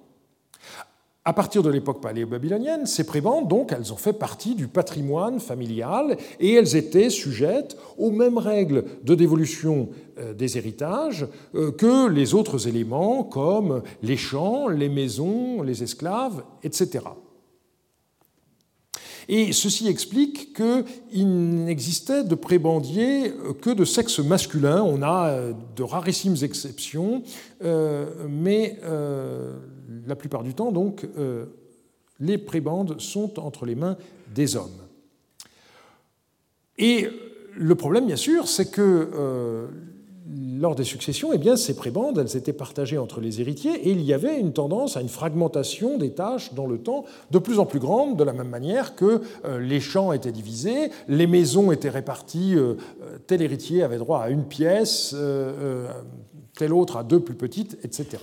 À 1.26 1.32
partir 1.32 1.64
de 1.64 1.70
l'époque 1.70 2.02
paléo-babylonienne, 2.02 2.86
ces 2.86 3.06
prébendes, 3.06 3.48
donc, 3.48 3.72
elles 3.72 3.94
ont 3.94 3.98
fait 3.98 4.12
partie 4.12 4.56
du 4.56 4.68
patrimoine 4.68 5.40
familial 5.40 6.18
et 6.42 6.54
elles 6.56 6.76
étaient 6.76 7.10
sujettes 7.10 7.78
aux 7.98 8.12
mêmes 8.12 8.38
règles 8.38 8.84
de 9.06 9.16
dévolution 9.16 9.88
euh, 10.20 10.34
des 10.34 10.58
héritages 10.58 11.26
euh, 11.56 11.72
que 11.72 12.10
les 12.10 12.34
autres 12.34 12.68
éléments 12.68 13.24
comme 13.24 13.84
les 14.02 14.18
champs, 14.18 14.68
les 14.68 14.90
maisons, 14.90 15.62
les 15.62 15.82
esclaves, 15.82 16.44
etc. 16.62 17.06
Et 19.30 19.54
ceci 19.54 19.88
explique 19.88 20.54
qu'il 20.54 21.64
n'existait 21.64 22.26
de 22.26 22.36
prébendiers 22.36 23.32
que 23.62 23.70
de 23.70 23.86
sexe 23.86 24.20
masculin. 24.20 24.84
On 24.84 25.02
a 25.02 25.30
euh, 25.30 25.54
de 25.78 25.84
rarissimes 25.84 26.36
exceptions, 26.42 27.24
mais 28.28 28.78
la 30.08 30.16
plupart 30.16 30.44
du 30.44 30.54
temps, 30.54 30.72
donc, 30.72 31.08
euh, 31.18 31.46
les 32.20 32.38
prébendes 32.38 33.00
sont 33.00 33.40
entre 33.40 33.66
les 33.66 33.76
mains 33.76 33.98
des 34.34 34.56
hommes. 34.56 34.70
Et 36.78 37.08
le 37.56 37.76
problème, 37.76 38.06
bien 38.06 38.16
sûr, 38.16 38.48
c'est 38.48 38.72
que 38.72 39.10
euh, 39.14 39.68
lors 40.60 40.76
des 40.76 40.84
successions, 40.84 41.32
eh 41.34 41.58
ces 41.58 41.76
prébendes, 41.76 42.18
elles 42.18 42.38
étaient 42.38 42.54
partagées 42.54 42.98
entre 42.98 43.20
les 43.20 43.42
héritiers 43.42 43.88
et 43.88 43.92
il 43.92 44.02
y 44.02 44.14
avait 44.14 44.40
une 44.40 44.54
tendance 44.54 44.96
à 44.98 45.02
une 45.02 45.10
fragmentation 45.10 45.98
des 45.98 46.12
tâches 46.12 46.54
dans 46.54 46.66
le 46.66 46.80
temps 46.80 47.06
de 47.32 47.40
plus 47.40 47.60
en 47.60 47.66
plus 47.66 47.80
grande, 47.80 48.18
de 48.18 48.24
la 48.24 48.34
même 48.34 48.50
manière 48.50 48.96
que 48.96 49.22
euh, 49.46 49.60
les 49.60 49.80
champs 49.80 50.14
étaient 50.14 50.32
divisés, 50.32 50.90
les 51.08 51.28
maisons 51.28 51.72
étaient 51.72 51.90
réparties, 51.90 52.56
tel 53.28 53.42
héritier 53.42 53.84
avait 53.84 53.98
droit 53.98 54.20
à 54.20 54.30
une 54.30 54.46
pièce, 54.46 55.16
tel 56.56 56.74
autre 56.74 56.98
à 56.98 57.04
deux 57.04 57.20
plus 57.20 57.36
petites, 57.36 57.78
etc. 57.84 58.18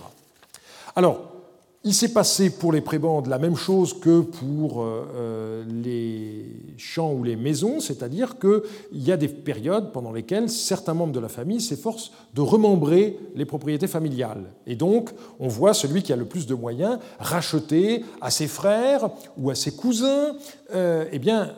Alors, 0.95 1.40
il 1.83 1.95
s'est 1.95 2.13
passé 2.13 2.51
pour 2.51 2.71
les 2.71 2.81
prébendes 2.81 3.25
la 3.25 3.39
même 3.39 3.55
chose 3.55 3.99
que 3.99 4.21
pour 4.21 4.83
euh, 4.83 5.07
euh, 5.15 5.63
les 5.83 6.45
champs 6.77 7.11
ou 7.11 7.23
les 7.23 7.35
maisons, 7.35 7.79
c'est-à-dire 7.79 8.37
qu'il 8.37 8.61
y 8.93 9.11
a 9.11 9.17
des 9.17 9.27
périodes 9.27 9.91
pendant 9.91 10.11
lesquelles 10.11 10.49
certains 10.49 10.93
membres 10.93 11.13
de 11.13 11.19
la 11.19 11.27
famille 11.27 11.59
s'efforcent 11.59 12.11
de 12.35 12.41
remembrer 12.41 13.17
les 13.35 13.45
propriétés 13.45 13.87
familiales. 13.87 14.51
Et 14.67 14.75
donc, 14.75 15.09
on 15.39 15.47
voit 15.47 15.73
celui 15.73 16.03
qui 16.03 16.13
a 16.13 16.15
le 16.15 16.25
plus 16.25 16.45
de 16.45 16.53
moyens 16.53 16.99
racheter 17.19 18.05
à 18.21 18.29
ses 18.29 18.47
frères 18.47 19.09
ou 19.37 19.49
à 19.49 19.55
ses 19.55 19.75
cousins 19.75 20.35
euh, 20.75 21.05
eh 21.11 21.17
bien, 21.17 21.51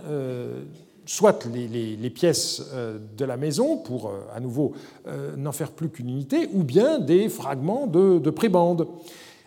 soit 1.06 1.46
les, 1.54 2.10
pièces 2.10 2.64
de 3.18 3.26
la 3.26 3.36
maison 3.36 3.78
pour 3.78 4.12
à 4.34 4.40
nouveau 4.40 4.72
n'en 5.38 5.52
faire 5.52 5.72
plus 5.72 5.90
qu'une 5.90 6.10
unité, 6.10 6.48
ou 6.54 6.64
bien 6.64 7.00
des 7.00 7.28
fragments 7.28 7.88
de, 7.88 8.20
de 8.20 8.30
prébendes. 8.30 8.88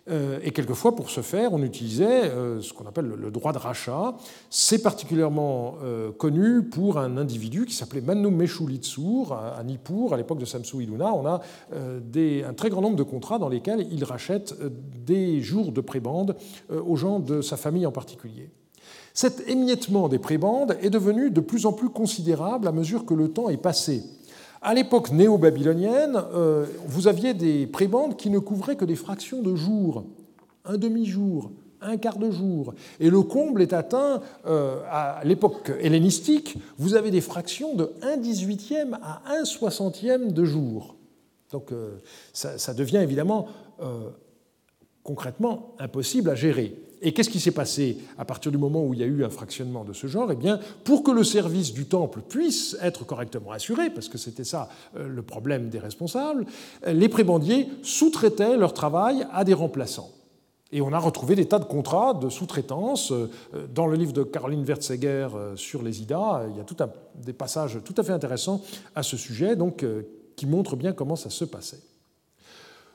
Euh, 0.08 0.38
et 0.42 0.52
quelquefois, 0.52 0.94
pour 0.94 1.10
ce 1.10 1.20
faire, 1.20 1.52
on 1.52 1.62
utilisait 1.62 2.24
euh, 2.24 2.60
ce 2.60 2.72
qu'on 2.72 2.86
appelle 2.86 3.06
le 3.06 3.30
droit 3.30 3.52
de 3.52 3.58
rachat. 3.58 4.14
C'est 4.50 4.82
particulièrement 4.82 5.74
euh, 5.82 6.12
connu 6.12 6.62
pour 6.62 6.98
un 6.98 7.16
individu 7.16 7.66
qui 7.66 7.74
s'appelait 7.74 8.00
Manu 8.00 8.30
Meshu 8.30 8.66
Litsour 8.68 9.32
à 9.32 9.62
Nippur, 9.64 10.14
à 10.14 10.16
l'époque 10.16 10.38
de 10.38 10.44
Samsu 10.44 10.82
Iluna. 10.82 11.12
On 11.12 11.26
a 11.26 11.40
un 11.72 12.54
très 12.54 12.70
grand 12.70 12.82
nombre 12.82 12.96
de 12.96 13.02
contrats 13.02 13.38
dans 13.38 13.48
lesquels 13.48 13.86
il 13.90 14.04
rachète 14.04 14.54
des 15.04 15.40
jours 15.40 15.72
de 15.72 15.80
prébande 15.80 16.36
aux 16.70 16.96
gens 16.96 17.18
de 17.18 17.40
sa 17.40 17.56
famille 17.56 17.86
en 17.86 17.92
particulier. 17.92 18.50
Cet 19.14 19.48
émiettement 19.48 20.08
des 20.08 20.18
prébandes 20.18 20.76
est 20.82 20.90
devenu 20.90 21.30
de 21.30 21.40
plus 21.40 21.66
en 21.66 21.72
plus 21.72 21.88
considérable 21.88 22.68
à 22.68 22.72
mesure 22.72 23.06
que 23.06 23.14
le 23.14 23.30
temps 23.30 23.48
est 23.48 23.56
passé. 23.56 24.02
À 24.66 24.74
l'époque 24.74 25.12
néo-babylonienne, 25.12 26.20
euh, 26.34 26.66
vous 26.88 27.06
aviez 27.06 27.34
des 27.34 27.68
prébandes 27.68 28.16
qui 28.16 28.30
ne 28.30 28.40
couvraient 28.40 28.74
que 28.74 28.84
des 28.84 28.96
fractions 28.96 29.40
de 29.40 29.54
jours, 29.54 30.04
un 30.64 30.76
demi-jour, 30.76 31.52
un 31.80 31.96
quart 31.98 32.18
de 32.18 32.32
jour. 32.32 32.74
Et 32.98 33.08
le 33.08 33.22
comble 33.22 33.62
est 33.62 33.72
atteint 33.72 34.20
euh, 34.44 34.80
à 34.90 35.20
l'époque 35.22 35.70
hellénistique, 35.80 36.58
vous 36.78 36.94
avez 36.94 37.12
des 37.12 37.20
fractions 37.20 37.76
de 37.76 37.92
1 38.02 38.16
dix-huitième 38.16 38.98
à 39.04 39.22
1 39.38 39.44
soixantième 39.44 40.32
de 40.32 40.44
jour. 40.44 40.96
Donc 41.52 41.70
euh, 41.70 41.98
ça, 42.32 42.74
devient 42.74 42.96
évidemment 42.96 43.46
concrètement 45.04 45.76
impossible 45.78 46.28
à 46.28 46.34
gérer. 46.34 46.74
Et 47.02 47.12
qu'est-ce 47.12 47.30
qui 47.30 47.40
s'est 47.40 47.50
passé 47.50 47.98
à 48.18 48.24
partir 48.24 48.50
du 48.50 48.58
moment 48.58 48.84
où 48.84 48.94
il 48.94 49.00
y 49.00 49.02
a 49.02 49.06
eu 49.06 49.24
un 49.24 49.30
fractionnement 49.30 49.84
de 49.84 49.92
ce 49.92 50.06
genre? 50.06 50.30
Eh 50.32 50.36
bien, 50.36 50.58
pour 50.84 51.02
que 51.02 51.10
le 51.10 51.24
service 51.24 51.72
du 51.72 51.86
temple 51.86 52.20
puisse 52.26 52.76
être 52.80 53.04
correctement 53.04 53.52
assuré, 53.52 53.90
parce 53.90 54.08
que 54.08 54.18
c'était 54.18 54.44
ça 54.44 54.68
euh, 54.96 55.08
le 55.08 55.22
problème 55.22 55.68
des 55.68 55.78
responsables, 55.78 56.46
les 56.86 57.08
prébendiers 57.08 57.68
sous-traitaient 57.82 58.56
leur 58.56 58.72
travail 58.72 59.26
à 59.32 59.44
des 59.44 59.54
remplaçants. 59.54 60.10
Et 60.72 60.80
on 60.80 60.92
a 60.92 60.98
retrouvé 60.98 61.36
des 61.36 61.46
tas 61.46 61.58
de 61.58 61.64
contrats 61.64 62.14
de 62.14 62.28
sous-traitance. 62.28 63.12
Euh, 63.12 63.28
dans 63.74 63.86
le 63.86 63.96
livre 63.96 64.12
de 64.12 64.22
Caroline 64.22 64.64
Wertzeger 64.64 65.28
euh, 65.34 65.56
sur 65.56 65.82
les 65.82 66.00
IDA, 66.02 66.46
il 66.50 66.56
y 66.56 66.60
a 66.60 66.64
tout 66.64 66.76
des 67.14 67.32
passages 67.32 67.78
tout 67.84 67.94
à 67.98 68.02
fait 68.02 68.12
intéressants 68.12 68.62
à 68.94 69.02
ce 69.02 69.16
sujet, 69.16 69.54
donc, 69.54 69.84
qui 70.34 70.46
montrent 70.46 70.76
bien 70.76 70.92
comment 70.92 71.16
ça 71.16 71.30
se 71.30 71.44
passait. 71.44 71.80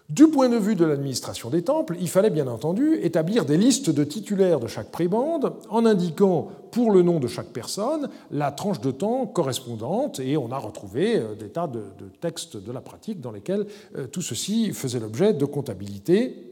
Du 0.09 0.27
point 0.27 0.49
de 0.49 0.57
vue 0.57 0.75
de 0.75 0.83
l'administration 0.83 1.49
des 1.49 1.61
temples, 1.61 1.95
il 2.01 2.09
fallait 2.09 2.29
bien 2.29 2.47
entendu 2.47 2.99
établir 3.01 3.45
des 3.45 3.55
listes 3.55 3.89
de 3.89 4.03
titulaires 4.03 4.59
de 4.59 4.67
chaque 4.67 4.91
prébande 4.91 5.53
en 5.69 5.85
indiquant 5.85 6.49
pour 6.71 6.91
le 6.91 7.01
nom 7.01 7.19
de 7.19 7.27
chaque 7.27 7.47
personne 7.47 8.09
la 8.29 8.51
tranche 8.51 8.81
de 8.81 8.91
temps 8.91 9.25
correspondante 9.25 10.19
et 10.19 10.35
on 10.35 10.51
a 10.51 10.57
retrouvé 10.57 11.17
euh, 11.17 11.35
des 11.35 11.49
tas 11.49 11.67
de, 11.67 11.83
textes 12.19 12.57
de 12.57 12.71
la 12.71 12.81
pratique 12.81 13.21
dans 13.21 13.31
lesquels 13.31 13.67
euh, 13.95 14.07
tout 14.07 14.21
ceci 14.21 14.73
faisait 14.73 14.99
l'objet 14.99 15.33
de 15.33 15.45
comptabilité. 15.45 16.51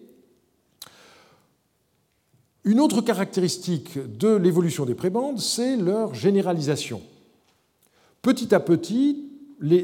Une 2.64 2.80
autre 2.80 3.02
caractéristique 3.02 3.98
de 3.98 4.36
l'évolution 4.36 4.86
des 4.86 4.96
prébandes, 4.96 5.40
c'est 5.40 5.76
leur 5.76 6.14
généralisation. 6.14 7.02
Petit 8.22 8.54
à 8.54 8.60
petit, 8.60 9.29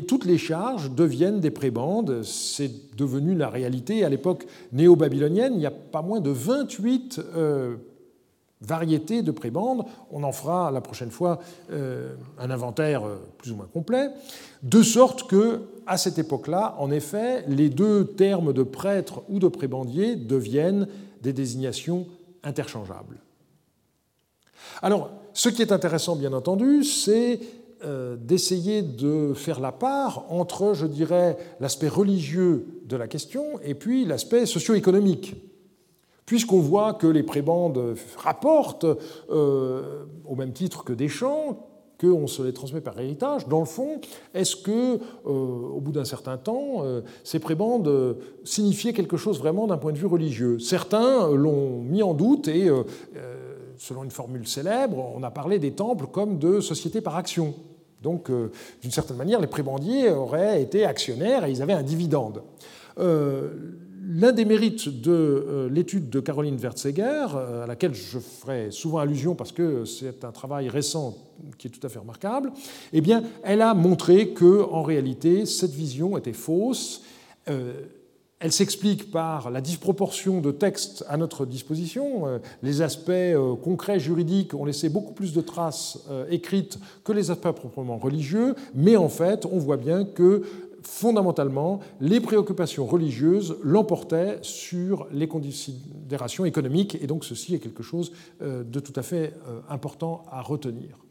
toutes 0.07 0.25
les 0.25 0.37
charges 0.37 0.91
deviennent 0.91 1.39
des 1.39 1.51
prébandes. 1.51 2.23
C'est 2.23 2.95
devenu 2.95 3.35
la 3.35 3.49
réalité. 3.49 4.03
À 4.03 4.09
l'époque 4.09 4.45
néo-babylonienne, 4.71 5.53
il 5.53 5.59
n'y 5.59 5.65
a 5.65 5.71
pas 5.71 6.01
moins 6.01 6.21
de 6.21 6.29
28 6.29 7.21
euh, 7.35 7.75
variétés 8.61 9.21
de 9.21 9.31
prébandes. 9.31 9.85
On 10.11 10.23
en 10.23 10.31
fera 10.31 10.71
la 10.71 10.81
prochaine 10.81 11.11
fois 11.11 11.39
euh, 11.71 12.15
un 12.39 12.49
inventaire 12.51 13.05
euh, 13.05 13.17
plus 13.37 13.51
ou 13.51 13.55
moins 13.55 13.67
complet. 13.71 14.09
De 14.63 14.81
sorte 14.81 15.27
que, 15.29 15.61
à 15.85 15.97
cette 15.97 16.17
époque-là, 16.17 16.75
en 16.79 16.89
effet, 16.89 17.43
les 17.47 17.69
deux 17.69 18.05
termes 18.05 18.53
de 18.53 18.63
prêtre 18.63 19.23
ou 19.29 19.39
de 19.39 19.47
prébandier 19.47 20.15
deviennent 20.15 20.87
des 21.21 21.33
désignations 21.33 22.07
interchangeables. 22.43 23.17
Alors, 24.81 25.09
ce 25.33 25.49
qui 25.49 25.61
est 25.61 25.71
intéressant, 25.71 26.15
bien 26.15 26.33
entendu, 26.33 26.83
c'est 26.83 27.39
d'essayer 28.19 28.81
de 28.81 29.33
faire 29.33 29.59
la 29.59 29.71
part 29.71 30.25
entre, 30.29 30.73
je 30.73 30.87
dirais, 30.87 31.37
l'aspect 31.59 31.87
religieux 31.87 32.65
de 32.85 32.95
la 32.95 33.07
question 33.07 33.43
et 33.63 33.75
puis 33.75 34.05
l'aspect 34.05 34.45
socio-économique. 34.45 35.35
Puisqu'on 36.25 36.59
voit 36.59 36.93
que 36.93 37.05
les 37.05 37.21
prébandes 37.21 37.95
rapportent, 38.17 38.87
euh, 39.29 40.05
au 40.25 40.35
même 40.35 40.53
titre 40.53 40.83
que 40.83 40.93
des 40.93 41.07
champs, 41.07 41.67
qu'on 41.99 42.27
se 42.27 42.41
les 42.41 42.51
transmet 42.51 42.81
par 42.81 42.99
héritage, 42.99 43.47
dans 43.47 43.59
le 43.59 43.65
fond, 43.65 44.01
est-ce 44.33 44.55
que, 44.55 44.95
euh, 44.95 45.29
au 45.29 45.79
bout 45.79 45.91
d'un 45.91 46.03
certain 46.03 46.37
temps, 46.37 46.83
ces 47.23 47.39
prébandes 47.39 48.17
signifiaient 48.43 48.93
quelque 48.93 49.17
chose 49.17 49.39
vraiment 49.39 49.67
d'un 49.67 49.77
point 49.77 49.93
de 49.93 49.97
vue 49.97 50.07
religieux? 50.07 50.59
Certains 50.59 51.29
l'ont 51.29 51.79
mis 51.81 52.03
en 52.03 52.13
doute 52.13 52.47
et, 52.47 52.69
selon 53.77 54.03
une 54.03 54.11
formule 54.11 54.47
célèbre, 54.47 55.13
on 55.15 55.23
a 55.23 55.31
parlé 55.31 55.59
des 55.59 55.71
temples 55.71 56.07
comme 56.07 56.37
de 56.39 56.59
sociétés 56.59 57.01
par 57.01 57.15
action. 57.15 57.53
Donc, 58.05 58.29
euh, 58.29 58.51
d'une 58.83 58.91
certaine 58.91 59.17
manière, 59.17 59.41
les 59.41 59.47
prébandiers 59.47 60.11
auraient 60.11 60.61
été 60.61 60.85
actionnaires 60.85 61.43
et 61.43 61.49
ils 61.49 61.63
avaient 61.63 61.73
un 61.73 61.81
dividende. 61.81 62.43
Euh, 62.99 63.49
l'un 64.07 64.31
des 64.31 64.45
mérites 64.45 65.01
de 65.01 65.11
euh, 65.11 65.69
l'étude 65.69 66.11
de 66.11 66.19
Caroline 66.19 66.55
Wertzeger, 66.55 67.25
à 67.63 67.65
laquelle 67.65 67.95
je 67.95 68.19
ferai 68.19 68.69
souvent 68.69 68.99
allusion 68.99 69.33
parce 69.33 69.51
que 69.51 69.85
c'est 69.85 70.23
un 70.23 70.31
travail 70.31 70.69
récent 70.69 71.17
qui 71.57 71.67
est 71.67 71.71
tout 71.71 71.85
à 71.85 71.89
fait 71.89 71.97
remarquable, 71.97 72.51
eh 72.93 73.01
bien, 73.01 73.23
elle 73.43 73.63
a 73.63 73.73
montré 73.73 74.29
que, 74.29 74.61
en 74.61 74.83
réalité, 74.83 75.47
cette 75.47 75.73
vision 75.73 76.15
était 76.15 76.31
fausse. 76.31 77.01
Elle 78.45 78.51
s'explique 78.51 79.09
par 79.09 79.49
la 79.49 79.59
disproportion 79.59 80.39
de 80.39 80.51
textes 80.51 81.03
à 81.09 81.17
notre 81.17 81.47
disposition. 81.47 82.27
Euh, 82.27 82.37
les 82.61 82.83
aspects 82.83 83.09
euh, 83.09 83.55
concrets 83.55 83.99
juridiques 83.99 84.53
ont 84.53 84.65
laissé 84.65 84.87
beaucoup 84.87 85.13
plus 85.13 85.33
de 85.33 85.41
traces 85.41 85.97
euh, 86.11 86.27
écrites 86.29 86.77
que 87.03 87.11
les 87.11 87.31
aspects 87.31 87.49
proprement 87.49 87.97
religieux, 87.97 88.53
mais 88.75 88.97
en 88.97 89.09
fait, 89.09 89.47
on 89.51 89.57
voit 89.57 89.77
bien 89.77 90.05
que 90.05 90.43
fondamentalement, 90.83 91.79
les 91.99 92.19
préoccupations 92.19 92.85
religieuses 92.85 93.57
l'emportaient 93.63 94.37
sur 94.43 95.07
les 95.11 95.27
considérations 95.27 96.45
économiques, 96.45 96.99
et 97.01 97.07
donc 97.07 97.25
ceci 97.25 97.55
est 97.55 97.59
quelque 97.59 97.81
chose 97.81 98.11
de 98.39 98.79
tout 98.79 98.93
à 98.95 99.01
fait 99.01 99.33
important 99.67 100.23
à 100.29 100.43
retenir. 100.43 101.04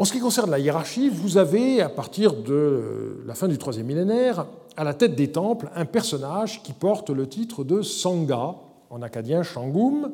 En 0.00 0.04
ce 0.04 0.12
qui 0.12 0.20
concerne 0.20 0.52
la 0.52 0.60
hiérarchie, 0.60 1.08
vous 1.08 1.38
avez, 1.38 1.82
à 1.82 1.88
partir 1.88 2.32
de 2.32 3.20
la 3.26 3.34
fin 3.34 3.48
du 3.48 3.58
troisième 3.58 3.86
millénaire, 3.86 4.46
à 4.76 4.84
la 4.84 4.94
tête 4.94 5.16
des 5.16 5.32
temples, 5.32 5.68
un 5.74 5.86
personnage 5.86 6.62
qui 6.62 6.72
porte 6.72 7.10
le 7.10 7.28
titre 7.28 7.64
de 7.64 7.82
Sangha, 7.82 8.54
en 8.90 9.02
acadien 9.02 9.42
Shangum. 9.42 10.12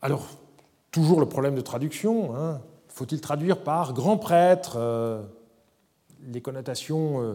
Alors, 0.00 0.26
toujours 0.90 1.20
le 1.20 1.26
problème 1.26 1.54
de 1.54 1.60
traduction. 1.60 2.34
Hein. 2.34 2.62
Faut-il 2.88 3.20
traduire 3.20 3.62
par 3.62 3.92
grand 3.92 4.16
prêtre 4.16 4.76
euh, 4.78 5.22
Les 6.28 6.40
connotations 6.40 7.20
euh, 7.20 7.34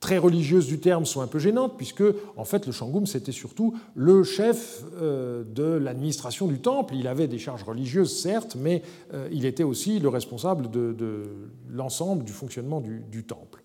très 0.00 0.18
religieuses 0.18 0.66
du 0.66 0.78
terme 0.78 1.04
sont 1.06 1.20
un 1.20 1.26
peu 1.26 1.38
gênantes, 1.38 1.76
puisque 1.76 2.04
en 2.36 2.44
fait 2.44 2.66
le 2.66 2.72
Shangum 2.72 3.06
c'était 3.06 3.32
surtout 3.32 3.74
le 3.94 4.22
chef 4.22 4.84
euh, 5.00 5.44
de 5.44 5.64
l'administration 5.64 6.46
du 6.46 6.60
temple. 6.60 6.94
Il 6.96 7.08
avait 7.08 7.26
des 7.26 7.38
charges 7.38 7.64
religieuses 7.64 8.20
certes, 8.20 8.56
mais 8.58 8.82
euh, 9.12 9.28
il 9.32 9.44
était 9.44 9.64
aussi 9.64 9.98
le 9.98 10.08
responsable 10.08 10.70
de, 10.70 11.26
l'ensemble 11.70 12.24
du 12.24 12.32
fonctionnement 12.32 12.80
du 12.80 13.24
temple. 13.24 13.62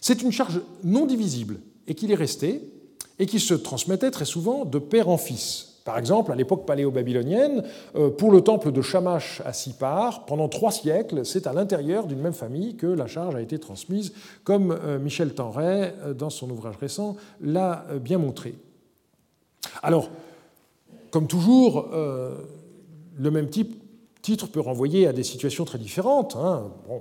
C'est 0.00 0.22
une 0.22 0.32
charge 0.32 0.60
non 0.84 1.06
divisible 1.06 1.60
et 1.86 1.94
qu'il 1.94 2.10
est 2.12 2.16
resté 2.16 2.62
et 3.18 3.26
qui 3.26 3.40
se 3.40 3.54
transmettait 3.54 4.10
très 4.10 4.24
souvent 4.24 4.64
de 4.64 4.78
père 4.78 5.08
en 5.08 5.18
fils. 5.18 5.67
Par 5.88 5.96
exemple, 5.96 6.30
à 6.32 6.34
l'époque 6.34 6.66
paléo-babylonienne, 6.66 7.62
euh, 7.96 8.10
pour 8.10 8.30
le 8.30 8.42
temple 8.42 8.72
de 8.72 8.82
Shamash 8.82 9.40
à 9.46 9.54
Sipar, 9.54 10.26
pendant 10.26 10.46
trois 10.46 10.70
siècles, 10.70 11.24
c'est 11.24 11.46
à 11.46 11.54
l'intérieur 11.54 12.06
d'une 12.06 12.20
même 12.20 12.34
famille 12.34 12.76
que 12.76 12.86
la 12.86 13.06
charge 13.06 13.34
a 13.34 13.40
été 13.40 13.58
transmise, 13.58 14.12
comme 14.44 14.70
euh, 14.70 14.98
Michel 14.98 15.32
Tenray, 15.32 15.94
euh, 16.04 16.12
dans 16.12 16.28
son 16.28 16.50
ouvrage 16.50 16.76
récent, 16.76 17.16
l'a 17.40 17.86
bien 18.02 18.18
montré. 18.18 18.54
Alors, 19.82 20.10
comme 21.10 21.26
toujours, 21.26 21.88
le 21.90 23.30
même 23.30 23.48
type, 23.48 23.82
titre 24.20 24.46
peut 24.48 24.60
renvoyer 24.60 25.06
à 25.06 25.14
des 25.14 25.22
situations 25.22 25.64
très 25.64 25.78
différentes. 25.78 26.36
Hein. 26.36 26.70
Bon, 26.86 27.00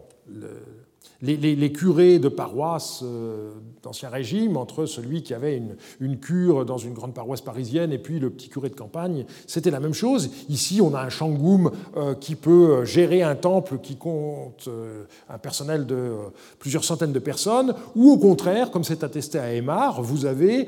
les, 1.21 1.71
curés 1.71 2.19
de 2.19 2.29
paroisse 2.29 3.01
euh, 3.03 3.51
d'Ancien 3.83 4.09
Régime, 4.09 4.57
entre 4.57 4.85
celui 4.85 5.23
qui 5.23 5.33
avait 5.33 5.61
une, 5.99 6.17
cure 6.17 6.65
dans 6.65 6.77
une 6.77 6.93
grande 6.93 7.13
paroisse 7.13 7.41
parisienne 7.41 7.91
et 7.91 7.97
puis 7.97 8.19
le 8.19 8.29
petit 8.29 8.49
curé 8.49 8.69
de 8.69 8.75
campagne, 8.75 9.25
c'était 9.45 9.71
la 9.71 9.79
même 9.79 9.93
chose. 9.93 10.29
Ici, 10.49 10.81
on 10.81 10.93
a 10.93 11.01
un 11.01 11.09
shangoum 11.09 11.71
euh, 11.95 12.13
qui 12.15 12.35
peut 12.35 12.85
gérer 12.85 13.23
un 13.23 13.35
temple 13.35 13.79
qui 13.79 13.95
compte 13.95 14.65
euh, 14.67 15.05
un 15.29 15.37
personnel 15.37 15.85
de 15.85 16.13
plusieurs 16.59 16.83
centaines 16.83 17.13
de 17.13 17.19
personnes, 17.19 17.73
ou 17.95 18.11
au 18.11 18.17
contraire, 18.17 18.71
comme 18.71 18.83
c'est 18.83 19.03
attesté 19.03 19.39
à 19.39 19.53
Aymar, 19.53 20.01
vous 20.01 20.25
avez 20.25 20.67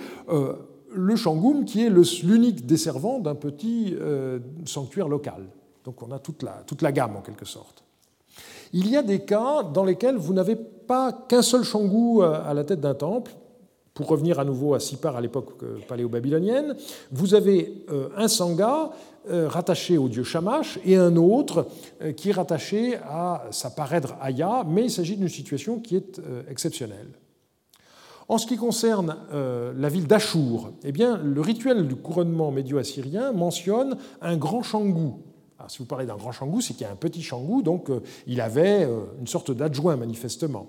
le 0.94 1.16
shangoum 1.16 1.66
qui 1.66 1.84
est 1.84 1.90
l'unique 1.90 2.66
desservant 2.66 3.20
d'un 3.20 3.36
petit 3.36 3.96
sanctuaire 4.66 5.08
local. 5.08 5.46
Donc 5.86 6.02
on 6.02 6.12
a 6.12 6.20
toute 6.20 6.82
la 6.82 6.92
gamme 6.92 7.16
en 7.16 7.22
quelque 7.22 7.46
sorte. 7.46 7.84
Il 8.74 8.90
y 8.90 8.98
a 8.98 9.02
des 9.02 9.20
cas 9.20 9.64
dans 9.64 9.84
lesquels 9.84 10.16
vous 10.16 10.34
n'avez 10.34 10.56
pas 10.56 11.12
qu'un 11.28 11.42
seul 11.42 11.64
shangou 11.64 12.22
à 12.22 12.54
la 12.54 12.64
tête 12.64 12.82
d'un 12.82 12.96
temple. 12.96 13.32
pour 13.94 14.08
revenir 14.08 14.40
à 14.40 14.46
nouveau 14.46 14.76
à 14.76 14.80
Sipar 14.80 15.18
à 15.18 15.22
l'époque 15.22 15.62
paléo-babylonienne, 15.88 16.76
vous 17.12 17.34
avez 17.34 17.86
un 18.16 18.28
sangha 18.30 18.92
rattaché 19.28 19.98
au 19.98 20.08
dieu 20.08 20.24
Shamash 20.24 20.80
et 20.86 20.96
un 20.96 21.18
autre 21.18 21.68
qui 22.16 22.30
est 22.30 22.34
rattaché 22.34 22.96
à 22.96 23.44
sa 23.52 23.70
parèdre 23.70 24.16
Aya, 24.22 24.64
mais 24.66 24.86
il 24.86 24.92
s'agit 24.92 25.18
d'une 25.18 25.28
situation 25.28 25.80
qui 25.80 25.98
est 25.98 26.22
exceptionnelle. 26.50 27.10
En 28.30 28.38
ce 28.38 28.46
qui 28.46 28.58
concerne 28.58 29.18
euh, 29.34 29.74
la 29.76 29.90
ville 29.90 30.06
d'Achour, 30.06 30.70
eh 30.84 30.92
bien, 30.92 31.18
le 31.18 31.42
rituel 31.42 31.88
du 31.88 31.96
couronnement 31.96 32.52
médio-assyrien 32.52 33.32
mentionne 33.32 33.98
un 34.22 34.38
grand 34.38 34.62
shangou. 34.62 35.24
Si 35.68 35.80
vous 35.80 35.86
parlez 35.86 36.06
d'un 36.06 36.16
grand 36.16 36.32
shangou, 36.32 36.62
c'est 36.62 36.74
qu'il 36.74 36.84
y 36.84 36.90
a 36.90 36.92
un 36.92 36.96
petit 36.96 37.22
shangou, 37.22 37.62
donc 37.62 37.90
euh, 37.90 38.02
il 38.28 38.42
avait 38.42 38.86
euh, 38.86 39.02
une 39.20 39.28
sorte 39.28 39.52
d'adjoint 39.52 39.96
manifestement. 39.96 40.68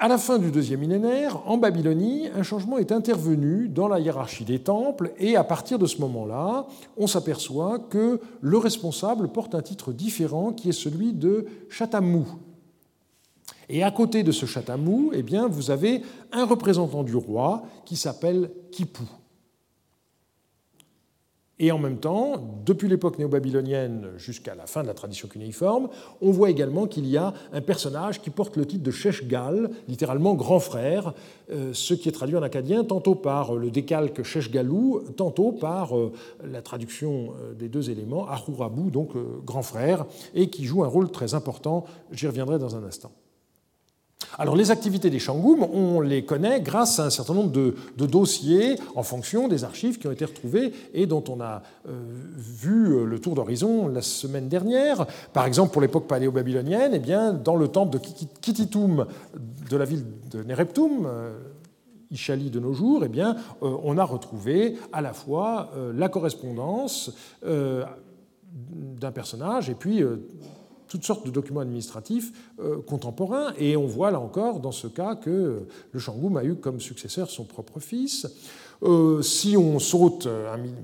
À 0.00 0.06
la 0.06 0.16
fin 0.16 0.38
du 0.38 0.52
deuxième 0.52 0.80
millénaire, 0.80 1.42
en 1.46 1.58
Babylonie, 1.58 2.28
un 2.34 2.44
changement 2.44 2.78
est 2.78 2.92
intervenu 2.92 3.68
dans 3.68 3.88
la 3.88 3.98
hiérarchie 3.98 4.44
des 4.44 4.60
temples, 4.60 5.12
et 5.18 5.36
à 5.36 5.42
partir 5.42 5.78
de 5.78 5.86
ce 5.86 6.00
moment-là, 6.00 6.66
on 6.96 7.08
s'aperçoit 7.08 7.80
que 7.80 8.20
le 8.40 8.58
responsable 8.58 9.28
porte 9.28 9.56
un 9.56 9.62
titre 9.62 9.92
différent 9.92 10.52
qui 10.52 10.68
est 10.68 10.72
celui 10.72 11.12
de 11.12 11.46
Chatamou, 11.68 12.26
et 13.68 13.82
à 13.82 13.90
côté 13.90 14.22
de 14.22 14.32
ce 14.32 14.46
chatamou, 14.46 15.10
eh 15.12 15.22
bien, 15.22 15.46
vous 15.46 15.70
avez 15.70 16.02
un 16.32 16.46
représentant 16.46 17.02
du 17.02 17.14
roi 17.14 17.62
qui 17.84 17.96
s'appelle 17.96 18.50
Kipou. 18.72 19.04
Et 21.60 21.72
en 21.72 21.78
même 21.78 21.98
temps, 21.98 22.34
depuis 22.64 22.88
l'époque 22.88 23.18
néo-babylonienne 23.18 24.10
jusqu'à 24.16 24.54
la 24.54 24.66
fin 24.66 24.82
de 24.82 24.86
la 24.86 24.94
tradition 24.94 25.26
cunéiforme, 25.26 25.88
on 26.20 26.30
voit 26.30 26.50
également 26.50 26.86
qu'il 26.86 27.06
y 27.06 27.16
a 27.16 27.34
un 27.52 27.60
personnage 27.60 28.20
qui 28.20 28.30
porte 28.30 28.56
le 28.56 28.64
titre 28.64 28.84
de 28.84 28.90
Sheshgal, 28.92 29.70
littéralement 29.88 30.34
grand 30.34 30.60
frère, 30.60 31.14
euh, 31.50 31.72
ce 31.72 31.94
qui 31.94 32.08
est 32.08 32.12
traduit 32.12 32.36
en 32.36 32.42
acadien 32.42 32.84
tantôt 32.84 33.16
par 33.16 33.56
le 33.56 33.70
décalque 33.70 34.22
Sheshgalou, 34.22 35.02
tantôt 35.16 35.50
par 35.50 35.96
euh, 35.96 36.12
la 36.44 36.62
traduction 36.62 37.32
euh, 37.40 37.54
des 37.54 37.68
deux 37.68 37.90
éléments, 37.90 38.28
Ahurabu, 38.28 38.92
donc 38.92 39.10
grand 39.44 39.62
frère, 39.62 40.06
et 40.34 40.50
qui 40.50 40.64
joue 40.64 40.84
un 40.84 40.88
rôle 40.88 41.10
très 41.10 41.34
important. 41.34 41.84
J'y 42.12 42.28
reviendrai 42.28 42.58
dans 42.58 42.76
un 42.76 42.84
instant. 42.84 43.10
Alors 44.38 44.54
les 44.54 44.70
activités 44.70 45.10
des 45.10 45.18
Shangoum, 45.18 45.64
on 45.64 46.00
les 46.00 46.24
connaît 46.24 46.60
grâce 46.60 47.00
à 47.00 47.06
un 47.06 47.10
certain 47.10 47.34
nombre 47.34 47.50
de, 47.50 47.74
dossiers 48.06 48.76
en 48.94 49.02
fonction 49.02 49.48
des 49.48 49.64
archives 49.64 49.98
qui 49.98 50.06
ont 50.06 50.12
été 50.12 50.24
retrouvées 50.24 50.72
et 50.94 51.06
dont 51.06 51.24
on 51.28 51.40
a 51.40 51.62
euh, 51.88 51.90
vu 52.36 53.04
le 53.04 53.18
tour 53.18 53.34
d'horizon 53.34 53.88
la 53.88 54.00
semaine 54.00 54.48
dernière. 54.48 55.06
Par 55.32 55.44
exemple, 55.44 55.72
pour 55.72 55.82
l'époque 55.82 56.06
paléo-babylonienne, 56.06 56.92
eh 56.94 57.00
bien, 57.00 57.32
dans 57.32 57.56
le 57.56 57.66
temple 57.66 57.98
de 57.98 57.98
Kititum 58.40 59.06
de 59.68 59.76
la 59.76 59.84
ville 59.84 60.04
de 60.30 60.44
Nereptum, 60.44 61.06
euh, 61.06 61.32
Ishali 62.12 62.50
de 62.50 62.60
nos 62.60 62.72
jours, 62.72 63.02
eh 63.04 63.08
bien, 63.08 63.34
euh, 63.62 63.76
on 63.82 63.98
a 63.98 64.04
retrouvé 64.04 64.76
à 64.92 65.00
la 65.00 65.12
fois 65.12 65.70
la 65.94 66.08
correspondance 66.08 67.12
d'un 67.42 69.10
personnage 69.12 69.68
et 69.68 69.74
puis 69.74 70.02
toutes 70.88 71.04
sortes 71.04 71.26
de 71.26 71.30
documents 71.30 71.60
administratifs 71.60 72.32
euh, 72.60 72.80
contemporains. 72.82 73.52
Et 73.58 73.76
on 73.76 73.86
voit 73.86 74.10
là 74.10 74.20
encore, 74.20 74.60
dans 74.60 74.72
ce 74.72 74.86
cas, 74.86 75.14
que 75.14 75.66
le 75.92 75.98
Shangoum 75.98 76.36
a 76.36 76.44
eu 76.44 76.54
comme 76.54 76.80
successeur 76.80 77.30
son 77.30 77.44
propre 77.44 77.80
fils. 77.80 78.26
Euh, 78.84 79.22
si 79.22 79.56
on 79.56 79.80
saute 79.80 80.28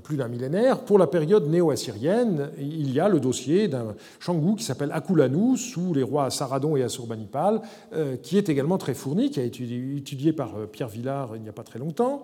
plus 0.03 0.17
d'un 0.17 0.27
millénaire, 0.27 0.81
pour 0.81 0.99
la 0.99 1.07
période 1.07 1.47
néo-assyrienne, 1.49 2.49
il 2.59 2.91
y 2.91 2.99
a 2.99 3.07
le 3.07 3.21
dossier 3.21 3.67
d'un 3.67 3.95
Shangou 4.19 4.55
qui 4.55 4.65
s'appelle 4.65 4.91
Akulanu, 4.91 5.57
sous 5.57 5.93
les 5.93 6.03
rois 6.03 6.29
Saradon 6.29 6.75
et 6.75 6.83
Assurbanipal, 6.83 7.61
euh, 7.93 8.17
qui 8.17 8.37
est 8.37 8.49
également 8.49 8.77
très 8.77 8.93
fourni, 8.93 9.31
qui 9.31 9.39
a 9.39 9.43
été 9.43 9.63
étudié 9.95 10.33
par 10.33 10.67
Pierre 10.71 10.89
Villard 10.89 11.35
il 11.35 11.41
n'y 11.41 11.49
a 11.49 11.53
pas 11.53 11.63
très 11.63 11.79
longtemps. 11.79 12.23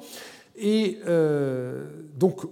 Et 0.58 0.98
donc, 2.20 2.46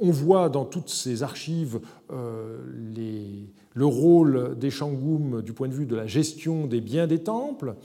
on 0.00 0.10
voit 0.10 0.48
dans 0.48 0.64
toutes 0.64 0.88
ces 0.88 1.22
archives 1.22 1.80
les, 2.10 3.48
le 3.74 3.86
rôle 3.86 4.56
des 4.58 4.70
Shangoum 4.70 5.42
du 5.42 5.52
point 5.52 5.68
de 5.68 5.74
vue 5.74 5.86
de 5.86 5.96
la 5.96 6.06
gestion 6.06 6.66
des 6.66 6.80
biens 6.80 7.06
des 7.06 7.20
temples, 7.20 7.76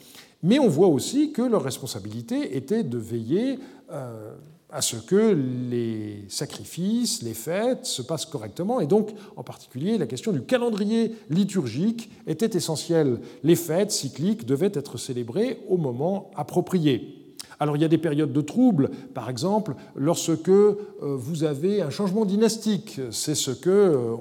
mais 0.44 0.60
on 0.60 0.68
voit 0.68 0.88
aussi 0.88 1.32
que 1.32 1.42
leur 1.42 1.64
responsabilité 1.64 2.56
était 2.56 2.84
de 2.84 2.98
veiller 2.98 3.60
euh, 3.92 4.36
à 4.70 4.82
ce 4.82 4.98
que 4.98 5.34
les 5.72 6.26
sacrifices, 6.28 7.22
les 7.22 7.34
fêtes 7.34 7.86
se 7.86 8.02
passent 8.02 8.26
correctement, 8.26 8.80
et 8.80 8.88
donc 8.88 9.12
en 9.36 9.44
particulier 9.44 9.98
la 9.98 10.08
question 10.08 10.32
du 10.32 10.42
calendrier 10.42 11.16
liturgique 11.30 12.10
était 12.28 12.58
essentielle. 12.58 13.20
Les 13.44 13.56
fêtes 13.56 13.92
cycliques 13.92 14.46
devaient 14.46 14.72
être 14.74 14.98
célébrées 14.98 15.60
au 15.70 15.78
moment 15.78 16.32
approprié. 16.36 17.25
Alors 17.60 17.76
il 17.78 17.82
y 17.82 17.86
a 17.86 17.88
des 17.88 17.98
périodes 17.98 18.34
de 18.34 18.42
troubles, 18.42 18.90
par 19.14 19.30
exemple 19.30 19.76
lorsque 19.96 20.50
euh, 20.50 20.76
vous 21.02 21.44
avez 21.44 21.82
un 21.82 21.90
changement 21.90 22.26
dynastique. 22.26 23.00
C'est 23.12 23.36
ce 23.36 23.52
que 23.52 23.70
euh, 23.70 24.16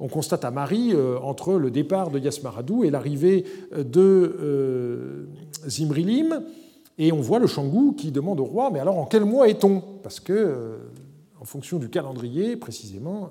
on, 0.00 0.08
constate 0.08 0.44
à 0.44 0.50
Marie 0.50 0.92
euh, 0.94 1.18
entre 1.18 1.54
le 1.54 1.70
départ 1.70 2.10
de 2.10 2.18
Yasmaradou 2.18 2.84
et 2.84 2.90
l'arrivée 2.90 3.44
de 3.76 5.28
Zimrilim. 5.66 6.42
Et 7.00 7.12
on 7.12 7.20
voit 7.20 7.38
le 7.38 7.46
Shangou 7.46 7.92
qui 7.92 8.10
demande 8.10 8.40
au 8.40 8.44
roi, 8.44 8.70
mais 8.72 8.80
alors 8.80 8.98
en 8.98 9.06
quel 9.06 9.24
mois 9.24 9.48
est-on? 9.48 9.80
Parce 10.02 10.18
que, 10.18 10.78
en 11.40 11.44
fonction 11.44 11.78
du 11.78 11.88
calendrier 11.88 12.56
précisément, 12.56 13.30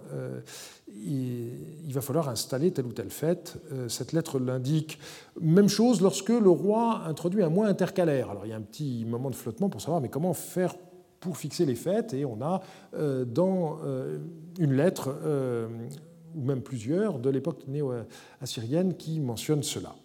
il 1.06 1.94
va 1.94 2.02
falloir 2.02 2.30
installer 2.30 2.72
telle 2.72 2.86
ou 2.86 2.94
telle 2.94 3.10
fête. 3.10 3.58
Euh, 3.72 3.90
cette 3.90 4.14
lettre 4.14 4.40
l'indique. 4.40 5.00
Même 5.40 5.70
chose 5.70 6.02
lorsque 6.02 6.30
le 6.30 6.50
roi 6.50 7.04
introduit 7.06 7.44
un 7.44 7.50
mois 7.50 7.68
intercalaire. 7.68 8.30
Alors 8.30 8.46
il 8.46 8.50
y 8.50 8.54
a 8.54 8.58
un 8.58 8.62
petit 8.62 9.06
moment 9.06 9.30
de 9.30 9.36
flottement 9.36 9.70
pour 9.70 9.82
savoir 9.82 10.02
comment 10.10 10.34
faire 10.34 10.76
pour 11.20 11.38
fixer 11.38 11.66
les 11.66 11.76
fêtes? 11.76 12.14
Et 12.14 12.26
on 12.26 12.42
a 12.42 12.62
euh, 12.96 13.26
dans 13.26 13.80
euh, 13.84 14.20
une 14.60 14.74
lettre 14.74 15.16
ou 16.36 16.42
même 16.42 16.62
plusieurs 16.62 17.20
de 17.20 17.30
l'époque 17.30 17.64
néo-assyrienne 17.68 18.96
qui 18.96 19.20
mentionnent 19.20 19.64
cela. 19.64 19.96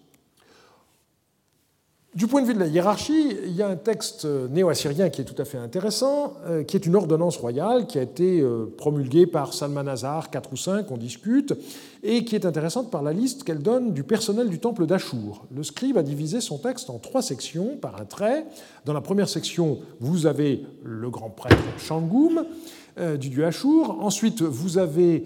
Du 2.14 2.26
point 2.26 2.42
de 2.42 2.46
vue 2.46 2.52
de 2.52 2.58
la 2.58 2.66
hiérarchie, 2.66 3.38
il 3.46 3.56
y 3.56 3.62
a 3.62 3.68
un 3.68 3.76
texte 3.76 4.26
néo-assyrien 4.26 5.08
qui 5.08 5.22
est 5.22 5.24
tout 5.24 5.40
à 5.40 5.46
fait 5.46 5.56
intéressant, 5.56 6.34
euh, 6.44 6.62
qui 6.62 6.76
est 6.76 6.84
une 6.84 6.94
ordonnance 6.94 7.38
royale 7.38 7.86
qui 7.86 7.98
a 7.98 8.02
été 8.02 8.42
euh, 8.42 8.66
promulguée 8.76 9.26
par 9.26 9.54
Salmanazar, 9.54 10.28
4 10.28 10.52
ou 10.52 10.56
5, 10.58 10.90
on 10.90 10.98
discute, 10.98 11.54
et 12.02 12.26
qui 12.26 12.34
est 12.34 12.44
intéressante 12.44 12.90
par 12.90 13.02
la 13.02 13.14
liste 13.14 13.44
qu'elle 13.44 13.62
donne 13.62 13.94
du 13.94 14.04
personnel 14.04 14.50
du 14.50 14.58
temple 14.58 14.84
d'Achour. 14.84 15.46
Le 15.56 15.62
scribe 15.62 15.96
a 15.96 16.02
divisé 16.02 16.42
son 16.42 16.58
texte 16.58 16.90
en 16.90 16.98
trois 16.98 17.22
sections 17.22 17.78
par 17.80 17.98
un 17.98 18.04
trait. 18.04 18.44
Dans 18.84 18.92
la 18.92 19.00
première 19.00 19.30
section, 19.30 19.78
vous 19.98 20.26
avez 20.26 20.66
le 20.84 21.08
grand 21.08 21.30
prêtre 21.30 21.64
Shangoum 21.78 22.44
euh, 22.98 23.16
du 23.16 23.30
dieu 23.30 23.46
Achour. 23.46 24.02
Ensuite, 24.02 24.42
vous 24.42 24.76
avez 24.76 25.24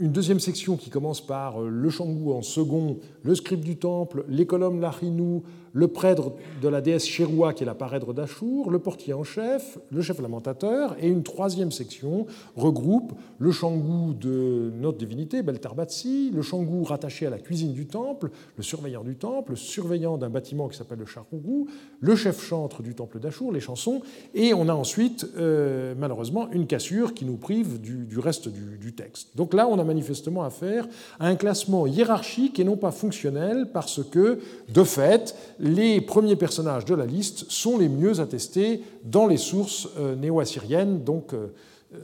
une 0.00 0.12
deuxième 0.12 0.40
section 0.40 0.76
qui 0.76 0.88
commence 0.88 1.20
par 1.20 1.60
le 1.60 1.90
Shangou 1.90 2.32
en 2.32 2.40
second, 2.40 2.98
le 3.22 3.34
scribe 3.34 3.60
du 3.60 3.76
temple, 3.76 4.24
les 4.28 4.46
colonnes 4.46 4.80
Larinou, 4.80 5.42
le 5.72 5.88
prêtre 5.88 6.32
de 6.60 6.68
la 6.68 6.80
déesse 6.80 7.06
Chéroua, 7.06 7.52
qui 7.52 7.62
est 7.62 7.66
la 7.66 7.74
parèdre 7.74 8.12
d'Achour, 8.12 8.70
le 8.70 8.78
portier 8.78 9.14
en 9.14 9.24
chef, 9.24 9.78
le 9.90 10.02
chef 10.02 10.20
lamentateur, 10.20 10.96
et 11.00 11.08
une 11.08 11.22
troisième 11.22 11.72
section 11.72 12.26
regroupe 12.56 13.12
le 13.38 13.52
shangou 13.52 14.14
de 14.14 14.72
notre 14.78 14.98
divinité, 14.98 15.42
Beltarbatsi, 15.42 16.30
le 16.34 16.42
shangou 16.42 16.84
rattaché 16.84 17.26
à 17.26 17.30
la 17.30 17.38
cuisine 17.38 17.72
du 17.72 17.86
temple, 17.86 18.30
le 18.56 18.62
surveillant 18.62 19.04
du 19.04 19.16
temple, 19.16 19.52
le 19.52 19.56
surveillant 19.56 20.18
d'un 20.18 20.28
bâtiment 20.28 20.68
qui 20.68 20.76
s'appelle 20.76 20.98
le 20.98 21.06
charougou, 21.06 21.68
le 22.00 22.16
chef 22.16 22.42
chantre 22.42 22.82
du 22.82 22.94
temple 22.94 23.18
d'Achour, 23.18 23.52
les 23.52 23.60
chansons, 23.60 24.02
et 24.34 24.52
on 24.54 24.68
a 24.68 24.74
ensuite, 24.74 25.26
euh, 25.38 25.94
malheureusement, 25.98 26.50
une 26.52 26.66
cassure 26.66 27.14
qui 27.14 27.24
nous 27.24 27.36
prive 27.36 27.80
du, 27.80 28.18
reste 28.18 28.48
du, 28.48 28.92
texte. 28.92 29.36
Donc 29.36 29.54
là, 29.54 29.68
on 29.68 29.78
a 29.78 29.84
manifestement 29.84 30.42
affaire 30.42 30.88
à 31.18 31.28
un 31.28 31.36
classement 31.36 31.86
hiérarchique 31.86 32.58
et 32.58 32.64
non 32.64 32.76
pas 32.76 32.90
fonctionnel, 32.90 33.68
parce 33.72 34.02
que, 34.02 34.40
de 34.68 34.82
fait, 34.82 35.34
les 35.60 36.00
premiers 36.00 36.36
personnages 36.36 36.86
de 36.86 36.94
la 36.94 37.06
liste 37.06 37.50
sont 37.50 37.78
les 37.78 37.88
mieux 37.88 38.20
attestés 38.20 38.82
dans 39.04 39.26
les 39.26 39.36
sources 39.36 39.88
euh, 39.98 40.16
néo-assyriennes, 40.16 41.04
donc 41.04 41.34
euh, 41.34 41.48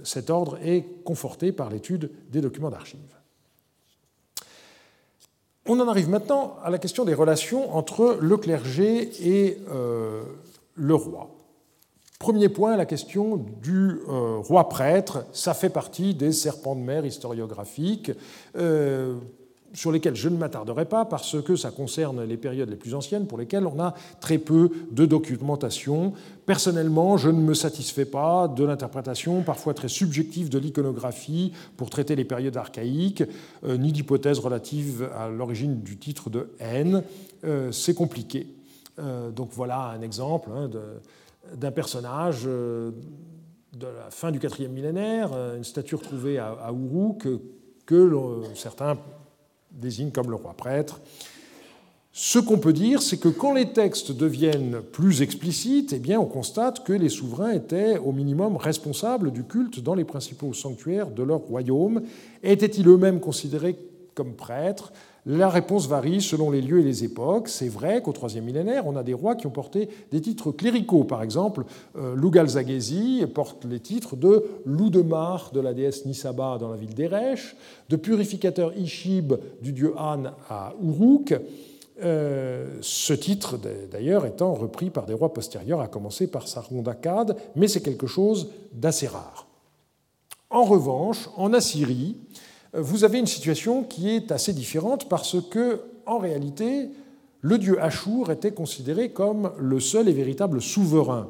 cet 0.04 0.30
ordre 0.30 0.58
est 0.62 0.84
conforté 1.04 1.52
par 1.52 1.70
l'étude 1.70 2.10
des 2.30 2.40
documents 2.40 2.70
d'archives. 2.70 3.00
On 5.66 5.80
en 5.80 5.88
arrive 5.88 6.08
maintenant 6.08 6.56
à 6.62 6.70
la 6.70 6.78
question 6.78 7.04
des 7.04 7.14
relations 7.14 7.74
entre 7.74 8.18
le 8.20 8.36
clergé 8.36 9.10
et 9.26 9.58
euh, 9.70 10.22
le 10.74 10.94
roi. 10.94 11.30
Premier 12.18 12.48
point, 12.48 12.76
la 12.76 12.86
question 12.86 13.36
du 13.62 13.98
roi 14.06 14.70
prêtre. 14.70 15.26
Ça 15.32 15.52
fait 15.52 15.68
partie 15.68 16.14
des 16.14 16.32
serpents 16.32 16.74
de 16.74 16.80
mer 16.80 17.04
historiographiques 17.04 18.10
sur 19.76 19.92
lesquels 19.92 20.16
je 20.16 20.30
ne 20.30 20.38
m'attarderai 20.38 20.86
pas 20.86 21.04
parce 21.04 21.40
que 21.42 21.54
ça 21.54 21.70
concerne 21.70 22.24
les 22.24 22.38
périodes 22.38 22.70
les 22.70 22.76
plus 22.76 22.94
anciennes 22.94 23.26
pour 23.26 23.36
lesquelles 23.36 23.66
on 23.66 23.78
a 23.78 23.94
très 24.20 24.38
peu 24.38 24.70
de 24.90 25.04
documentation. 25.04 26.14
Personnellement, 26.46 27.18
je 27.18 27.28
ne 27.28 27.38
me 27.38 27.52
satisfais 27.52 28.06
pas 28.06 28.48
de 28.48 28.64
l'interprétation 28.64 29.42
parfois 29.42 29.74
très 29.74 29.88
subjective 29.88 30.48
de 30.48 30.58
l'iconographie 30.58 31.52
pour 31.76 31.90
traiter 31.90 32.16
les 32.16 32.24
périodes 32.24 32.56
archaïques, 32.56 33.22
euh, 33.64 33.76
ni 33.76 33.92
d'hypothèses 33.92 34.38
relatives 34.38 35.10
à 35.14 35.28
l'origine 35.28 35.82
du 35.82 35.98
titre 35.98 36.30
de 36.30 36.48
haine. 36.58 37.02
Euh, 37.44 37.70
c'est 37.70 37.94
compliqué. 37.94 38.46
donc 39.36 39.50
voilà 39.52 39.90
un 39.90 40.00
exemple 40.00 40.48
hein, 40.56 40.70
d'un 41.54 41.70
personnage 41.70 42.44
de 42.44 42.92
la 43.82 44.10
fin 44.10 44.30
du 44.30 44.38
quatrième 44.38 44.72
millénaire, 44.72 45.32
une 45.54 45.64
statue 45.64 45.96
retrouvée 45.96 46.38
à, 46.38 46.52
à 46.52 46.72
Uruk 46.72 47.28
que 47.84 48.42
certains 48.54 48.96
désignent 49.76 50.10
comme 50.10 50.30
le 50.30 50.36
roi 50.36 50.54
prêtre. 50.54 51.00
Ce 52.18 52.38
qu'on 52.38 52.56
peut 52.56 52.72
dire, 52.72 53.02
c'est 53.02 53.18
que 53.18 53.28
quand 53.28 53.52
les 53.52 53.74
textes 53.74 54.10
deviennent 54.10 54.80
plus 54.80 55.20
explicites, 55.20 55.92
eh 55.92 55.98
bien, 55.98 56.18
on 56.18 56.24
constate 56.24 56.82
que 56.82 56.94
les 56.94 57.10
souverains 57.10 57.52
étaient 57.52 57.98
au 57.98 58.10
minimum 58.10 58.56
responsables 58.56 59.32
du 59.32 59.44
culte 59.44 59.80
dans 59.80 59.94
les 59.94 60.06
principaux 60.06 60.54
sanctuaires 60.54 61.10
de 61.10 61.22
leur 61.22 61.40
royaume. 61.40 62.00
Étaient-ils 62.42 62.88
eux-mêmes 62.88 63.20
considérés 63.20 63.76
comme 64.14 64.32
prêtres? 64.32 64.94
La 65.28 65.48
réponse 65.48 65.88
varie 65.88 66.22
selon 66.22 66.52
les 66.52 66.62
lieux 66.62 66.78
et 66.78 66.84
les 66.84 67.02
époques. 67.02 67.48
C'est 67.48 67.68
vrai 67.68 68.00
qu'au 68.00 68.12
IIIe 68.12 68.40
millénaire, 68.40 68.86
on 68.86 68.94
a 68.94 69.02
des 69.02 69.12
rois 69.12 69.34
qui 69.34 69.48
ont 69.48 69.50
porté 69.50 69.88
des 70.12 70.20
titres 70.20 70.52
cléricaux. 70.52 71.02
Par 71.02 71.20
exemple, 71.20 71.64
euh, 71.96 72.14
Lugalzagesi 72.14 73.24
porte 73.34 73.64
les 73.64 73.80
titres 73.80 74.14
de 74.14 74.44
Loudemar 74.64 75.50
de 75.52 75.58
la 75.58 75.74
déesse 75.74 76.06
Nisaba 76.06 76.58
dans 76.58 76.68
la 76.68 76.76
ville 76.76 76.94
d'Eresh, 76.94 77.56
de 77.88 77.96
purificateur 77.96 78.72
Ishib 78.78 79.34
du 79.60 79.72
dieu 79.72 79.94
Han 79.98 80.26
à 80.48 80.74
Uruk, 80.80 81.34
euh, 82.04 82.78
ce 82.80 83.12
titre, 83.12 83.58
d'ailleurs, 83.90 84.26
étant 84.26 84.54
repris 84.54 84.90
par 84.90 85.06
des 85.06 85.14
rois 85.14 85.34
postérieurs, 85.34 85.80
à 85.80 85.88
commencer 85.88 86.28
par 86.28 86.46
Sargon 86.46 86.82
d'Akkad, 86.82 87.36
mais 87.56 87.66
c'est 87.66 87.80
quelque 87.80 88.06
chose 88.06 88.50
d'assez 88.72 89.08
rare. 89.08 89.48
En 90.50 90.62
revanche, 90.62 91.28
en 91.36 91.52
Assyrie, 91.52 92.16
vous 92.76 93.04
avez 93.04 93.18
une 93.18 93.26
situation 93.26 93.82
qui 93.82 94.10
est 94.10 94.32
assez 94.32 94.52
différente 94.52 95.08
parce 95.08 95.36
que, 95.50 95.80
en 96.04 96.18
réalité, 96.18 96.90
le 97.40 97.58
dieu 97.58 97.82
Ashur 97.82 98.30
était 98.30 98.52
considéré 98.52 99.10
comme 99.10 99.52
le 99.58 99.80
seul 99.80 100.08
et 100.08 100.12
véritable 100.12 100.60
souverain. 100.60 101.28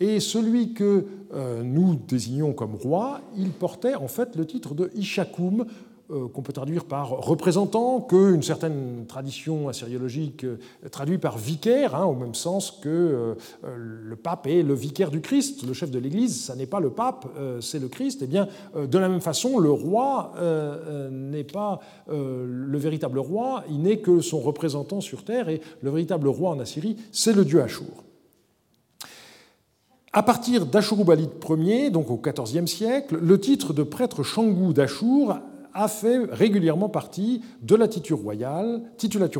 Et 0.00 0.20
celui 0.20 0.74
que 0.74 1.06
euh, 1.34 1.62
nous 1.62 1.96
désignons 1.96 2.52
comme 2.52 2.76
roi, 2.76 3.20
il 3.36 3.50
portait 3.50 3.94
en 3.94 4.08
fait 4.08 4.36
le 4.36 4.46
titre 4.46 4.74
de 4.74 4.90
Ishakum, 4.94 5.62
euh, 5.62 5.64
qu'on 6.08 6.42
peut 6.42 6.52
traduire 6.52 6.84
par 6.84 7.10
représentant, 7.10 8.00
qu'une 8.00 8.42
certaine 8.42 9.04
tradition 9.06 9.68
assyriologique 9.68 10.44
euh, 10.44 10.58
traduit 10.90 11.18
par 11.18 11.36
vicaire, 11.36 11.94
hein, 11.94 12.04
au 12.04 12.14
même 12.14 12.34
sens 12.34 12.70
que 12.70 12.88
euh, 12.88 13.34
le 13.62 14.16
pape 14.16 14.46
est 14.46 14.62
le 14.62 14.74
vicaire 14.74 15.10
du 15.10 15.20
Christ, 15.20 15.66
le 15.66 15.72
chef 15.74 15.90
de 15.90 15.98
l'Église, 15.98 16.44
ça 16.44 16.56
n'est 16.56 16.66
pas 16.66 16.80
le 16.80 16.90
pape, 16.90 17.26
c'est 17.60 17.78
le 17.78 17.88
Christ. 17.88 18.20
Eh 18.22 18.26
bien, 18.26 18.48
de 18.74 18.98
la 18.98 19.08
même 19.08 19.20
façon, 19.20 19.58
le 19.58 19.70
roi 19.70 20.32
n'est 21.10 21.44
pas 21.44 21.80
le 22.08 22.78
véritable 22.78 23.18
roi, 23.18 23.64
il 23.68 23.82
n'est 23.82 23.98
que 23.98 24.20
son 24.20 24.40
représentant 24.40 25.00
sur 25.00 25.24
terre, 25.24 25.48
et 25.48 25.60
le 25.82 25.90
véritable 25.90 26.28
roi 26.28 26.50
en 26.50 26.58
Assyrie, 26.58 26.96
c'est 27.12 27.32
le 27.32 27.44
dieu 27.44 27.62
Ashur. 27.62 27.86
À 30.12 30.22
partir 30.22 30.66
d'Ashurbanipal 30.66 31.62
Ier, 31.62 31.90
donc 31.90 32.10
au 32.10 32.20
XIVe 32.20 32.66
siècle, 32.66 33.18
le 33.20 33.38
titre 33.38 33.72
de 33.72 33.82
prêtre 33.82 34.22
Shangou 34.22 34.72
d'Ashur 34.72 35.38
a 35.78 35.86
fait 35.86 36.18
régulièrement 36.30 36.88
partie 36.88 37.40
de 37.62 37.76
la 37.76 37.86
titulature 37.86 38.20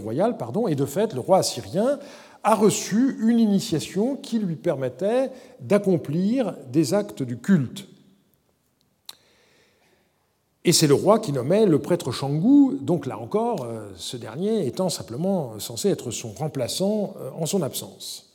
royale, 0.02 0.36
et 0.68 0.74
de 0.76 0.86
fait, 0.86 1.12
le 1.12 1.20
roi 1.20 1.38
assyrien 1.38 1.98
a 2.44 2.54
reçu 2.54 3.18
une 3.20 3.40
initiation 3.40 4.14
qui 4.14 4.38
lui 4.38 4.54
permettait 4.54 5.32
d'accomplir 5.60 6.54
des 6.70 6.94
actes 6.94 7.24
du 7.24 7.38
culte. 7.38 7.88
Et 10.64 10.72
c'est 10.72 10.86
le 10.86 10.94
roi 10.94 11.18
qui 11.18 11.32
nommait 11.32 11.66
le 11.66 11.80
prêtre 11.80 12.12
Shangou, 12.12 12.78
donc 12.80 13.06
là 13.06 13.18
encore, 13.18 13.64
euh, 13.64 13.90
ce 13.96 14.16
dernier 14.16 14.66
étant 14.66 14.90
simplement 14.90 15.58
censé 15.58 15.88
être 15.88 16.12
son 16.12 16.30
remplaçant 16.30 17.14
euh, 17.20 17.30
en 17.36 17.46
son 17.46 17.62
absence. 17.62 18.27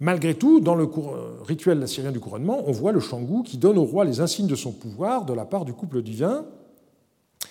Malgré 0.00 0.34
tout, 0.34 0.60
dans 0.60 0.74
le 0.74 0.84
euh, 0.84 1.42
rituel 1.42 1.82
assyrien 1.82 2.12
du 2.12 2.20
couronnement, 2.20 2.62
on 2.66 2.72
voit 2.72 2.92
le 2.92 3.00
Shangou 3.00 3.42
qui 3.42 3.56
donne 3.56 3.78
au 3.78 3.84
roi 3.84 4.04
les 4.04 4.20
insignes 4.20 4.46
de 4.46 4.54
son 4.54 4.72
pouvoir 4.72 5.24
de 5.24 5.32
la 5.32 5.44
part 5.44 5.64
du 5.64 5.72
couple 5.72 6.02
divin. 6.02 6.44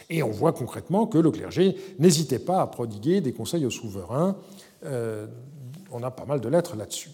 Et 0.10 0.22
on 0.22 0.30
voit 0.30 0.54
concrètement 0.54 1.08
que 1.08 1.18
le 1.18 1.32
clergé 1.32 1.76
n'hésitait 1.98 2.40
pas 2.40 2.62
à 2.62 2.68
prodiguer 2.68 3.22
des 3.22 3.34
conseils 3.34 3.66
aux 3.66 3.72
souverains. 3.72 4.38
Euh, 4.84 5.26
on 5.92 6.04
a 6.04 6.12
pas 6.12 6.26
mal 6.26 6.40
de 6.40 6.48
lettres 6.48 6.76
là-dessus. 6.76 7.10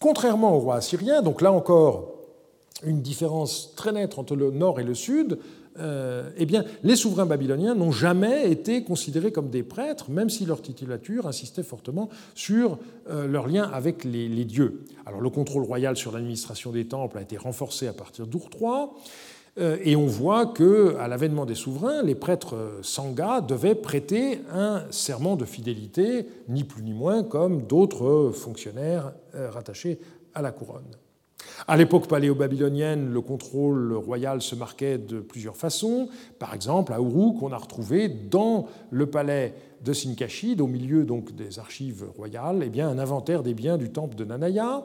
Contrairement 0.00 0.54
au 0.56 0.58
roi 0.58 0.76
assyrien, 0.76 1.22
donc 1.22 1.40
là 1.40 1.52
encore, 1.52 2.14
une 2.82 3.00
différence 3.00 3.74
très 3.76 3.92
nette 3.92 4.18
entre 4.18 4.34
le 4.34 4.50
nord 4.50 4.80
et 4.80 4.84
le 4.84 4.94
sud, 4.94 5.38
euh, 5.78 6.30
eh 6.36 6.46
bien, 6.46 6.64
les 6.82 6.96
souverains 6.96 7.26
babyloniens 7.26 7.74
n'ont 7.74 7.92
jamais 7.92 8.50
été 8.50 8.82
considérés 8.82 9.32
comme 9.32 9.50
des 9.50 9.62
prêtres, 9.62 10.10
même 10.10 10.30
si 10.30 10.46
leur 10.46 10.62
titulature 10.62 11.26
insistait 11.26 11.62
fortement 11.62 12.08
sur 12.34 12.78
euh, 13.10 13.26
leur 13.26 13.46
lien 13.46 13.64
avec 13.72 14.04
les, 14.04 14.44
dieux. 14.44 14.84
Alors, 15.04 15.20
le 15.20 15.30
contrôle 15.30 15.64
royal 15.64 15.96
sur 15.96 16.12
l'administration 16.12 16.72
des 16.72 16.86
temples 16.86 17.18
a 17.18 17.22
été 17.22 17.36
renforcé 17.36 17.88
à 17.88 17.92
partir 17.92 18.26
d'Ur 18.26 18.48
III, 18.58 18.88
euh, 19.58 19.78
et 19.82 19.96
on 19.96 20.06
voit 20.06 20.46
que, 20.46 20.96
à 20.96 21.08
l'avènement 21.08 21.46
des 21.46 21.54
souverains, 21.54 22.02
les 22.02 22.14
prêtres 22.14 22.78
sangas 22.82 23.40
devaient 23.40 23.74
prêter 23.74 24.40
un 24.52 24.82
serment 24.90 25.36
de 25.36 25.44
fidélité, 25.44 26.26
ni 26.48 26.64
plus 26.64 26.82
ni 26.82 26.92
moins 26.92 27.22
comme 27.22 27.62
d'autres 27.62 28.32
fonctionnaires 28.34 29.12
rattachés 29.32 29.98
à 30.34 30.42
la 30.42 30.50
couronne. 30.50 30.96
À 31.68 31.76
l'époque 31.76 32.06
paléo-babylonienne, 32.06 33.12
le 33.12 33.20
contrôle 33.20 33.94
royal 33.94 34.40
se 34.40 34.54
marquait 34.54 34.98
de 34.98 35.20
plusieurs 35.20 35.56
façons. 35.56 36.08
Par 36.38 36.54
exemple, 36.54 36.92
à 36.92 36.98
Uruk, 36.98 37.42
on 37.42 37.52
a 37.52 37.58
retrouvé 37.58 38.08
dans 38.08 38.66
le 38.90 39.06
palais 39.06 39.54
de 39.84 39.92
Sinkashid, 39.92 40.60
au 40.60 40.66
milieu 40.66 41.04
donc 41.04 41.34
des 41.34 41.58
archives 41.58 42.06
royales, 42.16 42.62
eh 42.64 42.68
bien, 42.68 42.88
un 42.88 42.98
inventaire 42.98 43.42
des 43.42 43.54
biens 43.54 43.78
du 43.78 43.90
temple 43.90 44.16
de 44.16 44.24
Nanaya. 44.24 44.84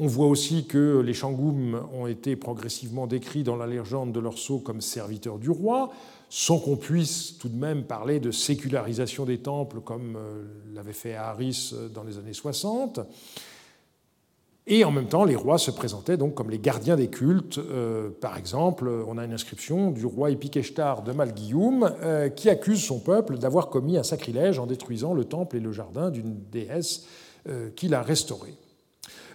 On 0.00 0.06
voit 0.06 0.28
aussi 0.28 0.64
que 0.66 1.00
les 1.00 1.12
Shangoum 1.12 1.80
ont 1.92 2.06
été 2.06 2.36
progressivement 2.36 3.08
décrits 3.08 3.42
dans 3.42 3.56
la 3.56 3.66
légende 3.66 4.12
de 4.12 4.20
leur 4.20 4.38
sceau 4.38 4.60
comme 4.60 4.80
serviteurs 4.80 5.38
du 5.38 5.50
roi, 5.50 5.90
sans 6.30 6.60
qu'on 6.60 6.76
puisse 6.76 7.36
tout 7.38 7.48
de 7.48 7.56
même 7.56 7.82
parler 7.82 8.20
de 8.20 8.30
sécularisation 8.30 9.24
des 9.24 9.38
temples 9.38 9.80
comme 9.80 10.16
euh, 10.16 10.44
l'avait 10.72 10.92
fait 10.92 11.14
Haris 11.14 11.74
dans 11.92 12.04
les 12.04 12.16
années 12.18 12.32
60. 12.32 13.00
Et 14.70 14.84
en 14.84 14.90
même 14.90 15.06
temps, 15.06 15.24
les 15.24 15.34
rois 15.34 15.56
se 15.56 15.70
présentaient 15.70 16.18
donc 16.18 16.34
comme 16.34 16.50
les 16.50 16.58
gardiens 16.58 16.94
des 16.94 17.08
cultes. 17.08 17.56
Euh, 17.56 18.10
par 18.10 18.36
exemple, 18.36 18.86
on 19.08 19.16
a 19.16 19.24
une 19.24 19.32
inscription 19.32 19.90
du 19.90 20.04
roi 20.04 20.30
Epikeshtar 20.30 21.02
de 21.02 21.12
Malguillaume 21.12 21.90
euh, 22.02 22.28
qui 22.28 22.50
accuse 22.50 22.84
son 22.84 23.00
peuple 23.00 23.38
d'avoir 23.38 23.70
commis 23.70 23.96
un 23.96 24.02
sacrilège 24.02 24.58
en 24.58 24.66
détruisant 24.66 25.14
le 25.14 25.24
temple 25.24 25.56
et 25.56 25.60
le 25.60 25.72
jardin 25.72 26.10
d'une 26.10 26.36
déesse 26.52 27.06
euh, 27.48 27.70
qu'il 27.70 27.94
a 27.94 28.02
restauré. 28.02 28.52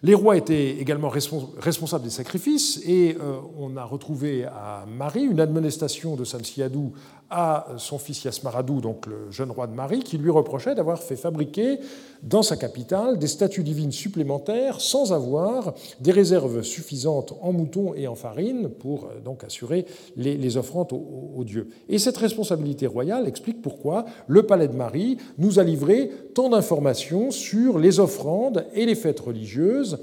Les 0.04 0.14
rois 0.14 0.38
étaient 0.38 0.78
également 0.78 1.10
responsables 1.10 2.04
des 2.04 2.10
sacrifices 2.12 2.82
et 2.86 3.18
on 3.58 3.78
a 3.78 3.86
retrouvé 3.86 4.44
à 4.44 4.86
Marie 4.86 5.24
une 5.24 5.40
admonestation 5.40 6.18
de 6.18 6.26
Samsiadou 6.26 6.92
à 7.30 7.68
son 7.78 7.98
fils 7.98 8.24
Yasmaradou, 8.24 8.82
donc 8.82 9.06
le 9.08 9.32
jeune 9.32 9.52
roi 9.52 9.68
de 9.68 9.74
Marie, 9.74 10.00
qui 10.00 10.18
lui 10.18 10.30
reprochait 10.30 10.76
d'avoir 10.76 11.02
fait 11.02 11.16
fabriquer 11.16 11.80
dans 12.22 12.44
sa 12.44 12.58
capitale 12.58 13.18
des 13.18 13.28
statues 13.28 13.64
divines 13.64 13.92
supplémentaires 13.92 14.80
sans 14.80 15.14
avoir 15.14 15.74
des 16.00 16.12
réserves 16.12 16.62
suffisantes 16.62 17.34
en 17.42 17.52
moutons 17.52 17.94
et 17.96 18.08
en 18.08 18.16
farine 18.16 18.70
pour 18.70 19.06
euh, 19.06 19.20
donc 19.20 19.44
assurer 19.44 19.86
les, 20.16 20.58
offrandes 20.58 20.94
aux, 20.94 21.44
dieux. 21.44 21.70
Et 21.90 22.00
cette 22.00 22.18
responsabilité 22.18 22.88
royale 22.88 23.28
explique 23.28 23.62
pourquoi 23.62 24.06
le 24.28 24.44
palais 24.44 24.68
de 24.68 24.76
Marie 24.76 25.18
nous 25.38 25.60
a 25.60 25.64
livré 25.64 26.12
tant 26.34 26.50
d'informations 26.50 27.32
sur 27.32 27.80
les 27.80 28.00
offrandes 28.00 28.66
et 28.74 28.86
les 28.86 28.96
fêtes 28.96 29.20
religieuses, 29.20 30.00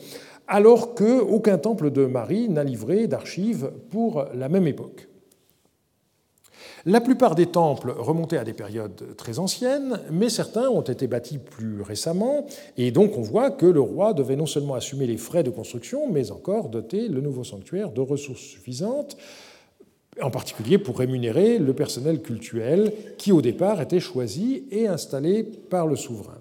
alors 0.49 0.95
qu'aucun 0.95 1.59
temple 1.59 1.91
de 1.91 2.07
Marie 2.07 2.49
n'a 2.49 2.65
livré 2.65 3.07
d'archives 3.07 3.71
pour 3.91 4.25
la 4.35 4.49
même 4.49 4.67
époque. 4.67 5.10
La 6.87 7.01
plupart 7.01 7.35
des 7.35 7.47
temples 7.47 7.91
remontaient 7.97 8.39
à 8.39 8.45
des 8.45 8.55
périodes 8.55 9.17
très 9.17 9.39
anciennes, 9.39 10.01
mais 10.11 10.31
certains 10.31 10.69
ont 10.69 10.81
été 10.81 11.07
bâtis 11.07 11.39
plus 11.39 11.83
récemment, 11.83 12.47
et 12.79 12.91
donc 12.91 13.19
on 13.19 13.23
voit 13.23 13.51
que 13.51 13.67
le 13.67 13.81
roi 13.81 14.15
devait 14.15 14.37
non 14.37 14.47
seulement 14.47 14.75
assumer 14.75 15.07
les 15.07 15.19
frais 15.19 15.43
de 15.43 15.51
construction, 15.51 16.11
mais 16.11 16.31
encore 16.31 16.69
doter 16.69 17.09
le 17.09 17.21
nouveau 17.21 17.45
sanctuaire 17.45 17.91
de 17.91 18.01
ressources 18.01 18.41
suffisantes, 18.41 19.17
en 20.23 20.31
particulier 20.31 20.79
pour 20.79 20.99
rémunérer 20.99 21.59
le 21.59 21.75
personnel 21.75 22.23
cultuel 22.23 22.93
qui 23.19 23.33
au 23.33 23.43
départ 23.43 23.81
était 23.81 24.01
choisi 24.01 24.65
et 24.71 24.87
installé 24.87 25.45
par 25.45 25.87
le 25.87 25.97
souverain. 25.97 26.39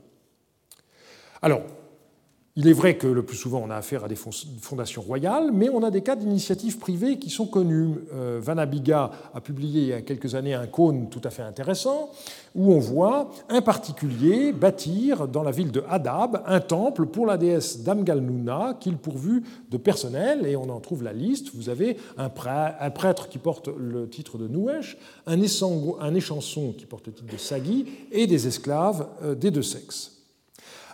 Il 2.60 2.68
est 2.68 2.74
vrai 2.74 2.97
que 2.97 3.07
le 3.07 3.24
plus 3.24 3.38
souvent 3.38 3.64
on 3.66 3.70
a 3.70 3.78
affaire 3.78 4.03
à 4.03 4.10
des 4.10 4.18
fondations 4.18 5.01
royales, 5.01 5.51
mais 5.53 5.70
on 5.70 5.82
a 5.82 5.89
des 5.89 6.01
cas 6.01 6.18
d'initiatives 6.18 6.78
privées 6.78 7.18
qui 7.18 7.30
sont 7.30 7.47
connues. 7.47 7.95
Euh, 8.14 8.41
Vanabiga 8.43 9.12
a 9.34 9.39
publié 9.39 9.82
il 9.82 9.88
y 9.88 9.93
a 9.93 10.01
quelques 10.01 10.36
années 10.36 10.53
un 10.53 10.68
cône 10.68 11.07
tout 11.07 11.22
à 11.24 11.30
fait 11.30 11.41
intéressant 11.41 12.10
où 12.55 12.74
on 12.74 12.80
voit 12.80 13.32
un 13.47 13.62
particulier 13.62 14.51
bâtir 14.51 15.30
dans 15.30 15.43
la 15.43 15.51
ville 15.51 15.72
de 15.72 15.86
Hadab 15.88 16.43
un 16.45 16.60
temple 16.60 17.05
pour 17.05 17.26
la 17.26 17.38
déesse 17.38 17.82
Damgalnuna 17.82 18.76
qu'il 18.78 18.97
pourvu 18.97 19.41
de 19.72 19.78
personnel, 19.78 20.45
et 20.45 20.57
on 20.57 20.70
en 20.70 20.82
trouve 20.82 21.01
la 21.01 21.14
liste. 21.14 21.51
Vous 21.55 21.70
avez 21.70 21.95
un 22.18 22.28
prêtre 22.28 23.30
qui 23.30 23.38
porte 23.38 23.70
le 23.70 24.10
titre 24.10 24.38
de 24.38 24.49
Nouesh, 24.49 24.97
un 25.28 25.41
échanson 25.41 26.74
qui 26.78 26.86
porte 26.86 27.07
le 27.07 27.14
titre 27.14 27.32
de 27.32 27.38
Sagi, 27.38 27.86
et 28.12 28.28
des 28.28 28.47
esclaves 28.47 29.07
euh, 29.24 29.34
des 29.34 29.49
deux 29.49 29.64
sexes. 29.64 30.18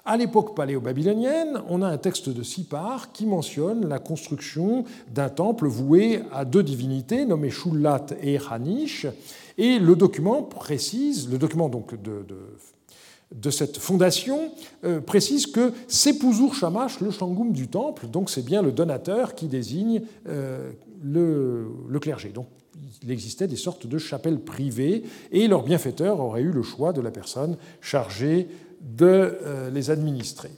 À 0.07 0.17
l'époque 0.17 0.55
paléo-babylonienne, 0.55 1.63
on 1.67 1.81
a 1.81 1.87
un 1.87 1.97
texte 1.97 2.29
de 2.29 2.43
Sipar 2.43 3.11
qui 3.11 3.25
mentionne 3.25 3.89
la 3.89 3.97
construction 3.97 4.83
d'un 5.11 5.29
temple 5.29 5.65
voué 5.65 6.21
à 6.31 6.45
deux 6.45 6.61
divinités 6.61 7.25
nommées 7.25 7.49
Shullat 7.49 8.05
et 8.21 8.37
Hanish. 8.51 9.07
Et 9.57 9.79
le 9.79 9.95
document 9.95 10.43
précise, 10.43 11.27
le 11.31 11.39
document 11.39 11.69
donc 11.69 11.99
de, 11.99 12.23
de, 13.31 13.49
cette 13.49 13.79
fondation 13.79 14.51
euh, 14.83 15.01
précise 15.01 15.47
que 15.47 15.73
c'est 15.87 16.19
Pouzour 16.19 16.53
Shamash, 16.53 16.99
le 16.99 17.09
Shangoum 17.09 17.51
du 17.51 17.67
temple, 17.67 18.05
donc 18.05 18.29
c'est 18.29 18.45
bien 18.45 18.61
le 18.61 18.71
donateur 18.71 19.33
qui 19.33 19.47
désigne 19.47 20.03
euh, 20.27 20.71
le, 21.03 21.67
le, 21.89 21.99
clergé. 21.99 22.29
Donc 22.29 22.45
il 23.01 23.09
existait 23.09 23.47
des 23.47 23.55
sortes 23.55 23.87
de 23.87 23.97
chapelles 23.97 24.39
privées 24.39 25.03
et 25.31 25.47
leur 25.47 25.63
bienfaiteur 25.63 26.19
aurait 26.19 26.41
eu 26.41 26.51
le 26.51 26.61
choix 26.61 26.93
de 26.93 27.01
la 27.01 27.09
personne 27.09 27.57
chargée 27.81 28.47
de 28.81 29.05
euh, 29.41 29.69
les 29.69 29.89
administrer. 29.89 30.51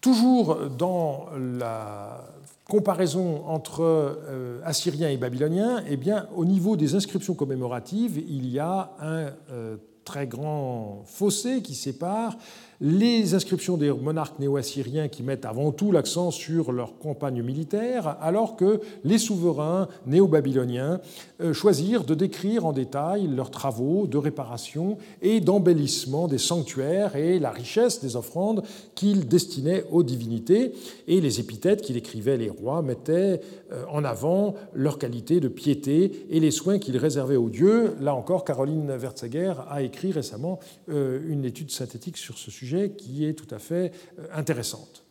Toujours 0.00 0.56
dans 0.70 1.26
la 1.38 2.24
comparaison 2.72 3.44
entre 3.46 3.82
euh, 3.82 4.60
Assyriens 4.64 5.10
et 5.10 5.16
Babyloniens, 5.16 5.84
eh 5.88 5.96
bien, 5.96 6.26
au 6.34 6.44
niveau 6.44 6.76
des 6.76 6.94
inscriptions 6.94 7.34
commémoratives, 7.34 8.18
il 8.18 8.48
y 8.48 8.58
a 8.58 8.92
un 8.98 9.30
euh, 9.50 9.76
très 10.04 10.26
grand 10.26 11.02
fossé 11.06 11.62
qui 11.62 11.74
sépare 11.74 12.36
les 12.82 13.34
inscriptions 13.34 13.76
des 13.76 13.92
monarques 13.92 14.40
néo-assyriens 14.40 15.06
qui 15.06 15.22
mettent 15.22 15.44
avant 15.44 15.70
tout 15.70 15.92
l'accent 15.92 16.32
sur 16.32 16.72
leur 16.72 16.98
campagne 16.98 17.40
militaire, 17.40 18.16
alors 18.20 18.56
que 18.56 18.80
les 19.04 19.18
souverains 19.18 19.86
néo-babyloniens 20.06 21.00
euh, 21.40 21.52
choisirent 21.52 22.02
de 22.02 22.16
décrire 22.16 22.66
en 22.66 22.72
détail 22.72 23.28
leurs 23.28 23.52
travaux 23.52 24.08
de 24.08 24.18
réparation 24.18 24.98
et 25.22 25.40
d'embellissement 25.40 26.26
des 26.26 26.38
sanctuaires 26.38 27.14
et 27.14 27.38
la 27.38 27.52
richesse 27.52 28.00
des 28.00 28.16
offrandes 28.16 28.64
qu'ils 28.96 29.28
destinaient 29.28 29.84
aux 29.92 30.02
divinités. 30.02 30.72
Et 31.06 31.20
les 31.20 31.38
épithètes 31.38 31.82
qu'il 31.82 31.96
écrivait 31.96 32.36
les 32.36 32.50
rois 32.50 32.82
mettaient 32.82 33.40
euh, 33.70 33.84
en 33.92 34.02
avant 34.02 34.54
leur 34.74 34.98
qualité 34.98 35.38
de 35.38 35.46
piété 35.46 36.26
et 36.30 36.40
les 36.40 36.50
soins 36.50 36.80
qu'ils 36.80 36.96
réservaient 36.96 37.36
aux 37.36 37.48
dieux. 37.48 37.94
Là 38.00 38.16
encore, 38.16 38.44
Caroline 38.44 38.90
Wertzeger 38.90 39.54
a 39.70 39.82
écrit 39.82 40.10
récemment 40.10 40.58
euh, 40.88 41.20
une 41.28 41.44
étude 41.44 41.70
synthétique 41.70 42.16
sur 42.16 42.38
ce 42.38 42.50
sujet 42.50 42.71
qui 42.98 43.26
est 43.26 43.34
tout 43.34 43.52
à 43.54 43.58
fait 43.58 43.92
euh, 44.18 44.26
intéressante. 44.34 45.02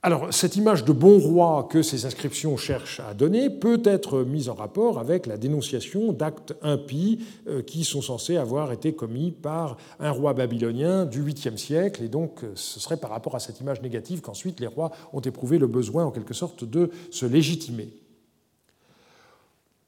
Alors, 0.00 0.32
cette 0.32 0.54
image 0.54 0.84
de 0.84 0.92
bon 0.92 1.18
roi 1.18 1.66
que 1.68 1.82
ces 1.82 2.06
inscriptions 2.06 2.56
cherchent 2.56 3.00
à 3.00 3.14
donner 3.14 3.50
peut 3.50 3.82
être 3.84 4.22
mise 4.22 4.48
en 4.48 4.54
rapport 4.54 5.00
avec 5.00 5.26
la 5.26 5.36
dénonciation 5.36 6.12
d'actes 6.12 6.54
impies 6.62 7.18
euh, 7.48 7.62
qui 7.62 7.82
sont 7.82 8.00
censés 8.00 8.36
avoir 8.36 8.70
été 8.70 8.92
commis 8.94 9.32
par 9.32 9.76
un 9.98 10.12
roi 10.12 10.34
babylonien 10.34 11.04
du 11.04 11.24
8e 11.24 11.56
siècle, 11.56 12.04
et 12.04 12.08
donc 12.08 12.44
euh, 12.44 12.52
ce 12.54 12.78
serait 12.78 12.96
par 12.96 13.10
rapport 13.10 13.34
à 13.34 13.40
cette 13.40 13.58
image 13.58 13.82
négative 13.82 14.20
qu'ensuite 14.20 14.60
les 14.60 14.68
rois 14.68 14.92
ont 15.12 15.20
éprouvé 15.20 15.58
le 15.58 15.66
besoin, 15.66 16.04
en 16.04 16.12
quelque 16.12 16.34
sorte, 16.34 16.62
de 16.62 16.90
se 17.10 17.26
légitimer. 17.26 17.88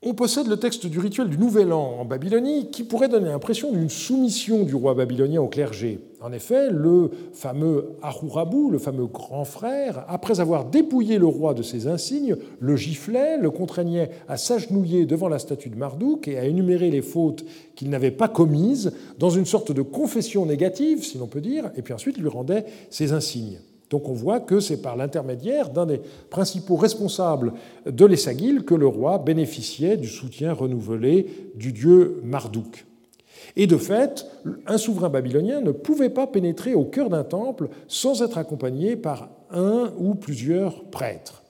On 0.03 0.15
possède 0.15 0.47
le 0.47 0.57
texte 0.57 0.87
du 0.87 0.99
rituel 0.99 1.29
du 1.29 1.37
Nouvel 1.37 1.75
An 1.75 1.97
en 2.01 2.07
Babylonie 2.07 2.71
qui 2.71 2.85
pourrait 2.85 3.11
donner 3.11 3.29
l'impression 3.29 3.71
d'une 3.71 3.91
soumission 3.91 4.63
du 4.63 4.75
roi 4.75 4.95
babylonien 4.95 5.43
au 5.43 5.49
clergé. 5.49 6.01
En 6.23 6.33
effet, 6.33 6.71
le 6.71 7.11
fameux 7.35 7.91
Ahurabu, 8.01 8.71
le 8.71 8.79
fameux 8.79 9.05
grand 9.05 9.45
frère, 9.45 10.07
après 10.09 10.41
avoir 10.41 10.65
dépouillé 10.65 11.19
le 11.19 11.27
roi 11.27 11.53
de 11.53 11.63
ses 11.63 11.87
insignes, 11.87 12.37
le 12.61 12.77
giflait, 12.77 13.37
le 13.37 13.51
contraignait 13.51 14.09
à 14.27 14.39
s'agenouiller 14.39 15.05
devant 15.05 15.29
la 15.29 15.39
statue 15.39 15.69
de 15.69 15.77
Marduk 15.77 16.29
et 16.29 16.39
à 16.39 16.47
énumérer 16.47 16.91
les 16.91 17.03
fautes 17.03 17.45
qu'il 17.75 17.91
n'avait 17.91 18.11
pas 18.11 18.29
commises 18.29 18.93
dans 19.19 19.29
une 19.29 19.45
sorte 19.45 19.71
de 19.71 19.83
confession 19.83 20.47
négative, 20.47 21.05
si 21.05 21.19
l'on 21.19 21.27
peut 21.27 21.43
dire, 21.43 21.71
et 21.77 21.83
puis 21.83 21.93
ensuite 21.93 22.17
lui 22.17 22.29
rendait 22.29 22.65
ses 22.89 23.13
insignes. 23.13 23.59
Donc 23.91 24.09
on 24.09 24.13
voit 24.13 24.41
que 24.41 24.61
c'est 24.61 24.81
par 24.81 24.97
l'intermédiaire 24.97 25.71
d'un 25.71 25.85
des 25.85 26.01
principaux 26.31 26.77
responsables 26.77 27.53
de 27.87 28.07
l'Essagil 28.07 28.65
que 28.65 28.75
le 28.75 28.87
roi 28.87 29.19
bénéficiait 29.19 29.97
du 29.97 30.09
soutien 30.09 30.53
renouvelé 30.53 31.51
du 31.57 31.73
dieu 31.73 32.21
Marduk. 32.25 32.87
Et 33.57 33.67
de 33.67 33.77
fait, 33.77 34.27
un 34.67 34.79
souverain 34.79 35.09
babylonien 35.09 35.61
ne 35.61 35.73
pouvait 35.73 36.11
pas 36.11 36.29
pénétrer 36.29 36.75
au 36.75 36.85
cœur 36.85 37.11
d'un 37.11 37.25
temple 37.25 37.69
sans 37.89 38.23
être 38.23 38.39
accompagné 38.39 38.95
par 38.95 39.29
un 39.51 39.93
ou 39.99 40.15
plusieurs 40.15 40.85
prêtres. 40.85 41.43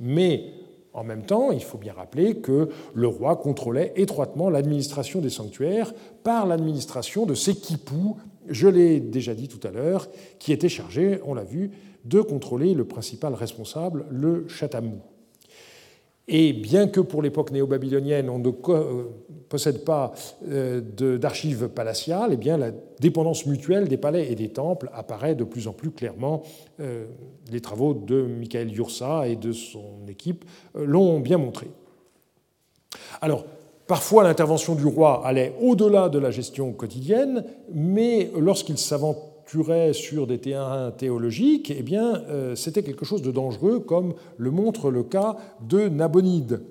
Mais 0.00 0.52
en 0.94 1.04
même 1.04 1.24
temps, 1.24 1.50
il 1.50 1.62
faut 1.62 1.76
bien 1.76 1.92
rappeler 1.92 2.36
que 2.36 2.68
le 2.94 3.08
roi 3.08 3.36
contrôlait 3.36 3.92
étroitement 3.96 4.48
l'administration 4.48 5.20
des 5.20 5.28
sanctuaires 5.28 5.92
par 6.22 6.46
l'administration 6.46 7.26
de 7.26 7.34
ses 7.34 7.54
quipous 7.54 8.16
je 8.48 8.68
l'ai 8.68 9.00
déjà 9.00 9.34
dit 9.34 9.48
tout 9.48 9.66
à 9.66 9.70
l'heure, 9.70 10.08
qui 10.38 10.52
était 10.52 10.68
chargé, 10.68 11.20
on 11.24 11.34
l'a 11.34 11.44
vu, 11.44 11.70
de 12.04 12.20
contrôler 12.20 12.74
le 12.74 12.84
principal 12.84 13.34
responsable, 13.34 14.04
le 14.10 14.46
chatamou. 14.48 15.00
Et 16.26 16.54
bien 16.54 16.88
que 16.88 17.00
pour 17.00 17.20
l'époque 17.20 17.50
néo-babylonienne, 17.50 18.30
on 18.30 18.38
ne 18.38 18.48
euh, 18.48 19.04
possède 19.50 19.84
pas 19.84 20.14
euh, 20.48 20.80
d'archives 21.18 21.68
palatiales, 21.68 22.30
eh 22.32 22.36
bien 22.38 22.56
la 22.56 22.70
dépendance 22.98 23.44
mutuelle 23.44 23.88
des 23.88 23.98
palais 23.98 24.32
et 24.32 24.34
des 24.34 24.48
temples 24.48 24.88
apparaît 24.94 25.34
de 25.34 25.44
plus 25.44 25.68
en 25.68 25.74
plus 25.74 25.90
clairement. 25.90 26.42
Euh, 26.80 27.04
les 27.50 27.60
travaux 27.60 27.92
de 27.92 28.22
Michael 28.22 28.72
Yursa 28.72 29.28
et 29.28 29.36
de 29.36 29.52
son 29.52 30.06
équipe 30.08 30.46
l'ont 30.74 31.20
bien 31.20 31.36
montré. 31.36 31.68
Alors, 33.20 33.44
Parfois, 33.86 34.24
l'intervention 34.24 34.74
du 34.74 34.86
roi 34.86 35.26
allait 35.26 35.54
au-delà 35.60 36.08
de 36.08 36.18
la 36.18 36.30
gestion 36.30 36.72
quotidienne, 36.72 37.44
mais 37.72 38.30
lorsqu'il 38.38 38.78
s'aventurait 38.78 39.92
sur 39.92 40.26
des 40.26 40.38
terrains 40.38 40.90
théologiques, 40.90 41.70
eh 41.70 41.84
euh, 41.94 42.54
c'était 42.54 42.82
quelque 42.82 43.04
chose 43.04 43.20
de 43.20 43.30
dangereux, 43.30 43.80
comme 43.80 44.14
le 44.38 44.50
montre 44.50 44.90
le 44.90 45.02
cas 45.02 45.36
de 45.60 45.88
Nabonide. 45.88 46.62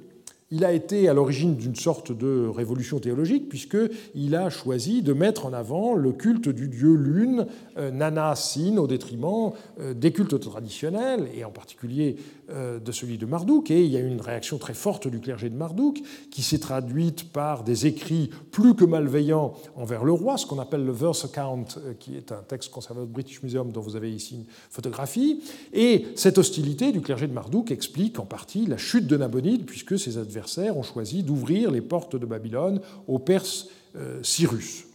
Il 0.56 0.64
a 0.66 0.72
été 0.72 1.10
à 1.10 1.16
l'origine 1.16 1.56
d'une 1.56 1.76
sorte 1.76 2.12
de 2.12 2.47
révolution 2.47 2.99
théologique, 2.99 3.49
puisqu'il 3.49 4.36
a 4.36 4.51
choisi 4.51 5.01
de 5.01 5.12
mettre 5.12 5.47
en 5.47 5.54
avant 5.54 5.95
le 5.95 6.12
culte 6.12 6.47
du 6.47 6.68
dieu 6.68 6.93
lune, 6.93 7.47
euh, 7.80 7.89
Nana 7.89 8.36
Sin, 8.36 8.78
au 8.78 8.86
détriment 8.86 9.54
euh, 9.80 9.95
des 9.95 10.12
cultes 10.12 10.39
traditionnels, 10.39 11.28
et 11.34 11.43
en 11.43 11.49
particulier 11.49 12.18
euh, 12.51 12.80
de 12.80 12.91
celui 12.91 13.18
de 13.18 13.26
Marduk, 13.26 13.72
et 13.72 13.84
il 13.84 13.91
y 13.91 13.97
a 13.97 13.99
eu 13.99 14.08
une 14.08 14.22
réaction 14.22 14.60
très 14.60 14.76
forte 14.76 15.08
du 15.08 15.20
clergé 15.20 15.49
de 15.49 15.56
Marduk, 15.56 16.04
qui 16.30 16.43
s'est 16.43 16.60
traduite 16.60 17.32
par 17.32 17.64
des 17.64 17.88
écrits 17.88 18.30
plus 18.51 18.76
que 18.76 18.86
malveillants 18.86 19.56
envers 19.76 20.06
le 20.06 20.12
roi, 20.12 20.38
ce 20.38 20.45
qu'on 20.45 20.60
appelle 20.60 20.86
le 20.86 20.91
verse 20.91 21.26
account, 21.26 21.66
qui 21.97 22.16
est 22.16 22.32
un 22.32 22.43
texte 22.47 22.70
conservé 22.70 23.01
au 23.01 23.08
British 23.08 23.41
Museum 23.41 23.72
dont 23.72 23.82
vous 23.82 23.95
avez 23.95 24.14
ici 24.14 24.36
une 24.36 24.45
photographie. 24.70 25.41
Et 25.74 26.06
cette 26.16 26.38
hostilité 26.38 26.91
du 26.91 27.01
clergé 27.01 27.28
de 27.28 27.34
Marduk 27.34 27.72
explique 27.72 28.20
en 28.20 28.26
partie 28.26 28.68
la 28.68 28.78
chute 28.78 29.08
de 29.08 29.18
Nabonide, 29.18 29.66
puisque 29.66 29.97
ses 29.97 30.20
adversaires 30.20 30.43
ont 30.76 30.84
choisi 30.84 31.24
d'ouvrir 31.24 31.72
les 31.72 31.82
portes 31.82 32.16
de 32.16 32.26
Babylone 32.26 32.82
aux 33.08 33.20
Perses 33.20 33.68
euh, 33.96 34.20
Cyrus. 34.24 34.86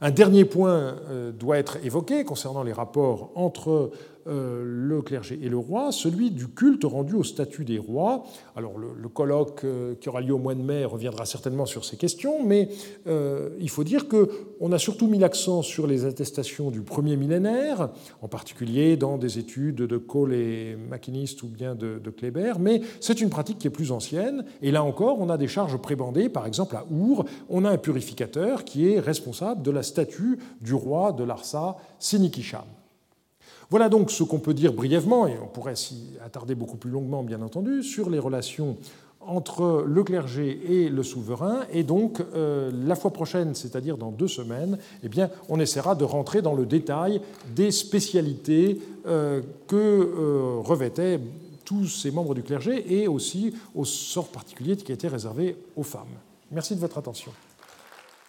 Un 0.00 0.10
dernier 0.10 0.46
point 0.46 0.96
doit 1.38 1.58
être 1.58 1.76
évoqué 1.84 2.24
concernant 2.24 2.62
les 2.62 2.72
rapports 2.72 3.32
entre 3.34 3.90
euh, 4.26 4.62
le 4.64 5.02
clergé 5.02 5.38
et 5.42 5.48
le 5.48 5.56
roi, 5.56 5.92
celui 5.92 6.30
du 6.30 6.48
culte 6.48 6.84
rendu 6.84 7.14
au 7.14 7.22
statut 7.22 7.64
des 7.64 7.78
rois. 7.78 8.24
Alors 8.54 8.74
le, 8.78 9.08
colloque 9.08 9.64
euh, 9.64 9.94
qui 10.00 10.08
aura 10.08 10.20
lieu 10.20 10.34
au 10.34 10.38
mois 10.38 10.54
de 10.54 10.62
mai 10.62 10.84
reviendra 10.84 11.24
certainement 11.24 11.66
sur 11.66 11.84
ces 11.84 11.96
questions, 11.96 12.44
mais 12.44 12.68
euh, 13.06 13.50
il 13.58 13.70
faut 13.70 13.82
dire 13.82 14.06
qu'on 14.08 14.72
a 14.72 14.78
surtout 14.78 15.06
mis 15.06 15.18
l'accent 15.18 15.62
sur 15.62 15.86
les 15.86 16.04
attestations 16.04 16.70
du 16.70 16.82
premier 16.82 17.16
millénaire, 17.16 17.90
en 18.22 18.28
particulier 18.28 18.96
dans 18.96 19.18
des 19.18 19.38
études 19.38 19.76
de 19.76 19.96
Cole 19.96 20.34
et 20.34 20.76
McInnes 20.76 21.26
ou 21.42 21.46
bien 21.46 21.74
de, 21.74 21.98
de 21.98 22.10
Kléber, 22.10 22.54
mais 22.60 22.82
c'est 23.00 23.20
une 23.20 23.30
pratique 23.30 23.58
qui 23.58 23.66
est 23.66 23.70
plus 23.70 23.90
ancienne, 23.90 24.44
et 24.62 24.70
là 24.70 24.84
encore, 24.84 25.20
on 25.20 25.28
a 25.28 25.38
des 25.38 25.48
charges 25.48 25.76
prébandées, 25.78 26.28
par 26.28 26.46
exemple 26.46 26.76
à 26.76 26.84
Our, 26.90 27.24
on 27.48 27.64
a 27.64 27.70
un 27.70 27.78
purificateur 27.78 28.64
qui 28.64 28.90
est 28.90 29.00
responsable 29.00 29.62
de 29.62 29.70
la 29.70 29.82
statue 29.82 30.38
du 30.60 30.74
roi 30.74 31.12
de 31.12 31.24
Larsa, 31.24 31.76
Sinikisham. 31.98 32.79
Voilà 33.70 33.88
donc 33.88 34.10
ce 34.10 34.24
qu'on 34.24 34.40
peut 34.40 34.54
dire 34.54 34.72
brièvement, 34.72 35.28
et 35.28 35.36
on 35.40 35.46
pourrait 35.46 35.76
s'y 35.76 36.10
attarder 36.24 36.56
beaucoup 36.56 36.76
plus 36.76 36.90
longuement, 36.90 37.22
bien 37.22 37.40
entendu, 37.40 37.84
sur 37.84 38.10
les 38.10 38.18
relations 38.18 38.76
entre 39.20 39.84
le 39.86 40.02
clergé 40.02 40.60
et 40.68 40.88
le 40.88 41.02
souverain. 41.02 41.60
Et 41.72 41.84
donc, 41.84 42.20
euh, 42.34 42.70
la 42.84 42.96
fois 42.96 43.12
prochaine, 43.12 43.54
c'est-à-dire 43.54 43.96
dans 43.96 44.10
deux 44.10 44.28
semaines, 44.28 44.78
eh 45.04 45.08
bien, 45.08 45.30
on 45.48 45.60
essaiera 45.60 45.94
de 45.94 46.04
rentrer 46.04 46.42
dans 46.42 46.54
le 46.54 46.66
détail 46.66 47.20
des 47.54 47.70
spécialités 47.70 48.80
euh, 49.06 49.40
que 49.68 49.76
euh, 49.76 50.60
revêtaient 50.60 51.20
tous 51.64 51.86
ces 51.86 52.10
membres 52.10 52.34
du 52.34 52.42
clergé 52.42 52.92
et 52.92 53.06
aussi 53.06 53.54
au 53.74 53.84
sort 53.84 54.28
particulier 54.28 54.76
qui 54.76 54.90
était 54.90 55.06
réservé 55.06 55.56
aux 55.76 55.84
femmes. 55.84 56.08
Merci 56.50 56.74
de 56.74 56.80
votre 56.80 56.98
attention. 56.98 57.30